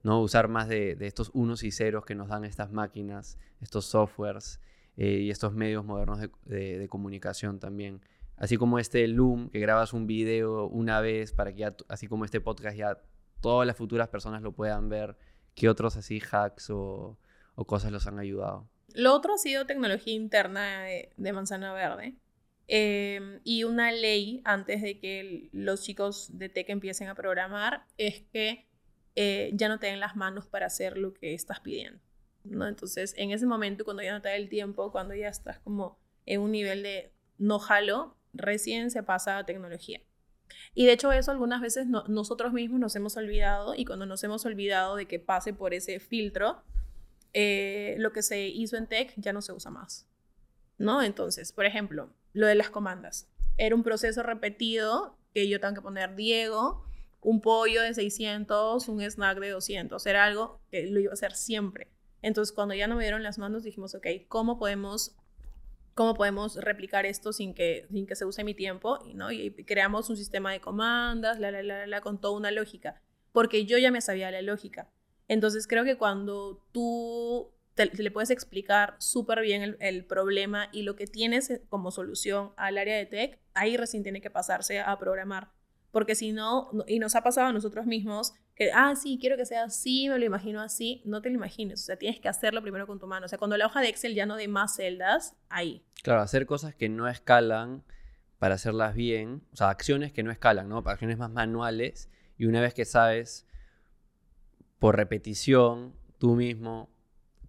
[0.04, 0.22] ¿no?
[0.22, 4.60] Usar más de, estos unos y ceros que nos dan estas máquinas, estos softwares
[4.98, 8.02] eh, y estos medios modernos de, de, comunicación también.
[8.36, 12.42] Así como este Loom, que grabas un video una vez para que así como este
[12.42, 13.02] podcast ya
[13.42, 15.16] todas las futuras personas lo puedan ver,
[15.56, 17.18] qué otros así hacks o,
[17.66, 18.68] cosas los han ayudado.
[18.94, 22.16] Lo otro ha sido tecnología interna de, Manzana Verde.
[22.68, 28.22] Em, y una ley antes de que los chicos de tech empiecen a programar es
[28.34, 28.68] que
[29.16, 32.00] eh, ya no te las manos para hacer lo que estás pidiendo.
[32.50, 32.68] ¿No?
[32.68, 36.00] Entonces, en ese momento, cuando ya no te da el tiempo, cuando ya estás como
[36.26, 40.02] en un nivel de no jalo, recién se pasa a tecnología.
[40.74, 44.46] Y de hecho eso algunas veces nosotros mismos nos hemos olvidado y cuando nos hemos
[44.46, 46.64] olvidado de que pase por ese filtro,
[47.34, 50.08] eh, lo que se hizo en tech ya no se usa más.
[50.78, 51.02] ¿No?
[51.02, 53.30] Entonces, por ejemplo, lo de las comandas.
[53.58, 56.86] Era un proceso repetido que yo tengo que poner Diego,
[57.22, 60.06] un pollo de 600, un snack de 200.
[60.06, 61.92] Era algo que lo iba a hacer siempre.
[62.22, 65.16] Entonces, cuando ya no me dieron las manos, dijimos, ok, ¿cómo podemos
[65.98, 69.32] cómo podemos replicar esto sin que, sin que se use mi tiempo, ¿no?
[69.32, 73.02] Y creamos un sistema de comandas, la, la, la, la, con toda una lógica,
[73.32, 74.92] porque yo ya me sabía la lógica.
[75.28, 80.96] Entonces creo que cuando tú le puedes explicar súper bien el, el, problema y lo
[80.96, 85.50] que tienes como solución al área de tech, ahí recién tiene que pasarse a programar.
[85.92, 89.46] Porque si no, y nos ha pasado a nosotros mismos, que, ah, sí, quiero que
[89.46, 92.62] sea así, me lo imagino así, no te lo imagines, o sea, tienes que hacerlo
[92.64, 93.28] primero con tu mano.
[93.28, 95.86] O sea, cuando la hoja de Excel ya no de más celdas, ahí.
[96.02, 97.84] Claro, hacer cosas que no escalan
[98.40, 100.80] para hacerlas bien, o sea, acciones que no escalan, ¿no?
[100.80, 103.46] Acciones más manuales, y una vez que sabes
[104.80, 106.90] por repetición, tú mismo,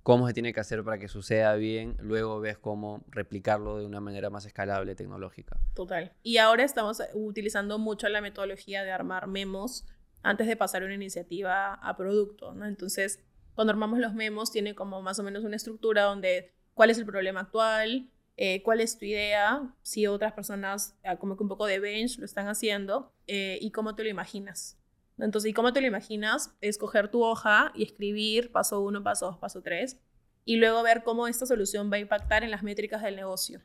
[0.02, 4.00] cómo se tiene que hacer para que suceda bien, luego ves cómo replicarlo de una
[4.00, 5.58] manera más escalable tecnológica.
[5.74, 6.12] Total.
[6.22, 9.86] Y ahora estamos utilizando mucho la metodología de armar memos
[10.22, 12.66] antes de pasar una iniciativa a producto, ¿no?
[12.66, 13.20] Entonces,
[13.54, 17.06] cuando armamos los memos, tiene como más o menos una estructura donde cuál es el
[17.06, 21.66] problema actual, eh, cuál es tu idea, si otras personas, ah, como que un poco
[21.66, 24.78] de bench, lo están haciendo, eh, y cómo te lo imaginas.
[25.18, 26.54] Entonces, ¿y cómo te lo imaginas?
[26.60, 30.00] Escoger tu hoja y escribir paso uno, paso dos, paso tres,
[30.44, 33.60] y luego ver cómo esta solución va a impactar en las métricas del negocio.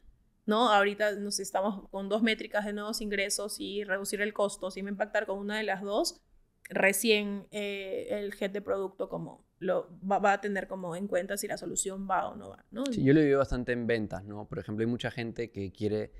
[0.45, 0.71] ¿no?
[0.71, 4.71] Ahorita nos estamos con dos métricas de nuevos ingresos y reducir el costo.
[4.71, 6.21] Si va a impactar con una de las dos,
[6.69, 11.47] recién eh, el head de producto como lo va, a tener como en cuenta si
[11.47, 12.85] la solución va o no va, ¿no?
[12.87, 14.45] Sí, yo lo vivo bastante en ventas, ¿no?
[14.47, 16.11] Por ejemplo, hay mucha gente que quiere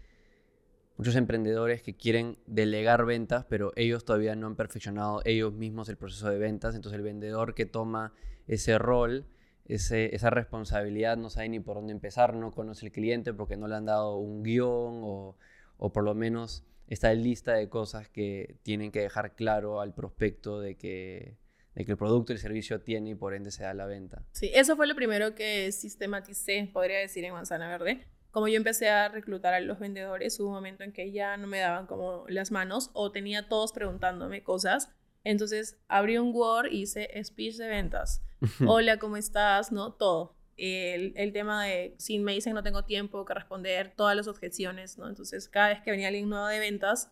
[0.98, 5.98] muchos emprendedores que quieren delegar ventas, pero ellos todavía no han perfeccionado ellos mismos el
[5.98, 6.76] proceso de ventas.
[6.76, 8.14] Entonces el vendedor que toma
[8.48, 9.26] ese rol,
[9.66, 13.68] ese, esa responsabilidad, no sabe ni por dónde empezar, no conoce el cliente porque no
[13.68, 15.36] le han dado un guion o,
[15.78, 20.60] o por lo menos esta lista de cosas que tienen que dejar claro al prospecto
[20.60, 21.38] de que,
[21.76, 24.26] de que el producto y el servicio tiene y por ende se da la venta.
[24.32, 28.90] Sí, eso fue lo primero que sistematicé, podría decir, en Manzana Verde como yo empecé
[28.90, 32.26] a reclutar a los vendedores, hubo un momento en que ya no me daban como
[32.28, 34.90] las manos o tenía todos preguntándome cosas.
[35.24, 38.24] Entonces abrí un Word y hice speech de ventas.
[38.68, 39.72] Hola, ¿cómo estás?
[39.72, 39.94] ¿No?
[39.94, 40.36] Todo.
[40.56, 44.98] El, el, tema de si me dicen no tengo tiempo que responder, todas las objeciones,
[44.98, 45.10] ¿no?
[45.10, 47.12] Entonces cada vez que venía alguien nuevo de ventas,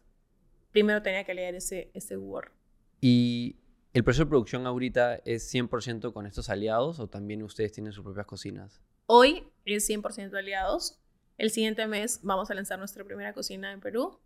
[0.72, 2.52] primero tenía que leer ese, ese Word.
[3.00, 3.58] ¿Y
[3.94, 8.04] el proceso de producción ahorita es 100% con estos aliados o también ustedes tienen sus
[8.04, 8.82] propias cocinas?
[9.06, 11.00] Hoy es 100% aliados.
[11.38, 14.20] El siguiente mes vamos a lanzar nuestra primera cocina en Perú.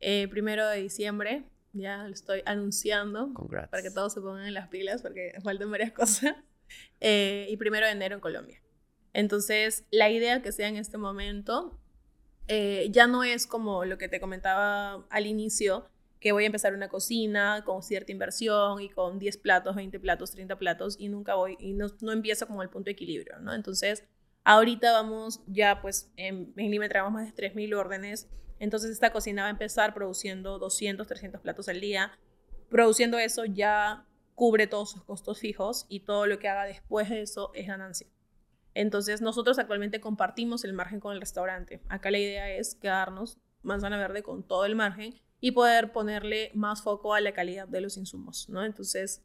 [0.00, 3.32] Eh, primero de diciembre, ya lo estoy anunciando
[3.70, 6.34] para que todos se pongan en las pilas porque faltan varias cosas.
[7.00, 8.62] Eh, y primero de enero en Colombia.
[9.12, 11.78] Entonces, la idea que sea en este momento
[12.48, 15.88] eh, ya no es como lo que te comentaba al inicio,
[16.20, 20.32] que voy a empezar una cocina con cierta inversión y con 10 platos, 20 platos,
[20.32, 23.54] 30 platos y nunca voy, y no, no empiezo como el punto de equilibrio, ¿no?
[23.54, 24.04] Entonces,
[24.44, 28.28] Ahorita vamos ya, pues en, en Lima traemos más de 3.000 órdenes.
[28.58, 32.12] Entonces esta cocina va a empezar produciendo 200, 300 platos al día.
[32.68, 34.06] Produciendo eso ya
[34.40, 38.06] cubre todos sus costos fijos y todo lo que haga después de eso es ganancia.
[38.72, 41.82] Entonces nosotros actualmente compartimos el margen con el restaurante.
[41.90, 46.80] Acá la idea es quedarnos manzana verde con todo el margen y poder ponerle más
[46.80, 48.64] foco a la calidad de los insumos, ¿no?
[48.64, 49.22] Entonces,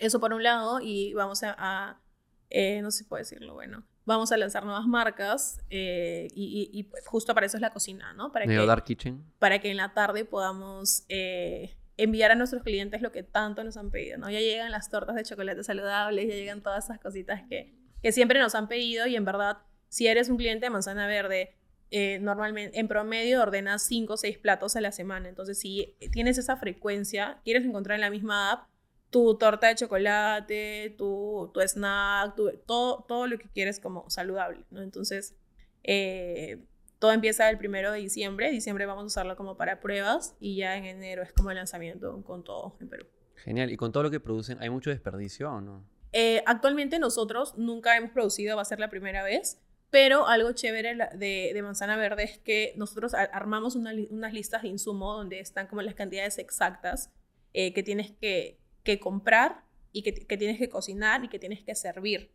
[0.00, 2.00] eso por un lado y vamos a,
[2.48, 7.06] eh, no sé si puedo decirlo, bueno, vamos a lanzar nuevas marcas eh, y, pues,
[7.06, 8.32] justo para eso es la cocina, ¿no?
[8.32, 9.22] Para Neo que, Dark Kitchen.
[9.38, 13.76] Para que en la tarde podamos eh, enviar a nuestros clientes lo que tanto nos
[13.76, 14.30] han pedido, ¿no?
[14.30, 18.40] Ya llegan las tortas de chocolate saludables, ya llegan todas esas cositas que, que siempre
[18.40, 19.58] nos han pedido y en verdad,
[19.88, 21.56] si eres un cliente de manzana verde,
[21.90, 25.28] eh, normalmente, en promedio, ordenas 5 o 6 platos a la semana.
[25.28, 28.68] Entonces, si tienes esa frecuencia, quieres encontrar en la misma app
[29.10, 34.82] tu torta de chocolate, tu, tu snack, todo, todo lo que quieres como saludable, ¿no?
[34.82, 35.36] Entonces,
[35.82, 36.64] eh,
[37.00, 38.50] todo empieza el primero de diciembre.
[38.50, 42.22] Diciembre vamos a usarlo como para pruebas y ya en enero es como el lanzamiento
[42.22, 43.06] con todo en Perú.
[43.36, 43.72] Genial.
[43.72, 45.84] ¿Y con todo lo que producen, hay mucho desperdicio o no?
[46.12, 49.58] Eh, actualmente nosotros nunca hemos producido, va a ser la primera vez.
[49.90, 55.40] Pero algo chévere de, Manzana Verde es que nosotros armamos unas listas de insumo donde
[55.40, 57.10] están como las cantidades exactas
[57.54, 58.60] eh, que tienes que,
[59.00, 62.30] comprar y que, tienes que cocinar y que tienes que servir.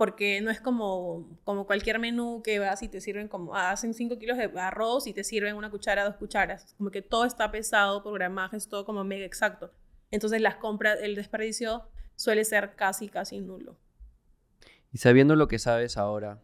[0.00, 3.92] Porque no es como, como cualquier menú que vas y te sirven como, ah, hacen
[3.92, 6.74] 5 kilos de arroz y te sirven una cuchara, dos cucharas.
[6.78, 9.74] Como que todo está pesado por gramajes, todo como mega exacto.
[10.10, 11.82] Entonces las compras, el desperdicio
[12.16, 13.76] suele ser casi, casi nulo.
[14.90, 16.40] Y sabiendo lo que sabes ahora,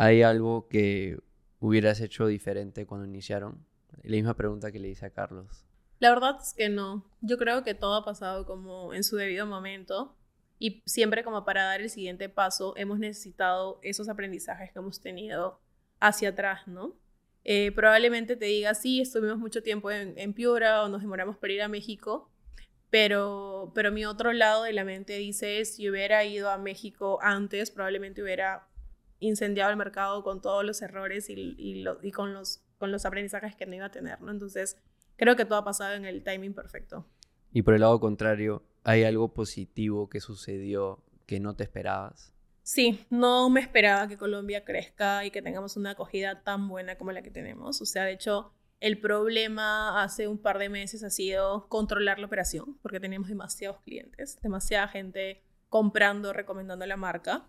[0.00, 1.18] ¿Hay algo que
[1.58, 3.66] hubieras hecho diferente cuando iniciaron?
[4.04, 5.64] La misma pregunta que le hice a Carlos.
[5.98, 7.04] La verdad es que no.
[7.20, 10.16] Yo creo que todo ha pasado como en su debido momento
[10.58, 15.60] y siempre como para dar el siguiente paso hemos necesitado esos aprendizajes que hemos tenido
[16.00, 16.96] hacia atrás, ¿no?
[17.44, 21.52] Eh, probablemente te diga, sí, estuvimos mucho tiempo en, en, Piura o nos demoramos para
[21.52, 22.30] ir a México,
[22.90, 27.70] pero, pero mi otro lado de la mente dice, si hubiera ido a México antes,
[27.70, 28.68] probablemente hubiera
[29.20, 33.66] incendiado el mercado con todos los errores y, y, con, los, con los aprendizajes que
[33.66, 34.30] no iba a tener, ¿no?
[34.30, 34.76] Entonces,
[35.16, 37.06] creo que todo ha pasado en el timing perfecto.
[37.52, 42.32] Y por el lado contrario, ¿hay algo positivo que sucedió que no te esperabas?
[42.62, 47.12] Sí, no me esperaba que Colombia crezca y que tengamos una acogida tan buena como
[47.12, 47.80] la que tenemos.
[47.80, 52.26] O sea, de hecho, el problema hace un par de meses ha sido controlar la
[52.26, 57.48] operación, porque teníamos demasiados clientes, demasiada gente comprando, recomendando la marca.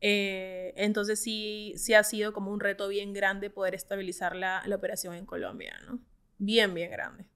[0.00, 5.14] Eh, entonces sí, sí ha sido como un reto bien grande poder estabilizar la, operación
[5.14, 5.98] en Colombia, ¿no?
[6.38, 7.26] Bien, bien grande.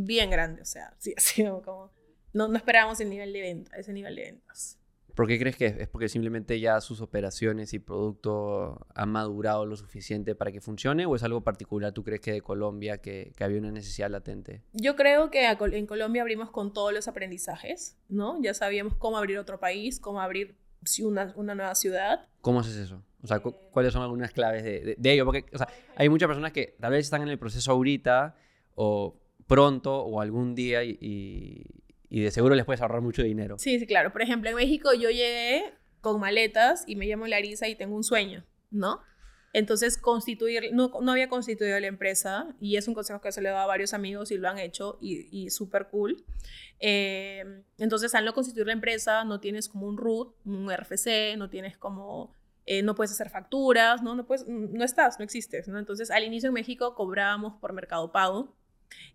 [0.00, 1.90] Bien grande, o sea, sí ha sido como...
[2.32, 4.78] No, no esperábamos el nivel de venta, ese nivel de ventas.
[5.16, 5.76] ¿Por qué crees que es?
[5.78, 11.06] ¿Es porque simplemente ya sus operaciones y producto han madurado lo suficiente para que funcione
[11.06, 14.62] o es algo particular tú crees que de Colombia que, que había una necesidad latente?
[14.72, 18.40] Yo creo que en Colombia abrimos con todos los aprendizajes, ¿no?
[18.40, 20.56] Ya sabíamos cómo abrir otro país, cómo abrir
[21.02, 22.28] una, una nueva ciudad.
[22.40, 23.02] ¿Cómo haces eso?
[23.20, 25.24] O sea, ¿cuáles son algunas claves de, de, ello?
[25.24, 25.66] Porque, o sea,
[25.96, 28.36] hay muchas personas que tal vez están en el proceso ahorita
[28.76, 30.96] o pronto o algún día y,
[32.08, 33.58] y, de seguro les puedes ahorrar mucho dinero.
[33.58, 34.12] Sí, sí, claro.
[34.12, 38.04] Por ejemplo, en México yo llegué con maletas y me llamo Larisa y tengo un
[38.04, 39.00] sueño, ¿no?
[39.54, 43.48] Entonces, constituir, no, no había constituido la empresa y es un consejo que se le
[43.48, 46.22] da a varios amigos y lo han hecho y, y súper cool.
[46.80, 51.48] Eh, entonces, al no constituir la empresa, no tienes como un root, un RFC, no
[51.48, 52.34] tienes como,
[52.66, 54.14] eh, no puedes hacer facturas, ¿no?
[54.14, 55.78] No, puedes, no estás, no existes, ¿no?
[55.78, 58.54] Entonces, al inicio en México cobrábamos por Mercado Pago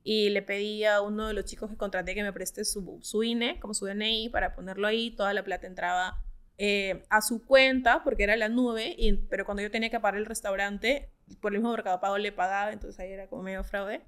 [0.04, 3.24] y le pedí a uno de los chicos que contraté que me preste su, su
[3.24, 6.22] INE, como su DNI, para ponerlo ahí, toda la plata entraba
[6.58, 10.20] eh, a su cuenta, porque era la nube, y, pero cuando yo tenía que pagar
[10.20, 11.10] el restaurante,
[11.42, 14.02] por el mismo mercado pago le pagaba, entonces ahí era como medio fraude.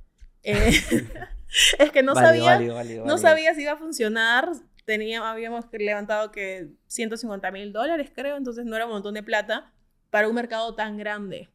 [0.44, 0.72] Eh,
[1.80, 4.52] es que no, sabía, no sabía si iba a funcionar.
[4.86, 9.74] Tenía, habíamos levantado que 150 mil dólares, creo, entonces no era un montón de plata
[10.12, 11.50] para un mercado tan grande.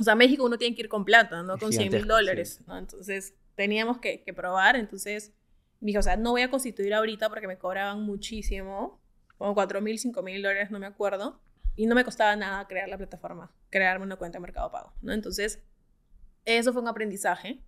[0.00, 2.62] O sea, México uno tiene que ir con plata, no con 100 mil dólares.
[2.66, 2.78] ¿no?
[2.78, 4.76] Entonces teníamos que, que probar.
[4.76, 5.32] Entonces
[5.80, 9.00] dije, o sea, no voy a constituir ahorita porque me cobraban muchísimo
[9.40, 11.40] como 4 mil, 5 mil dólares, no me acuerdo.
[11.74, 15.12] Y no me costaba nada crear la plataforma, crearme una cuenta de Mercado Pago, ¿no?
[15.12, 15.62] Entonces,
[16.44, 17.62] eso fue un aprendizaje.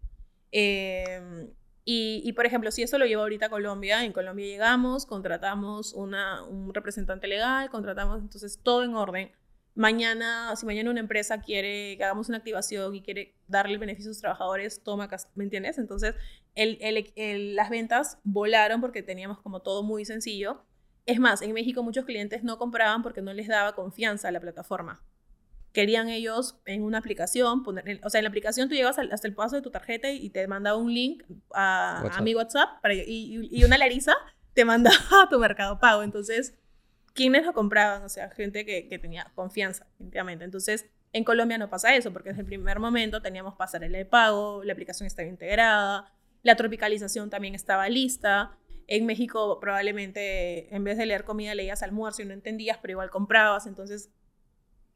[0.51, 1.49] Em,
[1.85, 5.95] y, y, por ejemplo, si eso lo llevo ahorita a Colombia, en Colombia llegamos, contratamos
[5.95, 9.33] una, un representante legal, contratamos entonces todo en orden.
[9.75, 14.15] Mañana, si mañana una empresa quiere que hagamos una activación y quiere darle beneficios a
[14.15, 15.79] sus trabajadores, toma, ¿me entiendes?
[15.79, 16.15] Entonces,
[16.55, 16.79] el,
[17.17, 20.65] el, las ventas volaron porque teníamos como todo muy sencillo
[21.07, 24.41] Es más, en México muchos clientes no compraban porque no les daba confianza a la
[24.41, 25.03] plataforma.
[25.73, 29.35] Querían ellos en una aplicación, poner, o sea, en la aplicación tú llegas hasta el
[29.35, 31.23] paso de tu tarjeta y te mandaba un link
[31.55, 34.15] a, a mi WhatsApp para, y, y, una Larisa
[34.53, 36.03] te mandaba a tu mercado pago.
[36.03, 36.55] Entonces,
[37.15, 38.03] ¿quiénes lo compraban?
[38.03, 40.45] O sea, gente que, que tenía confianza, definitivamente.
[40.45, 44.65] Entonces, en Colombia no pasa eso, porque desde el primer momento teníamos pasarela de pago,
[44.65, 46.13] la aplicación estaba integrada,
[46.43, 48.57] la tropicalización también estaba lista.
[48.89, 53.11] En México probablemente en vez de leer comida leías almuerzo y no entendías, pero igual
[53.11, 53.67] comprabas.
[53.67, 54.11] Entonces,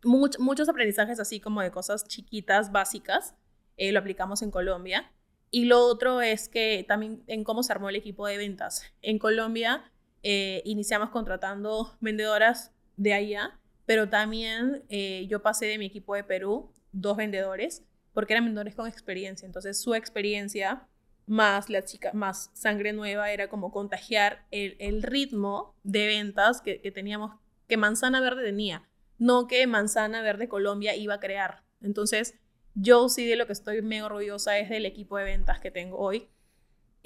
[0.03, 3.35] muchos aprendizajes así como de cosas chiquitas, básicas,
[3.77, 5.13] eh, lo aplicamos en Colombia.
[5.51, 8.83] Y lo otro es que también en cómo se armó el equipo de ventas.
[9.03, 15.87] En Colombia eh, iniciamos contratando vendedoras de allá, pero también eh, yo pasé de mi
[15.87, 19.47] equipo de Perú dos vendedores, porque eran vendedores con experiencia.
[19.47, 20.89] Entonces su experiencia
[21.27, 26.93] más la chica, más sangre nueva era como contagiar el, ritmo de ventas que, que
[26.93, 27.33] teníamos,
[27.69, 28.89] que Manzana Verde tenía
[29.19, 31.63] no que Manzana Verde Colombia iba a crear.
[31.81, 32.39] Entonces,
[32.75, 35.99] yo sí de lo que estoy mega orgullosa es del equipo de ventas que tengo
[35.99, 36.29] hoy.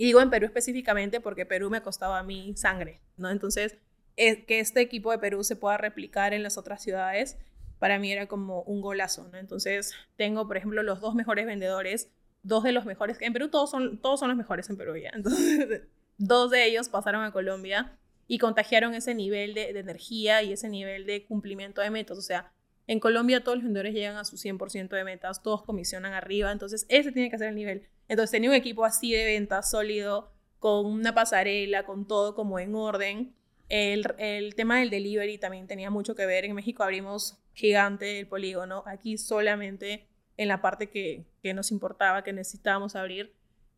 [0.01, 3.29] Y digo en Perú específicamente porque Perú me ha costado a mí sangre, ¿no?
[3.29, 3.77] Entonces,
[4.17, 7.37] es, que este equipo de Perú se pueda replicar en las otras ciudades,
[7.79, 9.37] para mí era como un golazo, ¿no?
[9.37, 12.11] Entonces, tengo, por ejemplo, los dos mejores vendedores,
[12.43, 15.11] dos de los mejores, en Perú todos son, todos son los mejores en Perú ya.
[15.15, 15.83] Entonces,
[16.17, 21.05] dos de ellos pasaron a Colombia y contagiaron ese nivel de, energía y ese nivel
[21.05, 22.17] de cumplimiento de metas.
[22.17, 22.55] O sea,
[22.87, 26.87] en Colombia todos los vendedores llegan a su 100% de metas, todos comisionan arriba, entonces
[26.89, 27.89] ese tiene que ser el nivel.
[28.09, 32.75] Entonces tenía un equipo así de ventas sólido, con una pasarela, con todo como en
[32.75, 33.35] orden.
[33.69, 36.45] El, el, tema del delivery también tenía mucho que ver.
[36.45, 42.25] En México abrimos gigante el polígono, aquí solamente en la parte que, que nos importaba,
[42.25, 43.35] que necesitábamos abrir.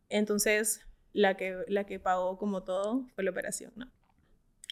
[0.09, 0.81] Entonces,
[1.13, 3.91] la que, la que pagó como todo fue la operación, ¿no?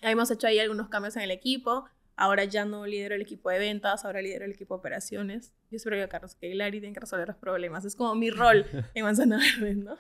[0.02, 1.84] Hemos hecho ahí algunos cambios en el equipo.
[2.20, 5.54] Ahora ya no lidero el equipo de ventas, ahora lidero el equipo de operaciones.
[5.70, 7.86] Yo espero que Carlos Hilary tenga que resolver los problemas.
[7.86, 9.96] Es como mi rol en Manzana Verde, ¿no?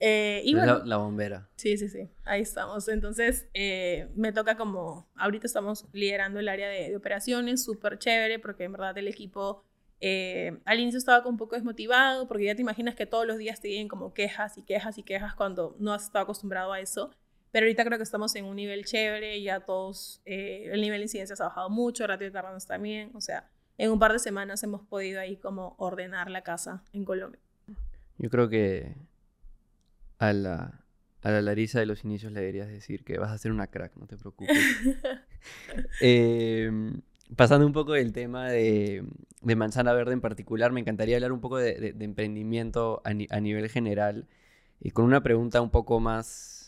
[0.00, 1.48] Eh, y bueno, la, bombera.
[1.54, 2.10] Sí, sí, sí.
[2.24, 2.88] Ahí estamos.
[2.88, 5.08] Entonces, eh, me toca como...
[5.14, 9.64] Ahorita estamos liderando el área de, operaciones, súper chévere, porque en verdad el equipo...
[10.00, 13.60] Eh, al inicio estaba un poco desmotivado, porque ya te imaginas que todos los días
[13.60, 17.12] te vienen como quejas y quejas y quejas cuando no has estado acostumbrado a eso.
[17.52, 21.04] Pero ahorita creo que estamos en un nivel chévere, ya todos, eh, el nivel de
[21.04, 24.62] incidencia ha bajado mucho, ratio de tardanos también, o sea, en un par de semanas
[24.62, 27.40] hemos podido ahí como ordenar la casa en Colombia.
[28.16, 28.94] Yo creo que
[30.18, 30.82] a la,
[31.22, 33.96] a la Larisa de los inicios le deberías decir que vas a ser una crack,
[33.96, 34.56] no te preocupes.
[36.00, 37.02] Em,
[37.34, 39.04] pasando un poco del tema de,
[39.40, 43.40] de, Manzana Verde en particular, me encantaría hablar un poco de, de, emprendimiento a, a,
[43.40, 44.28] nivel general
[44.78, 46.61] y con una pregunta un poco más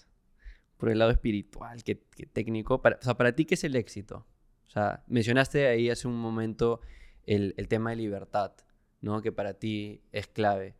[0.84, 2.82] por el lado espiritual que, técnico.
[2.82, 4.26] Para, o sea, para ti, ¿qué es el éxito?
[4.66, 6.82] O sea, mencionaste ahí hace un momento
[7.24, 8.52] el, tema de libertad,
[9.00, 9.22] ¿no?
[9.22, 10.74] Que para ti es clave.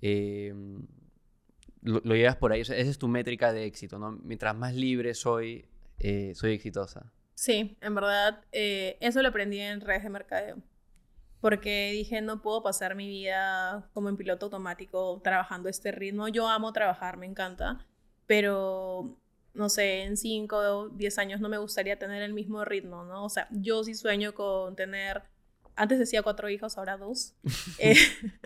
[0.00, 0.84] Em,
[1.80, 4.18] lo, llevas por ahí, esa es tu métrica de éxito, ¿no?
[4.24, 5.68] Mientras más libre soy,
[6.00, 7.12] eh, soy exitosa.
[7.34, 10.56] Sí, en verdad, eh, eso lo aprendí en redes de mercadeo.
[11.40, 16.26] Porque dije, no puedo pasar mi vida como en piloto automático trabajando este ritmo.
[16.26, 17.86] Yo amo trabajar, me encanta,
[18.26, 19.20] pero
[19.56, 23.24] no sé, en 5 o 10 años no me gustaría tener el mismo ritmo, ¿no?
[23.24, 25.22] O sea, yo sí sueño con tener,
[25.74, 27.34] antes decía cuatro hijos, ahora dos,
[27.78, 27.96] eh,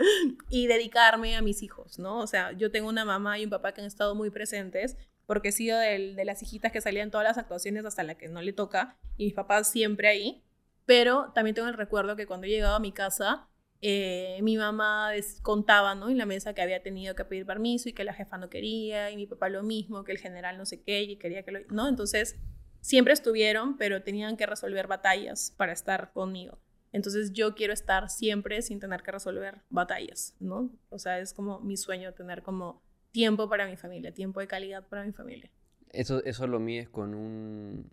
[0.49, 2.19] y dedicarme a mis hijos, ¿no?
[2.19, 4.97] O sea, yo tengo una mamá y un papá que han estado muy presentes,
[5.27, 8.29] porque he sido de, de las hijitas que salían todas las actuaciones hasta la que
[8.29, 10.43] no le toca, y mis papás siempre ahí,
[10.87, 13.50] pero también tengo el recuerdo que cuando he llegado a mi casa,
[13.83, 15.13] eh, mi mamá
[15.43, 16.11] contaba ¿no?
[16.11, 19.11] en la mesa que había tenido que pedir permiso y que la jefa no quería,
[19.11, 21.61] y mi papá lo mismo, que el general no sé qué, y quería que lo...
[21.71, 21.89] ¿no?
[21.89, 22.37] Entonces,
[22.81, 26.59] siempre estuvieron, pero tenían que resolver batallas para estar conmigo.
[26.93, 30.71] Entonces, yo quiero estar siempre sin tener que resolver batallas, ¿no?
[30.91, 32.83] O sea, es como mi sueño tener como
[33.13, 35.51] tiempo para mi familia, tiempo de calidad para mi familia.
[35.93, 37.91] Eso, eso lo mides con un,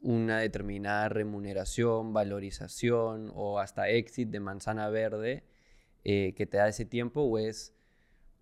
[0.00, 5.44] una determinada remuneración, valorización o hasta exit de manzana verde
[6.04, 7.74] eh, que te da ese tiempo o es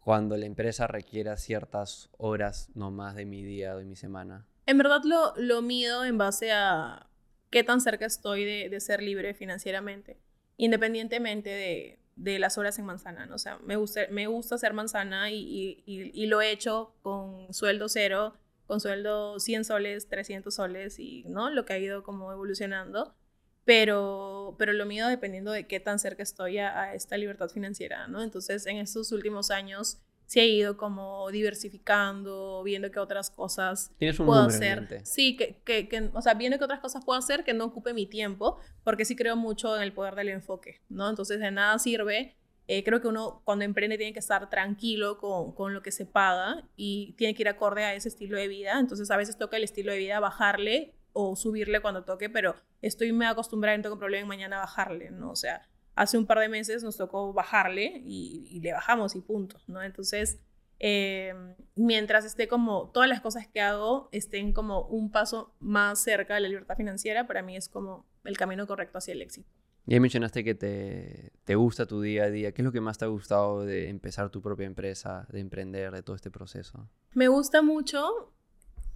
[0.00, 4.46] cuando la empresa requiera ciertas horas no más de mi día o de mi semana?
[4.66, 7.08] En verdad lo, lo mido en base a
[7.50, 10.18] qué tan cerca estoy de, ser libre financieramente,
[10.56, 13.26] independientemente de, de, las horas en manzana.
[13.26, 13.34] ¿no?
[13.34, 17.52] O sea, me gusta, me gusta hacer manzana y, y, y lo he hecho con
[17.52, 18.38] sueldo cero
[18.68, 21.50] con sueldo 100 soles, 300 soles y, ¿no?
[21.50, 23.16] Lo que ha ido como evolucionando.
[23.64, 28.22] Pero, pero lo mío dependiendo de qué tan cerca estoy a, esta libertad financiera, ¿no?
[28.22, 34.20] Entonces, en estos últimos años sí he ido como diversificando, viendo que otras cosas Tienes
[34.20, 35.00] un puedo hacer.
[35.04, 37.94] Sí, que, que, que, o sea, viendo que otras cosas puedo hacer que no ocupe
[37.94, 41.08] mi tiempo, porque sí creo mucho en el poder del enfoque, ¿no?
[41.08, 42.37] Entonces de nada sirve.
[42.68, 46.06] Eh, creo que uno cuando emprende tiene que estar tranquilo con, con lo que se
[46.06, 48.78] paga y tiene que ir acorde a ese estilo de vida.
[48.78, 53.12] Entonces a veces toca el estilo de vida bajarle o subirle cuando toque, pero estoy
[53.12, 55.30] me acostumbrada, no tengo problema en mañana bajarle, ¿no?
[55.30, 59.20] O sea, hace un par de meses nos tocó bajarle y, y le bajamos y
[59.20, 59.82] punto, ¿no?
[59.82, 60.38] Entonces,
[60.80, 61.34] eh,
[61.74, 66.40] mientras esté como todas las cosas que hago estén como un paso más cerca de
[66.40, 69.50] la libertad financiera, para mí es como el camino correcto hacia el éxito.
[69.88, 72.52] Y ahí mencionaste que te, te gusta tu día a día.
[72.52, 75.92] ¿Qué es lo que más te ha gustado de empezar tu propia empresa, de emprender,
[75.92, 76.90] de todo este proceso?
[77.14, 78.34] Me gusta mucho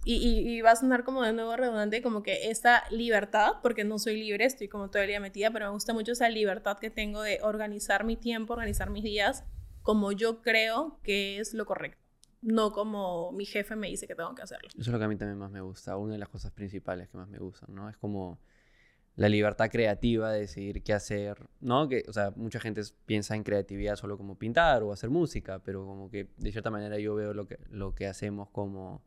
[0.05, 3.83] y, y, y, va a sonar como de nuevo redundante, como que esta libertad, porque
[3.83, 6.77] no soy libre, estoy como todo el día metida, pero me gusta mucho esa libertad
[6.77, 9.45] que tengo de organizar mi tiempo, organizar mis días
[9.81, 12.03] como yo creo que es lo correcto,
[12.43, 14.69] no como mi jefe me dice que tengo que hacerlo.
[14.69, 17.09] Eso es lo que a mí también más me gusta, una de las cosas principales
[17.09, 17.89] que más me gustan, ¿no?
[17.89, 18.39] Es como
[19.15, 21.87] la libertad creativa de decidir qué hacer, ¿no?
[21.87, 25.85] Que, o sea, mucha gente piensa en creatividad solo como pintar o hacer música, pero
[25.85, 29.03] como que de cierta manera yo veo lo que, lo que hacemos como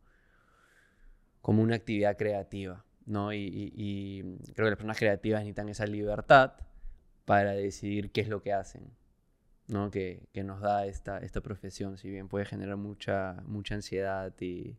[1.47, 3.31] como una actividad creativa, ¿no?
[3.31, 4.21] Y, y, y,
[4.53, 6.55] creo que las personas creativas necesitan esa libertad
[7.23, 8.91] para decidir qué es lo que hacen,
[9.67, 9.89] ¿no?
[9.89, 14.77] Que, que nos da esta, esta profesión, si bien puede generar mucha, mucha ansiedad y,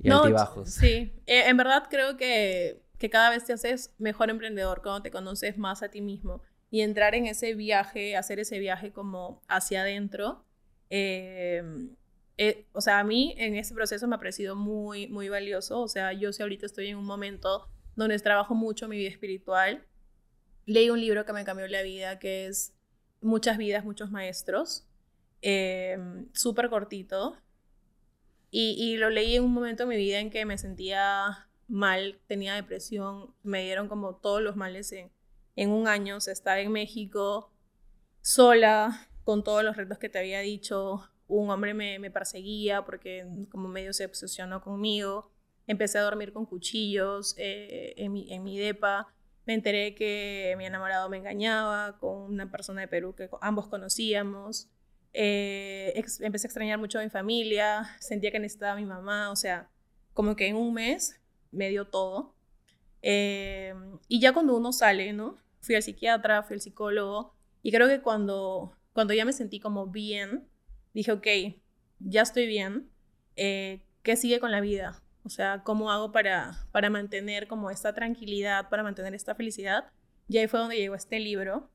[0.00, 0.70] y no, altibajos.
[0.70, 5.10] Sí, eh, en verdad creo que, que cada vez te haces mejor emprendedor cuando te
[5.10, 9.80] conoces más a ti mismo y entrar en ese viaje, hacer ese viaje como hacia
[9.80, 10.44] adentro.
[10.88, 11.64] Eh,
[12.38, 15.80] eh, o sea, a mí en ese proceso me ha parecido muy, muy valioso.
[15.80, 19.84] O sea, yo sí ahorita estoy en un momento donde trabajo mucho mi vida espiritual.
[20.64, 22.72] Leí un libro que me cambió la vida, que es
[23.20, 24.86] Muchas vidas, muchos maestros.
[25.40, 25.98] Eh,
[26.34, 27.36] Súper cortito.
[28.52, 32.20] Y, y lo leí en un momento de mi vida en que me sentía mal,
[32.26, 35.10] tenía depresión, me dieron como todos los males en,
[35.56, 36.16] en un año.
[36.16, 37.50] O sea, estaba en México
[38.20, 43.26] sola, con todos los retos que te había dicho, un hombre me, me, perseguía porque
[43.50, 45.30] como medio se obsesionó conmigo.
[45.66, 49.08] Empecé a dormir con cuchillos eh, en, mi, en mi depa.
[49.46, 54.68] Me enteré que mi enamorado me engañaba con una persona de Perú que ambos conocíamos.
[55.14, 57.96] Eh, empecé a extrañar mucho a mi familia.
[58.00, 59.30] Sentía que necesitaba a mi mamá.
[59.30, 59.70] O sea,
[60.12, 61.21] como que en un mes
[61.52, 62.34] me dio todo.
[63.02, 63.74] Eh,
[64.08, 65.36] y ya cuando uno sale, ¿no?
[65.60, 67.34] Fui al psiquiatra, fui al psicólogo.
[67.62, 70.48] Y creo que cuando, cuando ya me sentí como bien,
[70.94, 71.26] dije, ok,
[72.00, 72.90] ya estoy bien,
[73.36, 75.02] eh, ¿qué sigue con la vida?
[75.24, 79.90] O sea, ¿cómo hago para, para mantener como esta tranquilidad, para mantener esta felicidad?
[80.28, 81.70] Y ahí fue donde llegó este libro.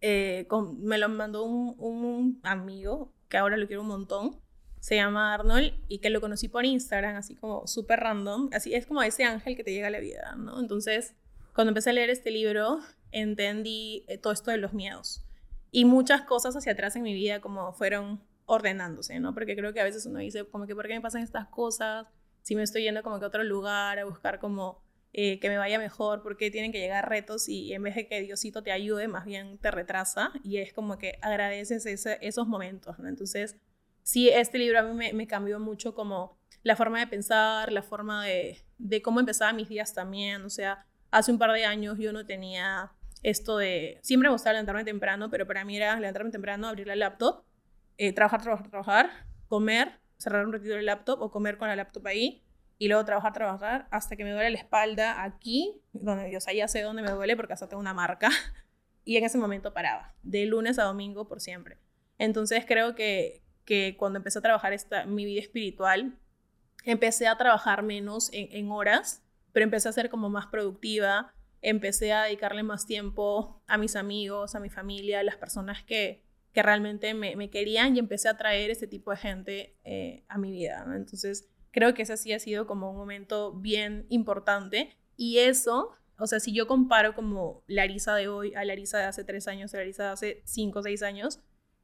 [0.00, 0.46] Eh,
[0.78, 4.40] me lo mandó un, un, amigo, que ahora lo quiero un montón,
[4.86, 8.50] se llama Arnold, y que lo conocí por Instagram, así como súper random.
[8.52, 10.60] Así es como ese ángel que te llega a la vida, ¿no?
[10.60, 11.16] Entonces,
[11.56, 12.78] cuando empecé a leer este libro,
[13.10, 15.24] entendí eh, todo esto de los miedos
[15.72, 19.34] y muchas cosas hacia atrás en mi vida como fueron ordenándose, ¿no?
[19.34, 22.06] Porque creo que a veces uno dice como que ¿por qué me pasan estas cosas?
[22.42, 25.58] Si me estoy yendo como que a otro lugar a buscar como eh, que me
[25.58, 29.08] vaya mejor, porque tienen que llegar retos y en vez de que Diosito te ayude,
[29.08, 33.08] más bien te retrasa y es como que agradeces ese, esos momentos, ¿no?
[33.08, 33.56] Entonces,
[34.06, 38.24] sí, este libro a mí me, cambió mucho como la forma de pensar, la forma
[38.24, 42.12] de, de cómo empezaba mis días también, o sea, hace un par de años yo
[42.12, 42.92] no tenía
[43.24, 46.94] esto de, siempre me gustaba levantarme temprano, pero para mí era levantarme temprano, abrir la
[46.94, 47.42] laptop,
[47.98, 49.10] eh, trabajar, trabajar, trabajar,
[49.48, 52.44] comer, cerrar un ratito el laptop o comer con la laptop ahí
[52.78, 56.68] y luego trabajar, trabajar hasta que me duele la espalda aquí, donde, o sea, ya
[56.68, 58.30] sé dónde me duele porque hasta tengo una marca
[59.04, 61.78] y en ese momento paraba, de lunes a domingo por siempre.
[62.18, 66.18] Entonces creo que, que cuando empecé a trabajar esta, mi vida espiritual,
[66.84, 69.22] empecé a trabajar menos en, horas,
[69.52, 74.54] pero empecé a ser como más productiva, empecé a dedicarle más tiempo a mis amigos,
[74.54, 76.22] a mi familia, a las personas que,
[76.52, 80.38] que realmente me, me, querían y empecé a traer ese tipo de gente eh, a
[80.38, 80.86] mi vida.
[80.94, 86.26] Entonces, creo que ese sí ha sido como un momento bien importante y eso, o
[86.28, 89.78] sea, si yo comparo como Larisa de hoy a Larisa de hace tres años, a
[89.78, 91.40] Larisa de hace cinco o seis años,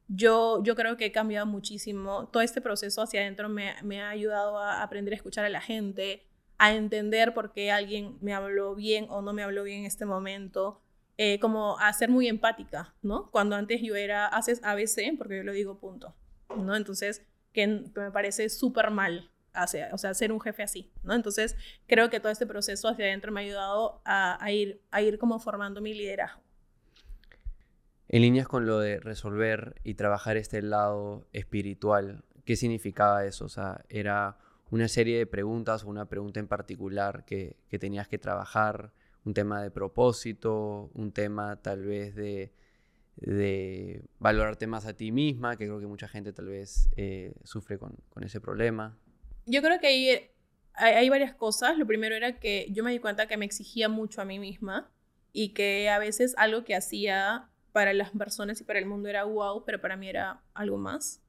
[0.08, 2.28] yo, yo creo que he cambiado muchísimo.
[2.28, 5.60] Todo este proceso hacia adentro me, me ha ayudado a aprender a escuchar a la
[5.60, 6.26] gente,
[6.58, 10.04] a entender por qué alguien me habló bien o no me habló bien en este
[10.04, 10.80] momento,
[11.18, 13.30] eh, como a ser muy empática, ¿no?
[13.30, 16.14] Cuando antes yo era, haces ABC, porque yo lo digo punto,
[16.56, 16.76] ¿no?
[16.76, 21.14] Entonces, que me parece súper mal, hacer, o sea, ser un jefe así, ¿no?
[21.14, 21.56] Entonces,
[21.86, 25.18] creo que todo este proceso hacia adentro me ha ayudado a, a ir, a ir
[25.18, 26.40] como formando mi liderazgo.
[28.12, 33.46] En líneas con lo de resolver y trabajar este lado espiritual, ¿qué significaba eso?
[33.46, 34.36] O sea, era
[34.70, 38.92] una serie de preguntas o una pregunta en particular que, que tenías que trabajar,
[39.24, 42.52] un tema de propósito, un tema tal vez de,
[43.16, 47.78] de valorarte más a ti misma, que creo que mucha gente tal vez eh, sufre
[47.78, 48.98] con, con, ese problema.
[49.46, 50.30] Yo creo que hay,
[50.74, 51.78] hay, hay, varias cosas.
[51.78, 54.92] Lo primero era que yo me di cuenta que me exigía mucho a mí misma
[55.32, 59.24] y que a veces algo que hacía para las personas y para el mundo era
[59.24, 61.22] wow, pero para mí era algo más.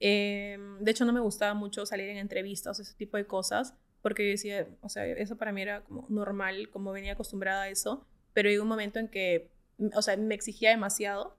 [0.00, 4.24] Eh, de hecho, no me gustaba mucho salir en entrevistas ese tipo de cosas, porque
[4.24, 8.06] yo decía, o sea, eso para mí era como normal, como venía acostumbrada a eso,
[8.32, 9.50] pero llegó un momento en que,
[9.94, 11.36] o sea, me exigía demasiado.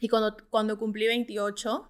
[0.00, 1.88] Y cuando, cuando cumplí 28,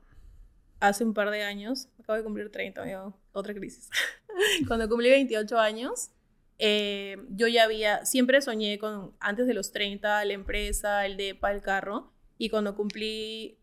[0.80, 3.88] hace un par de años, acabo de cumplir 30, otra crisis.
[4.68, 6.10] cuando cumplí 28 años,
[6.58, 11.52] eh, yo ya había, siempre soñé con, antes de los 30, la empresa, el DEPA,
[11.52, 13.58] el carro, y cuando cumplí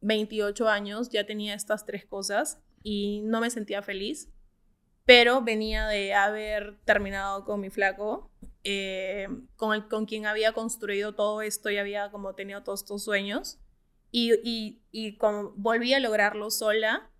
[0.00, 4.28] 28 años ya tenía estas tres cosas y no me sentía feliz,
[5.04, 8.30] pero venía de haber terminado con mi flaco,
[8.64, 13.04] eh, con, el, con quien había construido todo esto y había como tenido todos estos
[13.04, 13.58] sueños,
[14.10, 17.11] y, y, y como volví a lograrlo sola,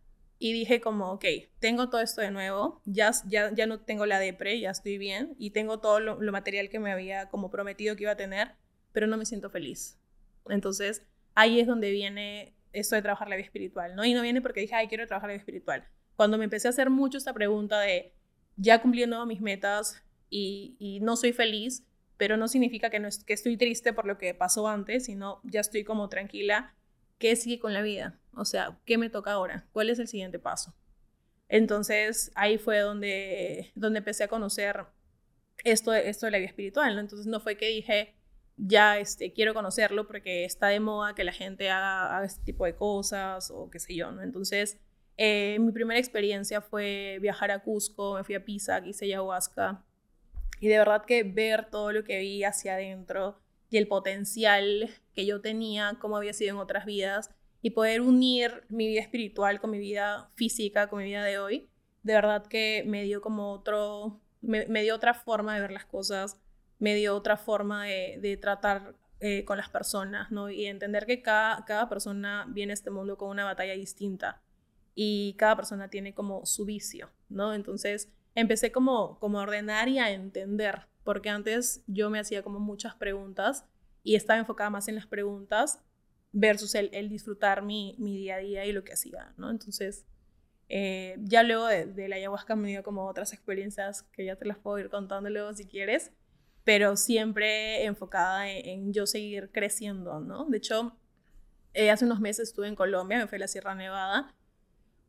[0.43, 1.25] y dije como, ok,
[1.61, 5.37] tengo todo esto de nuevo, ya, ya, ya no tengo la depre, ya estoy bien
[5.39, 8.57] y tengo todo lo, lo, material que me había como prometido que iba a tener,
[8.91, 10.01] pero no me siento feliz.
[10.49, 11.07] Entonces,
[11.37, 14.05] ahí es donde viene esto de trabajar la vida espiritual, ¿no?
[14.05, 15.87] Y no viene porque dije, ay, quiero trabajar la vida espiritual.
[16.17, 18.13] Cuando me empecé a hacer mucho esta pregunta de,
[18.57, 21.87] ya cumpliendo mis metas y, y no soy feliz,
[22.17, 25.41] pero no significa que, no es, que estoy triste por lo que pasó antes, sino
[25.45, 26.75] ya estoy como tranquila
[27.23, 28.19] ¿qué sigue con la vida?
[28.35, 29.65] O sea, ¿qué me toca ahora?
[29.71, 30.75] ¿Cuál es el siguiente paso?
[31.49, 34.87] Entonces ahí fue donde, donde empecé a conocer
[35.63, 36.99] esto, esto de la vida espiritual.
[36.99, 38.17] Entonces no fue que dije,
[38.57, 42.75] ya este, quiero conocerlo porque está de moda que la gente haga, este tipo de
[42.75, 44.21] cosas o qué sé yo, ¿no?
[44.23, 44.81] Entonces
[45.17, 49.85] eh, mi primera experiencia fue viajar a Cusco, me fui a Pisa, hice ayahuasca
[50.59, 53.39] y de verdad que ver todo lo que vi hacia adentro,
[53.73, 57.31] y el potencial que yo tenía, como había sido en otras vidas,
[57.63, 61.71] y poder unir mi vida espiritual con mi vida física, con mi vida de hoy,
[62.03, 66.39] de verdad que me dio como otro, me, dio otra forma de ver las cosas,
[66.81, 70.51] me dio otra forma de, de tratar eh, con las personas, ¿no?
[70.51, 74.43] Y entender que cada, cada persona viene a este mundo con una batalla distinta
[74.95, 77.55] y cada persona tiene como su vicio, ¿no?
[77.55, 82.61] Entonces empecé como, como a ordenar y a entender porque antes yo me hacía como
[82.61, 83.65] muchas preguntas
[84.03, 85.83] y estaba enfocada más en las preguntas
[86.33, 89.51] versus el, disfrutar mi, mi, día a día y lo que hacía, ¿no?
[89.51, 90.07] Entonces,
[90.69, 94.59] eh, ya luego de, la ayahuasca me dio como otras experiencias que ya te las
[94.59, 96.13] puedo ir contando luego si quieres,
[96.65, 100.47] pero siempre enfocada en, yo seguir creciendo, ¿no?
[100.47, 100.97] De hecho,
[101.75, 104.35] eh, hace unos meses estuve en Colombia, me fui a la Sierra Nevada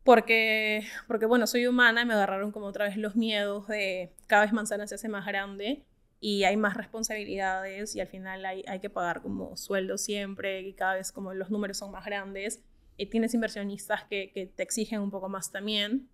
[0.04, 4.44] porque, porque bueno, soy humana y me agarraron como otra vez los miedos de cada
[4.44, 5.86] vez manzana se hace más grande
[6.20, 10.74] y hay más responsabilidades y al final hay, hay que pagar como sueldo siempre y
[10.74, 12.62] cada vez como los números son más grandes
[12.98, 16.10] y tienes inversionistas que, que te exigen un poco más también.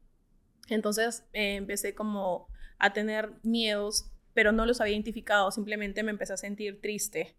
[0.69, 2.47] Entonces eh, empecé como
[2.77, 7.35] a tener miedos, pero no los había identificado, simplemente me empecé a sentir triste.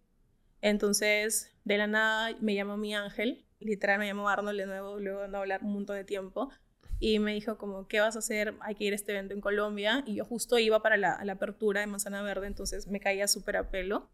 [0.60, 5.26] Entonces, de la nada me llamó mi ángel literal me llamó Arnold de nuevo, luego
[5.26, 6.50] de hablar un montón de tiempo,
[6.98, 8.54] y me dijo como, ¿qué vas a hacer?
[8.60, 11.32] Hay que ir a este evento en Colombia, y yo justo iba para la, la
[11.34, 14.10] apertura de Manzana Verde, entonces me caía súper a pelo.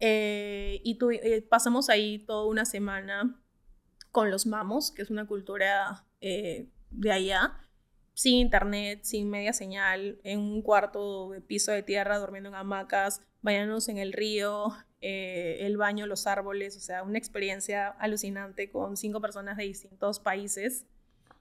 [0.00, 3.40] Eh, y tu, eh, pasamos ahí toda una semana
[4.10, 7.58] con los mamos, que es una cultura eh, de allá,
[8.14, 13.22] sin internet, sin media señal, en un cuarto de piso de tierra, durmiendo en hamacas,
[13.42, 18.96] bañándonos en el río, eh, el baño, los árboles, o sea, una experiencia alucinante con
[18.96, 20.86] cinco personas de distintos países.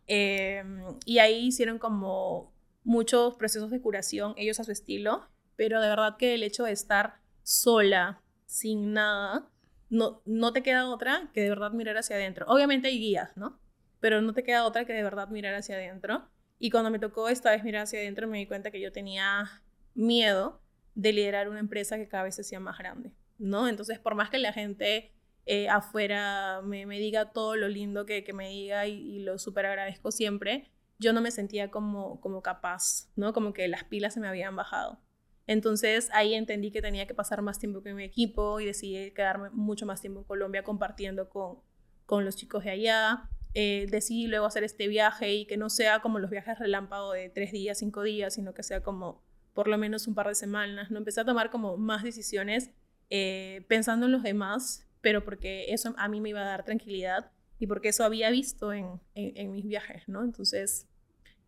[0.05, 2.53] Em, y ahí hicieron como
[2.83, 6.71] muchos procesos de curación, ellos a su estilo, pero de verdad que el hecho de
[6.71, 9.49] estar sola, sin nada,
[9.89, 12.45] no, no te queda otra que de verdad mirar hacia adentro.
[12.47, 13.59] Obviamente hay guías, ¿no?
[13.99, 16.29] Pero no te queda otra que de verdad mirar hacia adentro.
[16.59, 19.61] Y cuando me tocó esta vez mirar hacia adentro, me di cuenta que yo tenía
[19.95, 20.61] miedo
[20.97, 23.13] de liderar una empresa que cada vez se más grande.
[23.37, 23.67] ¿no?
[23.67, 25.13] Entonces, por más que la gente
[25.45, 29.67] eh, afuera me, me, diga todo lo lindo que, que me diga y, lo súper
[29.67, 33.31] agradezco siempre, yo no me sentía como, como capaz, ¿no?
[33.31, 34.99] Como que las pilas se me habían bajado.
[35.45, 39.51] Entonces ahí entendí que tenía que pasar más tiempo con mi equipo y decidí quedarme
[39.51, 41.59] mucho más tiempo en Colombia compartiendo con,
[42.07, 43.29] con los chicos de allá.
[43.53, 47.29] Eh, decidí luego hacer este viaje y que no sea como los viajes relámpago de
[47.29, 49.23] tres días, cinco días, sino que sea como
[49.57, 50.91] por lo menos un par de semanas.
[50.91, 52.69] No empecé a tomar como más decisiones
[53.09, 57.31] eh, pensando en los demás pero porque eso a mí me iba a dar tranquilidad
[57.59, 60.21] y porque eso había visto en, en, mis viajes, ¿no?
[60.21, 60.85] Entonces,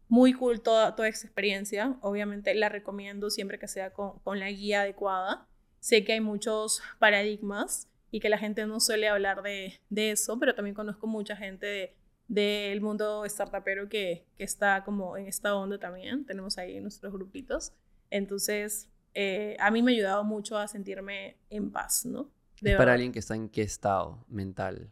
[0.08, 1.98] muy cool toda, toda esa experiencia.
[2.02, 5.48] Obviamente la recomiendo siempre que sea con, con la guía adecuada.
[5.80, 10.40] Sé que hay muchos paradigmas y que la gente no suele hablar de, de eso,
[10.40, 11.96] pero también conozco mucha gente
[12.28, 16.26] del mundo startupero que, que está como en esta onda también.
[16.26, 17.74] Tenemos ahí nuestros grupitos.
[18.10, 22.32] Entonces, eh, a mí me ha ayudado mucho a sentirme en paz, ¿no?
[22.78, 24.92] para alguien que está en qué estado mental.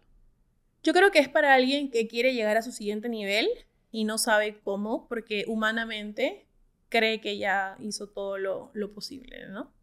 [0.84, 3.50] Yo creo que es para alguien que quiere llegar a su siguiente nivel
[3.92, 6.48] y no sabe cómo, porque humanamente
[6.88, 9.74] cree que ya hizo todo lo, lo posible, ¿no?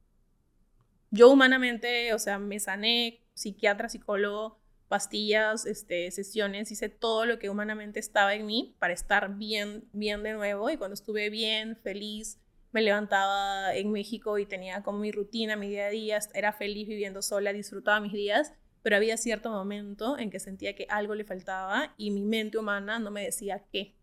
[1.11, 4.59] Yo humanamente, o sea, me sané, psiquiatra, psicólogo,
[4.89, 10.23] pastillas, este, sesiones, hice todo lo que humanamente estaba en mí para estar bien, bien
[10.23, 10.71] de nuevo.
[10.71, 12.39] Y cuando estuve bien, feliz,
[12.75, 16.89] me levantaba en México y tenía como mi rutina, mi día a día, era feliz
[16.89, 18.53] viviendo sola, disfrutaba mis días,
[18.83, 22.99] pero había cierto momento en que sentía que algo le faltaba y mi mente humana
[22.99, 23.95] no me decía qué.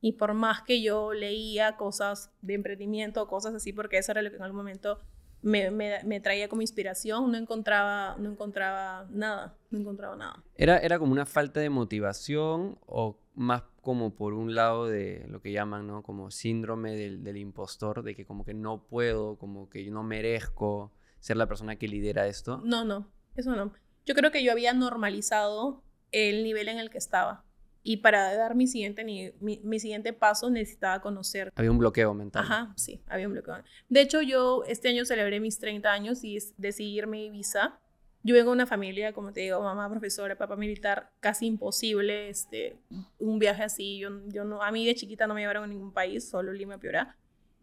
[0.00, 4.30] Y por más que yo leía cosas de emprendimiento, cosas así, porque eso era lo
[4.30, 4.98] que en algún momento
[5.40, 10.42] me, me, traía como inspiración, no encontraba, no encontraba nada, no encontraba nada.
[10.56, 15.40] ¿Era, ¿Era como una falta de motivación o más como por un lado de lo
[15.40, 16.02] que llaman, ¿no?
[16.02, 20.02] Como síndrome del, del, impostor, de que como que no puedo, como que yo no
[20.02, 22.60] merezco ser la persona que lidera esto.
[22.66, 23.72] No, no, eso no.
[24.04, 25.82] Yo creo que yo había normalizado
[26.12, 27.46] el nivel en el que estaba.
[27.82, 31.50] Y para dar mi siguiente, mi, mi, siguiente paso necesitaba conocer.
[31.56, 32.42] Había un bloqueo mental.
[32.44, 33.54] Ajá, sí, había un bloqueo.
[33.88, 37.80] De hecho, yo este año celebré mis 30 años y decidí irme a Ibiza
[38.22, 42.76] yo vengo de una familia, como te digo, mamá profesora, papá militar, casi imposible este,
[43.18, 43.98] un viaje así.
[43.98, 46.78] Yo, yo no, a mí de chiquita no me llevaron a ningún país, solo Lima,
[46.78, 47.16] Piura.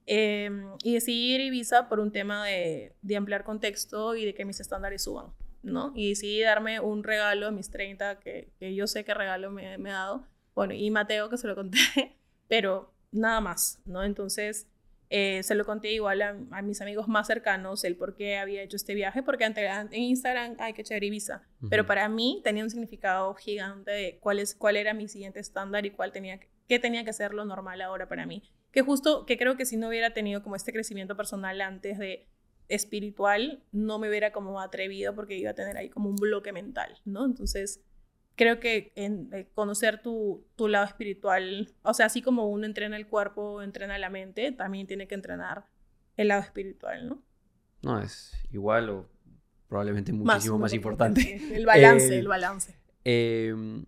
[0.07, 0.49] Eh,
[0.83, 4.45] y decidí ir a Ibiza por un tema de, de, ampliar contexto y de que
[4.45, 5.33] mis estándares suban,
[5.63, 5.93] ¿no?
[5.95, 9.77] Y decidí darme un regalo a mis 30, que, que yo sé qué regalo me,
[9.79, 10.27] me, ha dado.
[10.53, 11.79] Bueno, y Mateo, que se lo conté,
[12.47, 14.03] pero nada más, ¿no?
[14.03, 14.67] Entonces,
[15.09, 18.75] eh, se lo conté igual a, mis amigos más cercanos el por qué había hecho
[18.75, 22.69] este viaje, porque ante, en Instagram hay que echar Ibiza, pero para mí tenía un
[22.69, 27.05] significado gigante de cuál, es, cuál era mi siguiente estándar y cuál tenía, qué tenía
[27.05, 28.43] que ser lo normal ahora para mí.
[28.71, 32.27] Que justo, que creo que si no hubiera tenido como este crecimiento personal antes de
[32.67, 36.99] espiritual, no me hubiera como atrevido porque iba a tener ahí como un bloque mental,
[37.05, 37.25] ¿no?
[37.25, 37.85] Entonces,
[38.35, 42.97] creo que en, eh, conocer tu, tu, lado espiritual, o sea, así como uno entrena
[42.97, 45.65] el cuerpo, entrena la mente, también tiene que entrenar
[46.17, 47.23] el lado espiritual, ¿no?
[47.81, 49.09] No, es igual o
[49.67, 51.39] probablemente muchísimo más, importante.
[51.55, 52.75] El balance, el balance.
[53.03, 53.85] Em,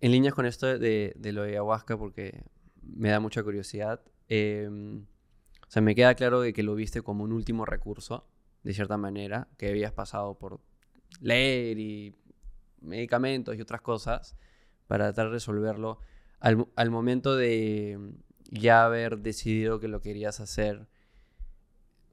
[0.00, 2.42] en líneas con esto de, de, lo de ayahuasca, porque
[2.82, 7.22] me da mucha curiosidad, em, o sea, me queda claro de que lo viste como
[7.24, 8.26] un último recurso,
[8.62, 10.60] de cierta manera, que habías pasado por
[11.20, 12.16] leer y
[12.80, 14.36] medicamentos y otras cosas
[14.86, 16.00] para tratar de resolverlo.
[16.40, 17.98] Al, momento de
[18.50, 20.86] ya haber decidido que lo querías hacer,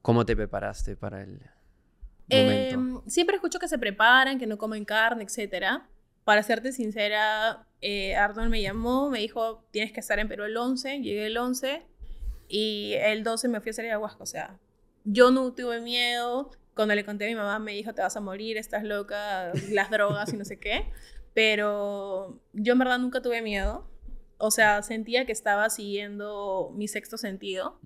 [0.02, 1.42] ¿cómo te preparaste para el?
[2.30, 5.82] Em, siempre escucho que se preparan, que no comen carne, etc.
[6.26, 10.58] Para serte sincera, eh, Arnold me llamó, me dijo, tienes que estar en Perú el
[10.58, 11.86] 11, llegué el 11
[12.50, 14.60] y el 12 me fui a hacer ayahuasca, o sea,
[15.06, 18.22] yo no tuve miedo, cuando le conté a mi mamá me dijo, te vas a
[18.22, 20.86] morir, estás loca, las drogas y no sé qué.
[21.34, 23.86] Pero yo en verdad nunca tuve miedo.
[24.40, 27.80] O sea, sentía que estaba siguiendo mi sexto sentido.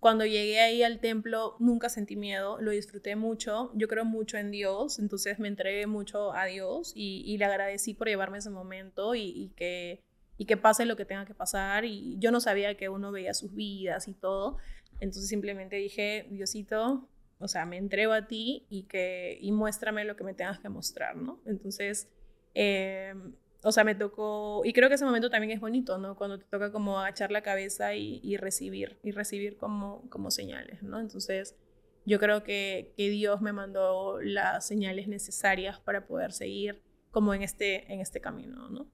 [0.00, 3.70] Cuando llegué ahí al templo, nunca sentí miedo, lo disfruté mucho.
[3.74, 8.08] Yo creo mucho en Dios, entonces me entregué mucho a Dios y, le agradecí por
[8.08, 10.00] llevarme ese momento y, y, que,
[10.38, 11.84] y que pase lo que tenga que pasar.
[11.84, 14.56] Y yo no sabía que uno veía sus vidas y todo.
[15.00, 17.10] Entonces simplemente dije, Diosito,
[17.40, 20.68] o sea, me entrego a ti y, que, y muéstrame lo que me tengas que
[20.68, 21.40] mostrar, ¿no?
[21.46, 22.08] Entonces,
[22.54, 23.14] eh,
[23.62, 26.16] o sea, me tocó, y creo que ese momento también es bonito, ¿no?
[26.16, 31.00] Cuando te toca como agachar la cabeza y, recibir, y recibir como, como señales, ¿no?
[31.00, 31.56] Entonces,
[32.04, 37.42] yo creo que, que, Dios me mandó las señales necesarias para poder seguir como en
[37.42, 38.86] este, en este camino, ¿no?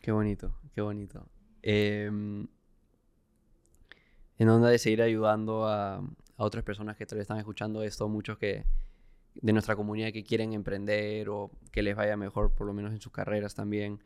[0.00, 1.28] Qué bonito, qué bonito.
[1.62, 2.46] Em,
[4.38, 6.02] en onda de seguir ayudando a,
[6.36, 8.64] a otras personas que todavía están escuchando esto, muchos que
[9.34, 13.00] de nuestra comunidad que quieren emprender o que les vaya mejor, por lo menos en
[13.00, 14.00] sus carreras también.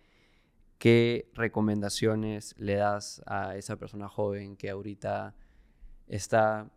[0.78, 5.34] ¿Qué recomendaciones le das a esa persona joven que ahorita
[6.06, 6.70] está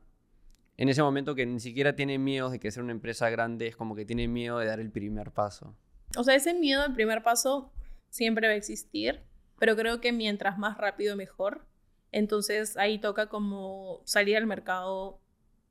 [0.78, 3.76] en ese momento que ni siquiera tiene miedo de que sea una empresa grande, es
[3.76, 5.76] como que tiene miedo de dar el primer paso?
[6.18, 7.72] O sea, ese miedo al primer paso
[8.10, 9.22] siempre va a existir,
[9.60, 11.68] pero creo que mientras más rápido mejor.
[12.11, 15.22] Entonces ahí toca como salir al mercado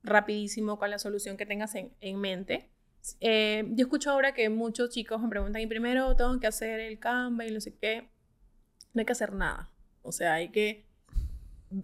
[0.02, 2.70] rapidísimo con la solución que tengas en, mente.
[3.20, 6.98] Eh, yo escucho ahora que muchos chicos me preguntan, y primero tengo que hacer el
[6.98, 8.08] Canva y no sé qué.
[8.92, 9.70] No hay que hacer nada.
[10.02, 10.86] O sea, hay que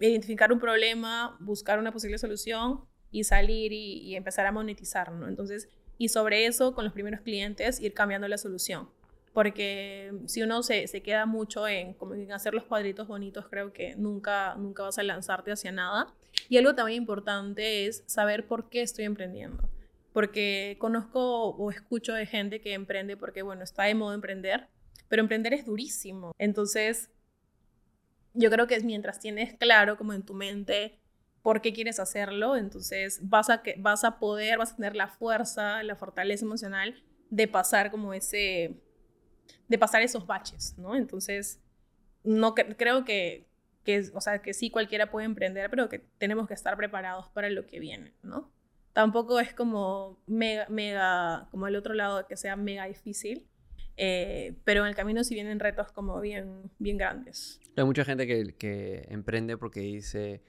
[0.01, 5.29] identificar un problema, buscar una posible solución y salir y, y empezar a monetizar, ¿no?
[5.29, 5.69] Entonces,
[5.99, 8.89] y sobre eso, con los primeros clientes, ir cambiando la solución.
[9.33, 13.73] Porque si uno se, se queda mucho en, como en hacer los cuadritos bonitos, creo
[13.73, 16.15] que nunca, nunca vas a lanzarte hacia nada.
[16.49, 19.69] Y algo también importante es saber por qué estoy emprendiendo.
[20.13, 24.69] Porque conozco o escucho de gente que emprende porque, bueno, está de modo emprender,
[25.09, 26.33] pero emprender es durísimo.
[26.39, 27.11] Entonces,
[28.33, 30.99] yo creo que es mientras tienes claro como en tu mente
[31.43, 35.07] por qué quieres hacerlo, entonces vas a, que, vas a poder, vas a tener la
[35.07, 37.01] fuerza, la fortaleza emocional
[37.31, 38.83] de pasar como ese,
[39.69, 40.97] de pasar esos baches, ¿no?
[40.97, 41.61] Entonces,
[42.25, 43.47] no creo que,
[43.87, 47.49] que, o sea, que sí cualquiera puede emprender, pero que tenemos que estar preparados para
[47.49, 48.53] lo que viene, ¿no?
[48.93, 53.47] Tampoco es como mega, mega, como el otro lado, que sea mega difícil,
[53.97, 57.61] eh, pero en el camino sí vienen retos como bien, bien grandes.
[57.77, 60.43] Hay mucha gente que, que emprende porque dice,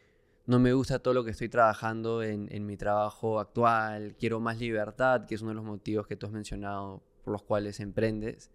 [0.47, 4.57] no me gusta todo lo que estoy trabajando en, en, mi trabajo actual, quiero más
[4.57, 8.49] libertad, que es uno de los motivos que tú has mencionado por los cuales emprendes.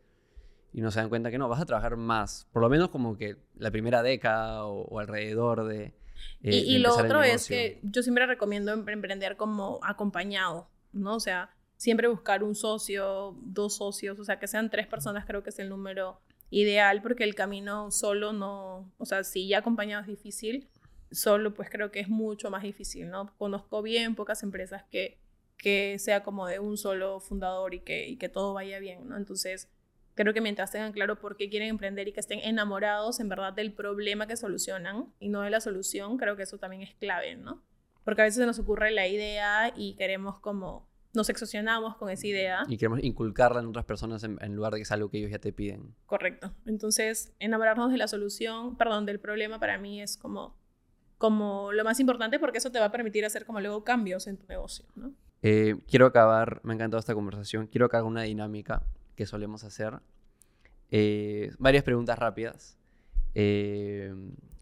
[0.72, 3.16] Y no se dan cuenta que no, vas a trabajar más, por lo menos como
[3.16, 5.92] que la primera década o, o alrededor de...
[6.42, 11.16] Eh, y, y lo otro es que yo siempre recomiendo emprender como acompañado, ¿no?
[11.16, 15.42] O sea, siempre buscar un socio, dos socios, o sea, que sean tres personas creo
[15.42, 20.02] que es el número ideal porque el camino solo no, o sea, si ya acompañado
[20.02, 20.68] es difícil,
[21.10, 23.34] solo pues creo que es mucho más difícil, ¿no?
[23.36, 25.18] Conozco bien pocas empresas que,
[25.56, 29.16] que sea como de un solo fundador y que, y que todo vaya bien, ¿no?
[29.16, 29.68] Entonces,
[30.22, 33.52] creo que mientras tengan claro por qué quieren emprender y que estén enamorados en verdad
[33.52, 37.36] del problema que solucionan y no de la solución, creo que eso también es clave,
[37.36, 37.62] ¿no?
[38.04, 42.26] Porque a veces se nos ocurre la idea y queremos como nos exocionamos con esa
[42.26, 42.64] idea.
[42.68, 45.30] Y queremos inculcarla en otras personas en, en, lugar de que es algo que ellos
[45.30, 45.94] ya te piden.
[46.06, 46.54] Correcto.
[46.64, 50.56] Entonces, enamorarnos de la solución, perdón, del problema para mí es como,
[51.18, 54.38] como lo más importante porque eso te va a permitir hacer como luego cambios en
[54.38, 55.12] tu negocio, ¿no?
[55.42, 58.86] Eh, quiero acabar, me ha encantado esta conversación, quiero acabar una dinámica
[59.16, 60.00] que solemos hacer.
[60.94, 62.76] Eh, varias preguntas rápidas
[63.34, 64.14] eh,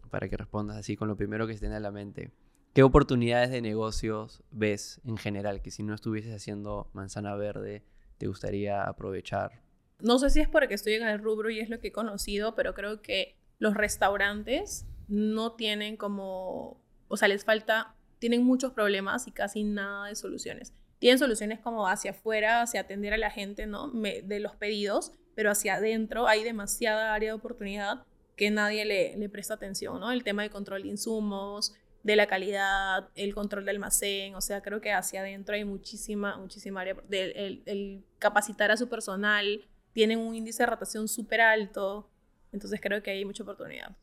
[0.09, 2.31] para que respondas así con lo primero que se tiene a la mente.
[2.73, 7.83] ¿Qué oportunidades de negocios ves en general que si no estuvieses haciendo manzana verde
[8.17, 9.61] te gustaría aprovechar?
[9.99, 12.55] No sé si es porque estoy en el rubro y es lo que he conocido,
[12.55, 19.27] pero creo que los restaurantes no tienen como, o sea, les falta, tienen muchos problemas
[19.27, 20.73] y casi nada de soluciones.
[21.01, 23.87] Tienen soluciones como hacia afuera, hacia atender a la gente, ¿no?
[23.87, 28.05] Me, de los pedidos, pero hacia adentro hay demasiada área de oportunidad
[28.35, 30.11] que nadie le, le presta atención, ¿no?
[30.11, 31.73] El tema de control de insumos,
[32.03, 36.37] de la calidad, el control del almacén, o sea, creo que hacia adentro hay muchísima,
[36.37, 36.95] muchísima área.
[37.09, 42.11] De, el, el, capacitar a su personal, tienen un índice de rotación súper alto,
[42.51, 43.97] entonces creo que hay mucha oportunidad.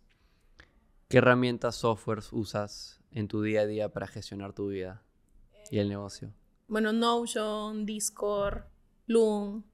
[1.06, 5.00] ¿Qué herramientas software usas en tu día a día para gestionar tu vida
[5.70, 6.32] y el negocio?
[6.68, 8.64] Bueno, Notion, Discord,
[9.06, 9.64] Loom,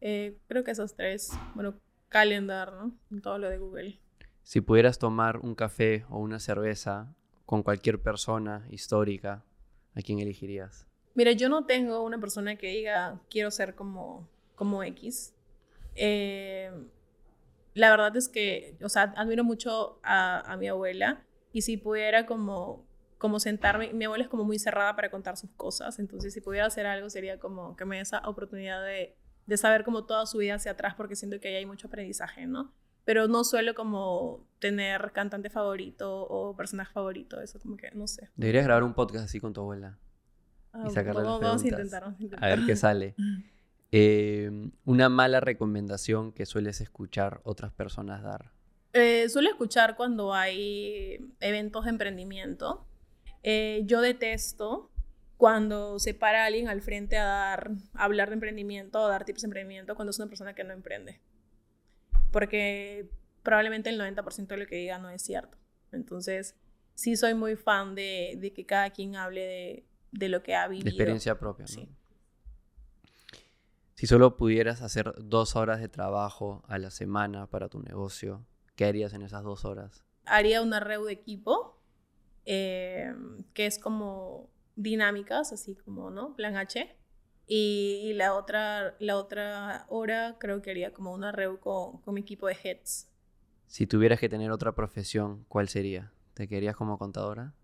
[0.00, 1.32] eh, creo que esos tres.
[1.54, 1.74] Bueno,
[2.08, 2.92] Calendar, ¿no?
[3.20, 4.00] Todo lo de Google.
[4.44, 7.12] Si pudieras tomar un café o una cerveza
[7.44, 9.44] con cualquier persona histórica,
[9.94, 10.86] ¿a quién elegirías?
[11.14, 15.34] Mira, yo no tengo una persona que diga quiero ser como, como X.
[15.96, 16.70] Eh,
[17.74, 22.26] la verdad es que, o sea, admiro mucho a, a, mi abuela y si pudiera
[22.26, 22.86] como,
[23.18, 26.66] como sentarme, mi abuela es como muy cerrada para contar sus cosas, entonces si pudiera
[26.66, 29.16] hacer algo sería como que me dé esa oportunidad de,
[29.46, 32.46] de saber como toda su vida hacia atrás porque siento que ahí hay mucho aprendizaje,
[32.46, 32.72] ¿no?
[33.08, 38.28] pero no suelo como tener cantante favorito o personaje favorito, eso como que no sé.
[38.36, 39.98] Deberías grabar un podcast así con tu abuela.
[40.74, 43.14] Ah, y sacarle vamos, las vamos, a intentar, vamos, a intentar, A ver qué sale.
[43.90, 44.50] Eh,
[44.84, 48.52] una mala recomendación que sueles escuchar otras personas dar.
[48.92, 52.86] Eh, suelo escuchar cuando hay eventos de emprendimiento.
[53.42, 54.90] Eh, yo detesto
[55.36, 59.24] cuando se para alguien al frente a dar, a hablar de emprendimiento o a dar
[59.24, 61.20] tips de emprendimiento cuando es una persona que no emprende
[62.30, 63.10] porque
[63.42, 65.56] probablemente el 90% de lo que diga no es cierto.
[65.92, 66.54] Entonces,
[66.94, 70.68] sí soy muy fan de, de que cada quien hable de, de, lo que ha
[70.68, 70.84] vivido.
[70.84, 71.64] De experiencia propia.
[71.64, 71.68] ¿no?
[71.68, 71.88] Sí.
[73.94, 78.46] Si solo pudieras hacer dos horas de trabajo a la semana para tu negocio,
[78.76, 80.04] ¿qué harías en esas dos horas?
[80.24, 81.77] Haría una reu de equipo,
[82.44, 83.14] eh,
[83.54, 86.34] que es como dinámicas, así como, ¿no?
[86.34, 86.96] Plan H.
[87.46, 92.14] Y, y, la, otra, la otra hora creo que haría como una reu con, con,
[92.14, 93.08] mi equipo de heads.
[93.66, 96.12] Si tuvieras que tener otra profesión, ¿cuál sería?
[96.34, 97.54] ¿Te querías como contadora?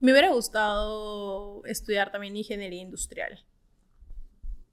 [0.00, 3.44] Me hubiera gustado estudiar también ingeniería industrial.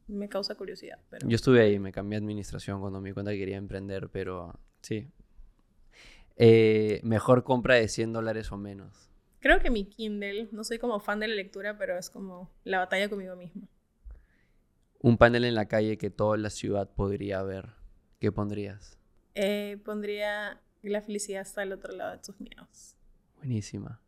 [0.08, 1.00] me causa curiosidad.
[1.10, 1.28] Pero...
[1.28, 4.60] Yo estuve ahí, me cambié a administración cuando me di cuenta que quería emprender, pero
[4.82, 5.10] sí.
[6.38, 9.10] Eh, mejor compra de 100 dólares o menos.
[9.46, 12.80] Creo que mi Kindle, no soy como fan de la lectura, pero es como la
[12.80, 13.68] batalla conmigo misma.
[14.98, 17.70] Un panel en la calle que toda la ciudad podría ver.
[18.20, 18.98] ¿Qué pondrías?
[19.36, 22.96] Eh, pondría la felicidad está al otro lado de tus miedos.
[23.38, 24.02] Buenísima.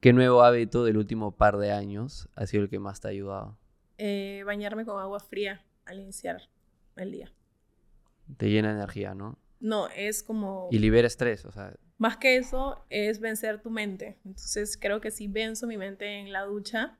[0.00, 3.10] ¿Qué nuevo hábito del último par de años ha sido el que más te ha
[3.12, 3.56] ayudado?
[3.96, 6.48] Eh, bañarme con agua fría al iniciar
[6.96, 7.32] el día.
[8.38, 9.38] Te llena de energía, ¿no?
[9.60, 10.68] No, es como...
[10.72, 11.76] Y libera estrés, o sea...
[12.02, 14.18] Más que eso, es vencer tu mente.
[14.24, 16.98] Entonces creo que si venzo mi mente en la ducha,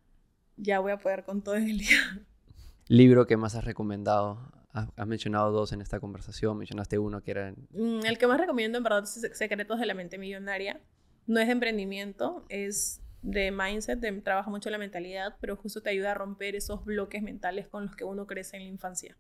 [0.57, 1.99] ya voy a poder con todo en el día.
[2.87, 4.39] ¿Libro que más has recomendado?
[4.71, 7.53] Has, has mencionado dos en esta conversación, mencionaste uno que era...
[7.71, 10.81] Mm, El que más recomiendo en verdad es Secretos de la Mente Millonaria.
[11.27, 15.91] No es de emprendimiento, es de mindset, de, trabaja mucho la mentalidad, pero justo te
[15.91, 19.17] ayuda a romper esos bloques mentales con los que uno crece en la infancia.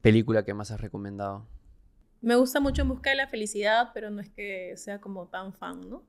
[0.00, 1.46] ¿Película que más has recomendado?
[2.26, 5.52] Me gusta mucho En Busca de la Felicidad, pero no es que sea como tan
[5.52, 6.04] fan, ¿no?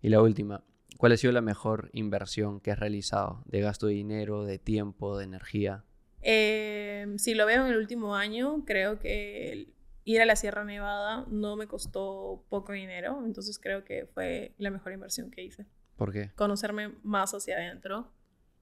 [0.00, 0.62] Y la última,
[0.96, 3.42] ¿cuál ha sido la mejor inversión que has realizado?
[3.46, 5.82] De gasto de dinero, de tiempo, de energía.
[6.20, 9.74] Eh, si lo veo en el último año, creo que
[10.04, 14.70] ir a la Sierra Nevada no me costó poco dinero, entonces creo que fue la
[14.70, 15.66] mejor inversión que hice.
[15.96, 16.30] ¿Por qué?
[16.36, 18.12] Conocerme más hacia adentro,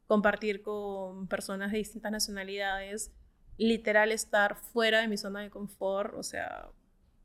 [0.06, 3.12] compartir con personas de distintas nacionalidades,
[3.60, 6.70] literal estar fuera de mi zona de confort, o sea,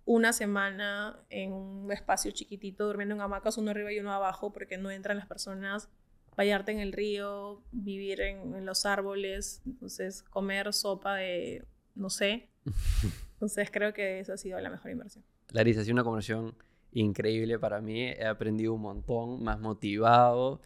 [0.03, 4.77] una semana en un espacio chiquitito, durmiendo en hamacas, uno arriba y uno abajo, porque
[4.77, 5.89] no entran las personas,
[6.35, 11.63] bañarte en el río, vivir en, en los árboles, entonces comer sopa de,
[11.95, 12.49] no sé.
[13.35, 15.23] Entonces creo que esa ha sido la mejor inversión.
[15.51, 16.55] Larisa, ha sido una conversación
[16.91, 18.01] increíble para mí.
[18.01, 20.61] He aprendido un montón, más motivado,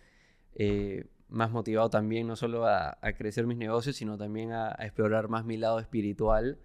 [0.55, 5.45] eh, más motivado también no solo a, crecer mis negocios, sino también a, explorar más
[5.45, 6.59] mi lado espiritual.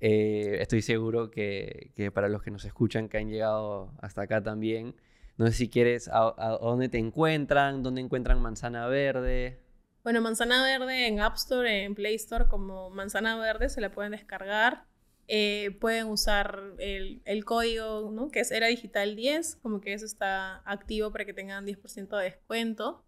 [0.00, 4.94] Eh, estoy seguro que, para los que nos escuchan, que han llegado hasta acá también,
[5.38, 9.62] no sé si quieres, a dónde te encuentran, dónde encuentran Manzana Verde.
[10.04, 14.12] Bueno, Manzana Verde en App Store, en Play Store, como Manzana Verde, se la pueden
[14.12, 14.84] descargar.
[15.28, 18.28] Eh, pueden usar el, el código, ¿no?
[18.28, 22.24] Que es Era Digital 10, como que eso está activo para que tengan 10% de
[22.24, 23.04] descuento.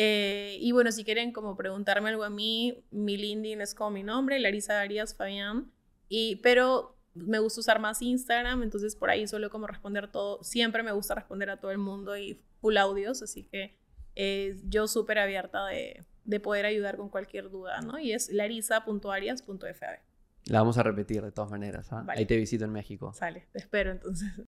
[0.00, 4.04] Eh, y bueno, si quieren como preguntarme algo a mí, mi LinkedIn es como mi
[4.04, 5.72] nombre, Larisa Arias Fabián.
[6.08, 10.40] Y, pero me gusta usar más Instagram, entonces por ahí suelo como responder todo.
[10.44, 13.76] Siempre me gusta responder a todo el mundo y full audios, así que
[14.14, 17.98] eh, yo súper abierta de, de poder ayudar con cualquier duda, ¿no?
[17.98, 19.98] Y es larisa.arias.fab.
[20.44, 21.92] La vamos a repetir de todas maneras.
[21.92, 22.04] ¿ah?
[22.06, 22.20] Vale.
[22.20, 23.12] Ahí te visito en México.
[23.14, 24.30] Sale, te espero entonces.